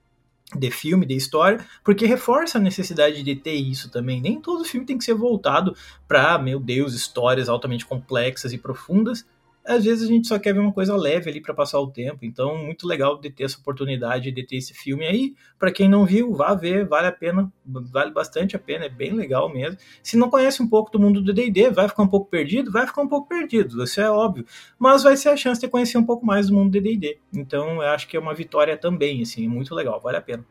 de 0.57 0.71
filme, 0.71 1.05
de 1.05 1.17
história, 1.17 1.65
porque 1.85 2.07
reforça 2.07 2.59
a 2.59 2.61
necessidade 2.61 3.25
de 3.25 3.35
ter 3.35 3.55
isso 3.55 3.91
também. 3.91 4.21
Nem 4.21 4.41
todo 4.41 4.65
filme 4.65 4.87
tem 4.87 4.97
que 4.97 5.05
ser 5.05 5.15
voltado 5.15 5.77
para, 6.07 6.39
meu 6.39 6.61
Deus, 6.61 6.95
histórias 6.95 7.49
altamente 7.49 7.85
complexas 7.85 8.53
e 8.53 8.59
profundas 8.59 9.27
às 9.67 9.85
vezes 9.85 10.05
a 10.05 10.07
gente 10.07 10.29
só 10.29 10.39
quer 10.39 10.53
ver 10.53 10.61
uma 10.61 10.73
coisa 10.73 10.97
leve 10.97 11.29
ali 11.29 11.41
para 11.41 11.53
passar 11.53 11.81
o 11.81 11.91
tempo. 11.91 12.25
Então, 12.25 12.57
muito 12.57 12.87
legal 12.87 13.19
de 13.19 13.31
ter 13.31 13.45
essa 13.45 13.59
oportunidade 13.59 14.31
de 14.31 14.47
ter 14.47 14.57
esse 14.57 14.73
filme 14.73 15.07
aí. 15.07 15.35
Para 15.59 15.73
quem 15.73 15.89
não 15.89 16.07
viu, 16.07 16.33
vá 16.33 16.55
ver, 16.55 16.87
vale 16.87 17.09
a 17.09 17.13
pena, 17.13 17.53
vale 17.65 18.13
bastante 18.13 18.57
a 18.57 18.59
pena, 18.59 18.87
é 18.87 18.89
bem 18.89 19.13
legal 19.13 19.53
mesmo. 19.53 19.79
Se 20.03 20.17
não 20.17 20.31
conhece 20.31 20.63
um 20.63 20.69
pouco 20.69 20.91
do 20.91 20.99
mundo 20.99 21.21
do 21.21 21.33
D&D, 21.33 21.71
vai 21.71 21.89
ficar 21.89 22.03
um 22.03 22.09
pouco 22.09 22.31
perdido, 22.31 22.71
vai 22.71 22.87
ficar 22.87 23.03
um 23.03 23.09
pouco 23.09 23.29
perdido, 23.29 23.83
isso 23.83 24.01
é 24.01 24.11
óbvio. 24.11 24.47
Mas 24.79 25.03
vai 25.03 25.17
ser 25.17 25.31
a 25.31 25.37
chance 25.37 25.61
de 25.61 25.69
conhecer 25.69 25.99
um 25.99 26.05
pouco 26.07 26.25
mais 26.25 26.49
do 26.49 26.55
mundo 26.55 26.71
do 26.71 26.81
D&D. 26.81 27.19
Então, 27.33 27.83
eu 27.83 27.89
acho 27.89 28.09
que 28.09 28.17
é 28.17 28.21
uma 28.21 28.35
vitória 28.35 28.77
também, 28.77 29.23
assim, 29.23 29.49
muito 29.49 29.75
legal, 29.75 30.01
vale 30.01 30.17
a 30.17 30.23
pena. 30.23 30.45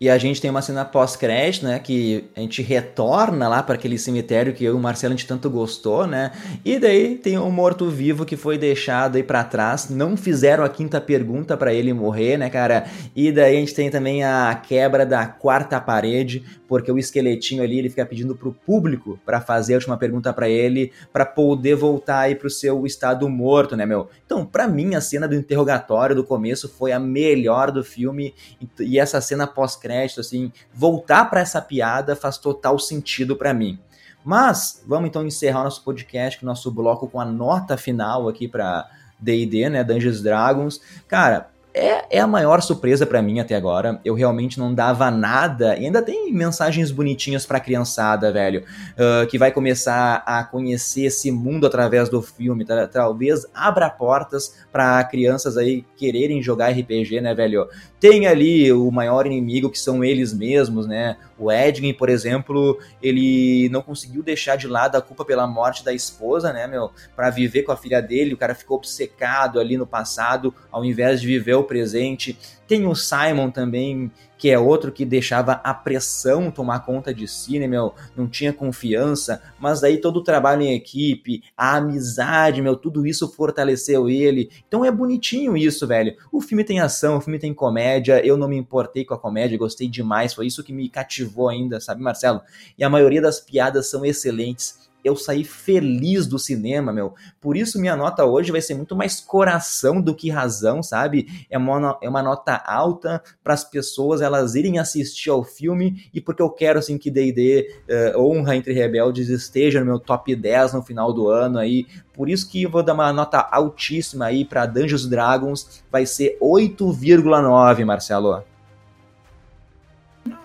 E 0.00 0.10
a 0.10 0.18
gente 0.18 0.40
tem 0.40 0.50
uma 0.50 0.60
cena 0.60 0.84
pós-crédito, 0.84 1.66
né? 1.66 1.78
Que 1.78 2.24
a 2.36 2.40
gente 2.40 2.60
retorna 2.62 3.46
lá 3.46 3.62
para 3.62 3.76
aquele 3.76 3.96
cemitério 3.96 4.52
que 4.52 4.64
eu 4.64 4.72
e 4.72 4.76
o 4.76 4.80
Marcelo 4.80 5.14
a 5.14 5.16
gente 5.16 5.28
tanto 5.28 5.48
gostou, 5.48 6.04
né? 6.04 6.32
E 6.64 6.80
daí 6.80 7.14
tem 7.14 7.38
um 7.38 7.48
morto-vivo 7.48 8.24
que 8.24 8.36
foi 8.36 8.58
deixado 8.58 9.14
aí 9.14 9.22
para 9.22 9.44
trás. 9.44 9.88
Não 9.88 10.16
fizeram 10.16 10.64
a 10.64 10.68
quinta 10.68 11.00
pergunta 11.00 11.56
para 11.56 11.72
ele 11.72 11.92
morrer, 11.92 12.36
né, 12.36 12.50
cara? 12.50 12.86
E 13.14 13.30
daí 13.30 13.56
a 13.56 13.60
gente 13.60 13.72
tem 13.72 13.88
também 13.88 14.24
a 14.24 14.60
quebra 14.66 15.06
da 15.06 15.26
quarta 15.26 15.80
parede, 15.80 16.44
porque 16.66 16.90
o 16.90 16.98
esqueletinho 16.98 17.62
ali 17.62 17.78
ele 17.78 17.90
fica 17.90 18.06
pedindo 18.06 18.34
pro 18.34 18.52
público 18.52 19.18
para 19.24 19.40
fazer 19.40 19.74
a 19.74 19.76
última 19.76 19.96
pergunta 19.96 20.32
para 20.32 20.48
ele, 20.48 20.92
para 21.12 21.26
poder 21.26 21.74
voltar 21.74 22.20
aí 22.20 22.34
pro 22.34 22.50
seu 22.50 22.86
estado 22.86 23.28
morto, 23.28 23.76
né, 23.76 23.84
meu? 23.84 24.08
Então, 24.24 24.44
para 24.44 24.66
mim, 24.66 24.94
a 24.94 25.00
cena 25.00 25.28
do 25.28 25.34
interrogatório 25.34 26.16
do 26.16 26.24
começo 26.24 26.68
foi 26.68 26.92
a 26.92 26.98
melhor 26.98 27.70
do 27.70 27.84
filme. 27.84 28.34
E 28.80 28.98
essa 28.98 29.20
cena 29.20 29.46
pós 29.46 29.76
crédito, 29.76 30.20
assim, 30.20 30.50
voltar 30.72 31.26
para 31.26 31.40
essa 31.40 31.60
piada 31.60 32.16
faz 32.16 32.38
total 32.38 32.78
sentido 32.78 33.36
para 33.36 33.52
mim. 33.52 33.78
Mas 34.24 34.82
vamos 34.86 35.08
então 35.08 35.26
encerrar 35.26 35.60
o 35.60 35.64
nosso 35.64 35.84
podcast, 35.84 36.42
o 36.42 36.46
nosso 36.46 36.70
bloco 36.70 37.08
com 37.08 37.20
a 37.20 37.26
nota 37.26 37.76
final 37.76 38.26
aqui 38.28 38.48
para 38.48 38.88
D&D, 39.20 39.68
né, 39.68 39.84
Dungeons 39.84 40.22
Dragons. 40.22 40.80
Cara, 41.06 41.50
é, 41.74 42.18
é 42.18 42.20
a 42.20 42.26
maior 42.26 42.62
surpresa 42.62 43.04
para 43.04 43.20
mim 43.20 43.40
até 43.40 43.56
agora. 43.56 44.00
Eu 44.04 44.14
realmente 44.14 44.60
não 44.60 44.72
dava 44.72 45.10
nada. 45.10 45.76
E 45.76 45.84
ainda 45.86 46.00
tem 46.00 46.32
mensagens 46.32 46.92
bonitinhas 46.92 47.44
pra 47.44 47.58
criançada, 47.58 48.32
velho. 48.32 48.62
Uh, 48.92 49.26
que 49.26 49.36
vai 49.36 49.50
começar 49.50 50.22
a 50.24 50.44
conhecer 50.44 51.06
esse 51.06 51.32
mundo 51.32 51.66
através 51.66 52.08
do 52.08 52.22
filme. 52.22 52.64
Talvez 52.92 53.44
abra 53.52 53.90
portas 53.90 54.64
para 54.70 55.02
crianças 55.04 55.56
aí 55.56 55.84
quererem 55.96 56.40
jogar 56.40 56.70
RPG, 56.70 57.20
né, 57.20 57.34
velho? 57.34 57.66
Tem 57.98 58.26
ali 58.26 58.72
o 58.72 58.90
maior 58.90 59.26
inimigo 59.26 59.70
que 59.70 59.78
são 59.78 60.04
eles 60.04 60.32
mesmos, 60.32 60.86
né? 60.86 61.16
O 61.36 61.50
Edwin, 61.50 61.92
por 61.92 62.08
exemplo, 62.08 62.78
ele 63.02 63.68
não 63.70 63.82
conseguiu 63.82 64.22
deixar 64.22 64.56
de 64.56 64.68
lado 64.68 64.96
a 64.96 65.02
culpa 65.02 65.24
pela 65.24 65.46
morte 65.46 65.84
da 65.84 65.92
esposa, 65.92 66.52
né, 66.52 66.66
meu? 66.66 66.90
Pra 67.16 67.30
viver 67.30 67.62
com 67.62 67.72
a 67.72 67.76
filha 67.76 68.00
dele. 68.00 68.34
O 68.34 68.36
cara 68.36 68.54
ficou 68.54 68.76
obcecado 68.76 69.58
ali 69.58 69.76
no 69.76 69.86
passado, 69.86 70.54
ao 70.70 70.84
invés 70.84 71.20
de 71.20 71.26
viver 71.26 71.54
o 71.54 71.63
presente. 71.64 72.38
Tem 72.66 72.86
o 72.86 72.94
Simon 72.94 73.50
também, 73.50 74.10
que 74.38 74.50
é 74.50 74.58
outro 74.58 74.92
que 74.92 75.04
deixava 75.04 75.52
a 75.52 75.72
pressão 75.74 76.50
tomar 76.50 76.80
conta 76.80 77.12
de 77.12 77.26
si, 77.28 77.58
né, 77.58 77.66
meu? 77.66 77.94
Não 78.16 78.26
tinha 78.26 78.52
confiança, 78.52 79.42
mas 79.58 79.80
daí 79.80 79.98
todo 79.98 80.18
o 80.18 80.22
trabalho 80.22 80.62
em 80.62 80.74
equipe, 80.74 81.42
a 81.56 81.76
amizade, 81.76 82.62
meu, 82.62 82.76
tudo 82.76 83.06
isso 83.06 83.28
fortaleceu 83.28 84.08
ele. 84.08 84.50
Então 84.66 84.84
é 84.84 84.90
bonitinho 84.90 85.56
isso, 85.56 85.86
velho. 85.86 86.14
O 86.32 86.40
filme 86.40 86.64
tem 86.64 86.80
ação, 86.80 87.16
o 87.16 87.20
filme 87.20 87.38
tem 87.38 87.52
comédia, 87.52 88.24
eu 88.24 88.36
não 88.36 88.48
me 88.48 88.56
importei 88.56 89.04
com 89.04 89.14
a 89.14 89.18
comédia, 89.18 89.58
gostei 89.58 89.88
demais, 89.88 90.34
foi 90.34 90.46
isso 90.46 90.64
que 90.64 90.72
me 90.72 90.88
cativou 90.88 91.48
ainda, 91.48 91.80
sabe, 91.80 92.02
Marcelo? 92.02 92.40
E 92.78 92.84
a 92.84 92.90
maioria 92.90 93.20
das 93.20 93.40
piadas 93.40 93.90
são 93.90 94.04
excelentes 94.04 94.83
eu 95.04 95.14
saí 95.14 95.44
feliz 95.44 96.26
do 96.26 96.38
cinema, 96.38 96.92
meu. 96.92 97.14
Por 97.40 97.56
isso 97.56 97.78
minha 97.78 97.94
nota 97.94 98.24
hoje 98.24 98.50
vai 98.50 98.62
ser 98.62 98.74
muito 98.74 98.96
mais 98.96 99.20
coração 99.20 100.00
do 100.00 100.14
que 100.14 100.30
razão, 100.30 100.82
sabe? 100.82 101.46
É 101.50 101.58
uma, 101.58 101.98
é 102.00 102.08
uma 102.08 102.22
nota 102.22 102.56
alta 102.66 103.22
para 103.42 103.52
as 103.52 103.62
pessoas 103.62 104.22
elas 104.22 104.54
irem 104.54 104.78
assistir 104.78 105.30
ao 105.30 105.44
filme 105.44 106.08
e 106.12 106.20
porque 106.20 106.42
eu 106.42 106.50
quero 106.50 106.78
assim 106.78 106.96
que 106.96 107.10
D&D 107.10 107.68
uh, 107.70 107.84
eh, 107.88 108.16
Honra 108.16 108.56
entre 108.56 108.72
Rebeldes 108.72 109.28
esteja 109.28 109.80
no 109.80 109.86
meu 109.86 109.98
top 109.98 110.34
10 110.34 110.72
no 110.72 110.82
final 110.82 111.12
do 111.12 111.28
ano 111.28 111.58
aí. 111.58 111.86
Por 112.12 112.28
isso 112.28 112.48
que 112.48 112.66
vou 112.66 112.82
dar 112.82 112.94
uma 112.94 113.12
nota 113.12 113.38
altíssima 113.38 114.26
aí 114.26 114.44
para 114.44 114.66
Dungeons 114.66 115.06
Dragons, 115.06 115.84
vai 115.90 116.06
ser 116.06 116.38
8,9, 116.40 117.84
Marcelo. 117.84 118.53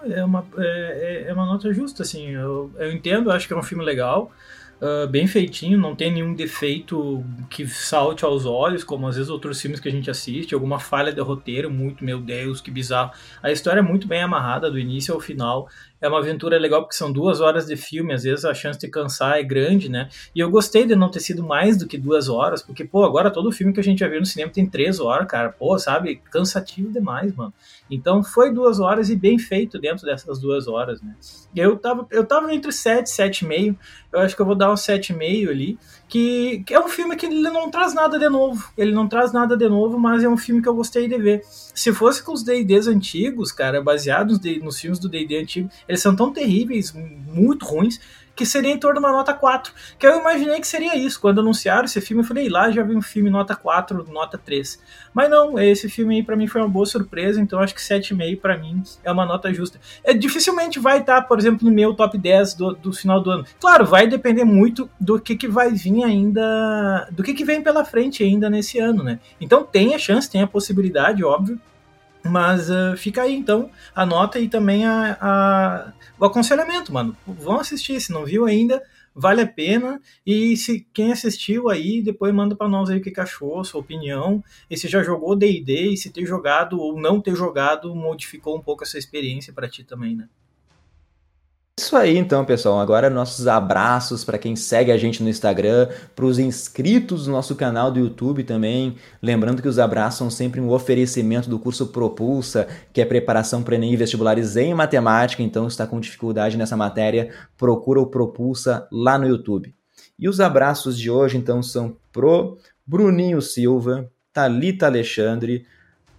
É 0.03 0.23
uma, 0.23 0.45
é, 0.57 1.23
é, 1.25 1.30
é 1.30 1.34
uma 1.34 1.45
nota 1.45 1.73
justa, 1.73 2.03
assim. 2.03 2.30
Eu, 2.30 2.71
eu 2.77 2.91
entendo, 2.91 3.32
acho 3.32 3.47
que 3.47 3.53
é 3.53 3.57
um 3.57 3.63
filme 3.63 3.84
legal. 3.84 4.32
uh, 4.82 5.07
bem 5.07 5.27
feitinho, 5.27 5.77
não 5.77 5.95
tem 5.95 6.11
nenhum 6.11 6.34
defeito 6.34 7.23
que 7.49 7.67
salte 7.67 8.25
aos 8.25 8.45
olhos, 8.45 8.84
como 8.84 9.07
às 9.07 9.15
vezes 9.15 9.30
outros 9.30 9.61
filmes 9.61 9.80
que 9.80 9.88
a 9.88 9.91
gente 9.91 10.09
assiste, 10.09 10.53
alguma 10.53 10.80
falha 10.80 11.11
de 11.11 11.21
roteiro, 11.21 11.69
muito, 11.69 12.03
meu 12.03 12.19
Deus, 12.19 12.61
que 12.61 12.71
bizarro. 12.71 13.11
A 13.43 13.51
história 13.51 13.80
é 13.80 13.84
muito 13.84 14.07
bem 14.07 14.21
amarrada, 14.21 14.71
do 14.71 14.80
início 14.80 15.13
ao 15.13 15.19
final. 15.19 15.67
É 16.01 16.07
uma 16.07 16.19
aventura 16.19 16.57
legal 16.57 16.81
porque 16.81 16.95
são 16.95 17.11
duas 17.11 17.41
horas 17.41 17.65
de 17.65 17.75
filme, 17.75 18.13
às 18.13 18.23
vezes 18.23 18.45
a 18.45 18.53
chance 18.53 18.79
de 18.79 18.87
cansar 18.87 19.37
é 19.37 19.43
grande, 19.43 19.89
né? 19.89 20.09
E 20.33 20.39
eu 20.39 20.49
gostei 20.49 20.85
de 20.85 20.95
não 20.95 21.09
ter 21.09 21.19
sido 21.19 21.43
mais 21.43 21.77
do 21.77 21.87
que 21.87 21.97
duas 21.97 22.29
horas, 22.29 22.61
porque, 22.61 22.85
pô, 22.85 23.03
agora 23.03 23.29
todo 23.29 23.51
filme 23.51 23.73
que 23.73 23.79
a 23.79 23.83
gente 23.83 23.99
já 23.99 24.07
viu 24.07 24.19
no 24.19 24.25
cinema 24.25 24.51
tem 24.51 24.65
três 24.65 24.99
horas, 24.99 25.27
cara. 25.27 25.49
Pô, 25.49 25.77
sabe? 25.77 26.21
Cansativo 26.31 26.91
demais, 26.91 27.35
mano. 27.35 27.53
Então 27.89 28.23
foi 28.23 28.53
duas 28.53 28.79
horas 28.79 29.09
e 29.09 29.15
bem 29.15 29.37
feito 29.37 29.79
dentro 29.79 30.05
dessas 30.05 30.39
duas 30.39 30.67
horas, 30.67 31.01
né? 31.01 31.15
Eu 31.55 31.77
tava, 31.77 32.07
eu 32.11 32.25
tava 32.25 32.53
entre 32.53 32.71
sete, 32.71 33.09
sete 33.09 33.43
e 33.43 33.47
meio. 33.47 33.77
Eu 34.11 34.19
acho 34.19 34.35
que 34.35 34.41
eu 34.41 34.45
vou 34.45 34.55
dar 34.55 34.71
um 34.71 34.77
sete 34.77 35.11
e 35.11 35.15
meio 35.15 35.49
ali 35.49 35.77
que, 36.09 36.63
que, 36.65 36.73
é 36.73 36.79
um 36.79 36.87
filme 36.87 37.15
que 37.15 37.27
ele 37.27 37.39
não 37.41 37.69
traz 37.69 37.93
nada 37.93 38.17
de 38.17 38.27
novo. 38.27 38.71
Ele 38.75 38.91
não 38.91 39.07
traz 39.07 39.31
nada 39.31 39.55
de 39.55 39.69
novo, 39.69 39.99
mas 39.99 40.23
é 40.23 40.27
um 40.27 40.35
filme 40.35 40.61
que 40.61 40.67
eu 40.67 40.73
gostei 40.73 41.07
de 41.07 41.17
ver. 41.17 41.43
Se 41.45 41.93
fosse 41.93 42.23
com 42.23 42.33
os 42.33 42.43
D&Ds 42.43 42.87
antigos, 42.87 43.51
cara, 43.51 43.81
baseados 43.81 44.39
nos 44.61 44.79
filmes 44.79 44.99
do 44.99 45.07
D&D 45.07 45.37
antigo, 45.37 45.69
eles 45.89 46.01
são 46.01 46.15
tão 46.15 46.31
terríveis, 46.31 46.93
muito 46.93 47.65
ruins, 47.65 47.99
que 48.35 48.45
seria 48.45 48.71
em 48.71 48.77
torno 48.77 49.01
de 49.01 49.05
uma 49.05 49.11
nota 49.11 49.33
4. 49.33 49.73
Que 49.97 50.07
eu 50.07 50.19
imaginei 50.19 50.61
que 50.61 50.67
seria 50.67 50.95
isso. 50.95 51.19
Quando 51.19 51.41
anunciaram 51.41 51.83
esse 51.83 51.99
filme, 51.99 52.23
eu 52.23 52.27
falei, 52.27 52.47
lá 52.47 52.71
já 52.71 52.83
vi 52.83 52.95
um 52.95 53.01
filme 53.01 53.29
nota 53.29 53.53
4, 53.53 54.05
nota 54.09 54.37
3. 54.37 54.79
Mas 55.13 55.29
não, 55.29 55.59
esse 55.59 55.89
filme 55.89 56.15
aí 56.17 56.23
para 56.23 56.37
mim 56.37 56.47
foi 56.47 56.61
uma 56.61 56.69
boa 56.69 56.85
surpresa, 56.85 57.41
então 57.41 57.59
acho 57.59 57.75
que 57.75 57.81
7,5 57.81 58.39
para 58.39 58.57
mim 58.57 58.81
é 59.03 59.11
uma 59.11 59.25
nota 59.25 59.51
justa. 59.51 59.77
É, 60.03 60.13
dificilmente 60.13 60.79
vai 60.79 60.99
estar, 60.99 61.21
tá, 61.21 61.27
por 61.27 61.37
exemplo, 61.37 61.67
no 61.67 61.75
meu 61.75 61.93
top 61.93 62.17
10 62.17 62.53
do, 62.53 62.75
do 62.75 62.93
final 62.93 63.19
do 63.19 63.31
ano. 63.31 63.45
Claro, 63.59 63.85
vai 63.85 64.07
depender 64.07 64.45
muito 64.45 64.89
do 64.97 65.19
que, 65.19 65.35
que 65.35 65.47
vai 65.47 65.71
vir 65.71 66.03
ainda, 66.03 67.09
do 67.11 67.23
que, 67.23 67.33
que 67.33 67.43
vem 67.43 67.61
pela 67.61 67.83
frente 67.83 68.23
ainda 68.23 68.49
nesse 68.49 68.79
ano, 68.79 69.03
né? 69.03 69.19
Então 69.41 69.65
tem 69.65 69.95
a 69.95 69.99
chance, 69.99 70.29
tem 70.29 70.43
a 70.43 70.47
possibilidade, 70.47 71.23
óbvio, 71.25 71.59
mas 72.24 72.70
uh, 72.70 72.97
fica 72.97 73.22
aí 73.24 73.34
então 73.34 73.70
a 73.95 74.05
nota 74.05 74.39
e 74.39 74.49
também 74.49 74.86
a, 74.86 75.17
a, 75.20 75.93
o 76.20 76.26
aconselhamento, 76.26 76.93
mano. 76.93 77.15
Vão 77.26 77.59
assistir, 77.59 77.99
se 78.01 78.11
não 78.11 78.26
viu 78.26 78.45
ainda, 78.45 78.84
vale 79.15 79.41
a 79.41 79.47
pena. 79.47 80.01
E 80.26 80.55
se 80.57 80.88
quem 80.93 81.11
assistiu 81.11 81.70
aí, 81.70 82.01
depois 82.01 82.34
manda 82.34 82.55
para 82.55 82.67
nós 82.67 82.89
aí 82.89 82.99
o 82.99 83.01
que, 83.01 83.20
achou, 83.20 83.63
sua 83.63 83.82
opinião. 83.82 84.43
E 84.70 84.78
se 84.78 84.88
já 84.88 85.03
jogou 85.03 85.36
D&D 85.36 85.93
e 85.93 85.97
se 85.97 86.09
ter 86.09 86.26
jogado 86.26 86.80
ou 86.80 86.99
não 86.99 87.22
ter 87.22 87.36
jogado 87.36 87.95
modificou 87.95 88.57
um 88.57 88.61
pouco 88.61 88.84
essa 88.84 88.97
experiência 88.97 89.53
para 89.53 89.70
ti 89.70 89.84
também, 89.84 90.15
né? 90.15 90.28
Isso 91.80 91.95
aí 91.95 92.17
então, 92.17 92.43
pessoal. 92.43 92.77
Agora 92.77 93.09
nossos 93.09 93.47
abraços 93.47 94.25
para 94.25 94.38
quem 94.38 94.53
segue 94.53 94.91
a 94.91 94.97
gente 94.97 95.23
no 95.23 95.30
Instagram, 95.30 95.88
para 96.13 96.25
os 96.25 96.38
inscritos 96.38 97.23
do 97.23 97.32
nosso 97.32 97.55
canal 97.55 97.89
do 97.89 98.01
YouTube 98.01 98.43
também. 98.43 98.97
Lembrando 99.21 99.61
que 99.61 99.67
os 99.67 99.80
abraços 99.80 100.17
são 100.17 100.30
sempre 100.30 100.59
um 100.59 100.69
oferecimento 100.71 101.49
do 101.49 101.57
curso 101.57 101.88
Propulsa, 101.88 102.67
que 102.91 102.99
é 102.99 103.05
preparação 103.05 103.63
para 103.63 103.75
Enem 103.75 103.93
e 103.93 103.95
vestibulares 103.95 104.57
em 104.57 104.73
matemática. 104.73 105.41
Então, 105.41 105.69
está 105.69 105.88
com 105.88 106.01
dificuldade 106.01 106.57
nessa 106.57 106.75
matéria, 106.75 107.30
procura 107.57 108.01
o 108.01 108.07
Propulsa 108.07 108.86
lá 108.91 109.17
no 109.17 109.25
YouTube. 109.25 109.73
E 110.19 110.27
os 110.27 110.41
abraços 110.41 110.99
de 110.99 111.09
hoje 111.09 111.38
então 111.38 111.63
são 111.63 111.95
pro 112.11 112.57
Bruninho 112.86 113.41
Silva, 113.41 114.11
Talita 114.34 114.86
Alexandre, 114.86 115.65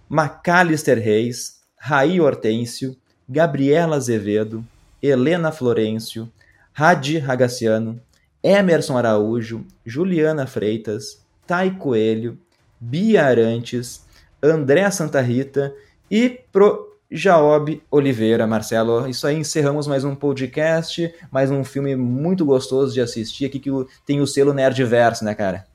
Macalister 0.09 0.97
Reis, 0.97 1.61
Raí 1.77 2.19
Hortêncio, 2.19 2.97
Gabriela 3.29 3.97
Azevedo, 3.97 4.65
Helena 5.01 5.51
Florencio, 5.51 6.31
Hadi 6.73 7.17
Ragaciano, 7.17 7.99
Emerson 8.43 8.97
Araújo, 8.97 9.65
Juliana 9.85 10.47
Freitas, 10.47 11.25
Tai 11.45 11.71
Coelho, 11.77 12.37
Bia 12.79 13.25
Arantes, 13.25 14.05
André 14.41 14.89
Santa 14.89 15.21
Rita 15.21 15.73
e 16.09 16.41
pro 16.51 16.97
Jaob 17.11 17.81
Oliveira, 17.91 18.47
Marcelo. 18.47 19.07
Isso 19.07 19.27
aí, 19.27 19.35
encerramos 19.35 19.85
mais 19.85 20.03
um 20.03 20.15
podcast, 20.15 21.13
mais 21.29 21.51
um 21.51 21.63
filme 21.63 21.95
muito 21.95 22.45
gostoso 22.45 22.93
de 22.93 23.01
assistir 23.01 23.45
aqui 23.45 23.59
que 23.59 23.69
tem 24.05 24.21
o 24.21 24.27
selo 24.27 24.53
Nerdverso, 24.53 25.25
né, 25.25 25.35
cara? 25.35 25.67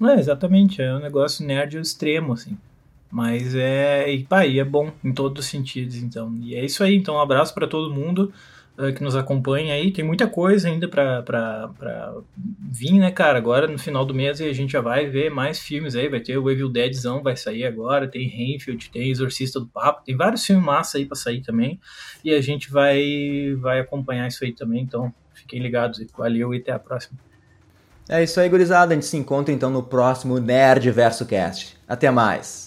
É, 0.00 0.18
exatamente, 0.18 0.80
é 0.80 0.94
um 0.94 1.00
negócio 1.00 1.44
nerd 1.44 1.78
extremo, 1.78 2.32
assim. 2.32 2.56
Mas 3.14 3.54
é. 3.54 4.12
E, 4.12 4.24
pá, 4.24 4.44
e 4.44 4.58
é 4.58 4.64
bom 4.64 4.90
em 5.04 5.12
todos 5.12 5.44
os 5.44 5.48
sentidos, 5.48 5.94
então. 5.94 6.36
E 6.42 6.56
é 6.56 6.64
isso 6.64 6.82
aí. 6.82 6.96
Então, 6.96 7.14
um 7.14 7.20
abraço 7.20 7.54
para 7.54 7.68
todo 7.68 7.94
mundo 7.94 8.32
uh, 8.76 8.92
que 8.92 9.04
nos 9.04 9.14
acompanha 9.14 9.72
aí. 9.72 9.92
Tem 9.92 10.04
muita 10.04 10.26
coisa 10.26 10.66
ainda 10.66 10.88
pra 10.88 12.12
vir, 12.36 12.94
né, 12.94 13.12
cara? 13.12 13.38
Agora 13.38 13.68
no 13.68 13.78
final 13.78 14.04
do 14.04 14.12
mês 14.12 14.40
a 14.40 14.52
gente 14.52 14.72
já 14.72 14.80
vai 14.80 15.06
ver 15.06 15.30
mais 15.30 15.60
filmes 15.60 15.94
aí. 15.94 16.08
Vai 16.08 16.18
ter 16.18 16.36
o 16.36 16.50
Evil 16.50 16.68
Deadzão, 16.68 17.22
vai 17.22 17.36
sair 17.36 17.64
agora. 17.64 18.08
Tem 18.08 18.26
Renfield, 18.26 18.90
tem 18.90 19.12
Exorcista 19.12 19.60
do 19.60 19.66
Papo. 19.68 20.02
Tem 20.04 20.16
vários 20.16 20.44
filmes 20.44 20.64
massa 20.64 20.98
aí 20.98 21.06
pra 21.06 21.14
sair 21.14 21.40
também. 21.40 21.78
E 22.24 22.34
a 22.34 22.40
gente 22.40 22.68
vai, 22.68 23.54
vai 23.60 23.78
acompanhar 23.78 24.26
isso 24.26 24.42
aí 24.42 24.50
também. 24.50 24.82
Então, 24.82 25.14
fiquem 25.34 25.62
ligados. 25.62 26.04
Valeu 26.18 26.52
e 26.52 26.58
até 26.58 26.72
a 26.72 26.80
próxima. 26.80 27.16
É 28.08 28.24
isso 28.24 28.40
aí, 28.40 28.48
gurizada. 28.48 28.92
A 28.92 28.96
gente 28.96 29.06
se 29.06 29.16
encontra 29.16 29.54
então 29.54 29.70
no 29.70 29.84
próximo 29.84 30.40
Nerd 30.40 30.90
Verso 30.90 31.24
Cast. 31.24 31.76
Até 31.86 32.10
mais. 32.10 32.63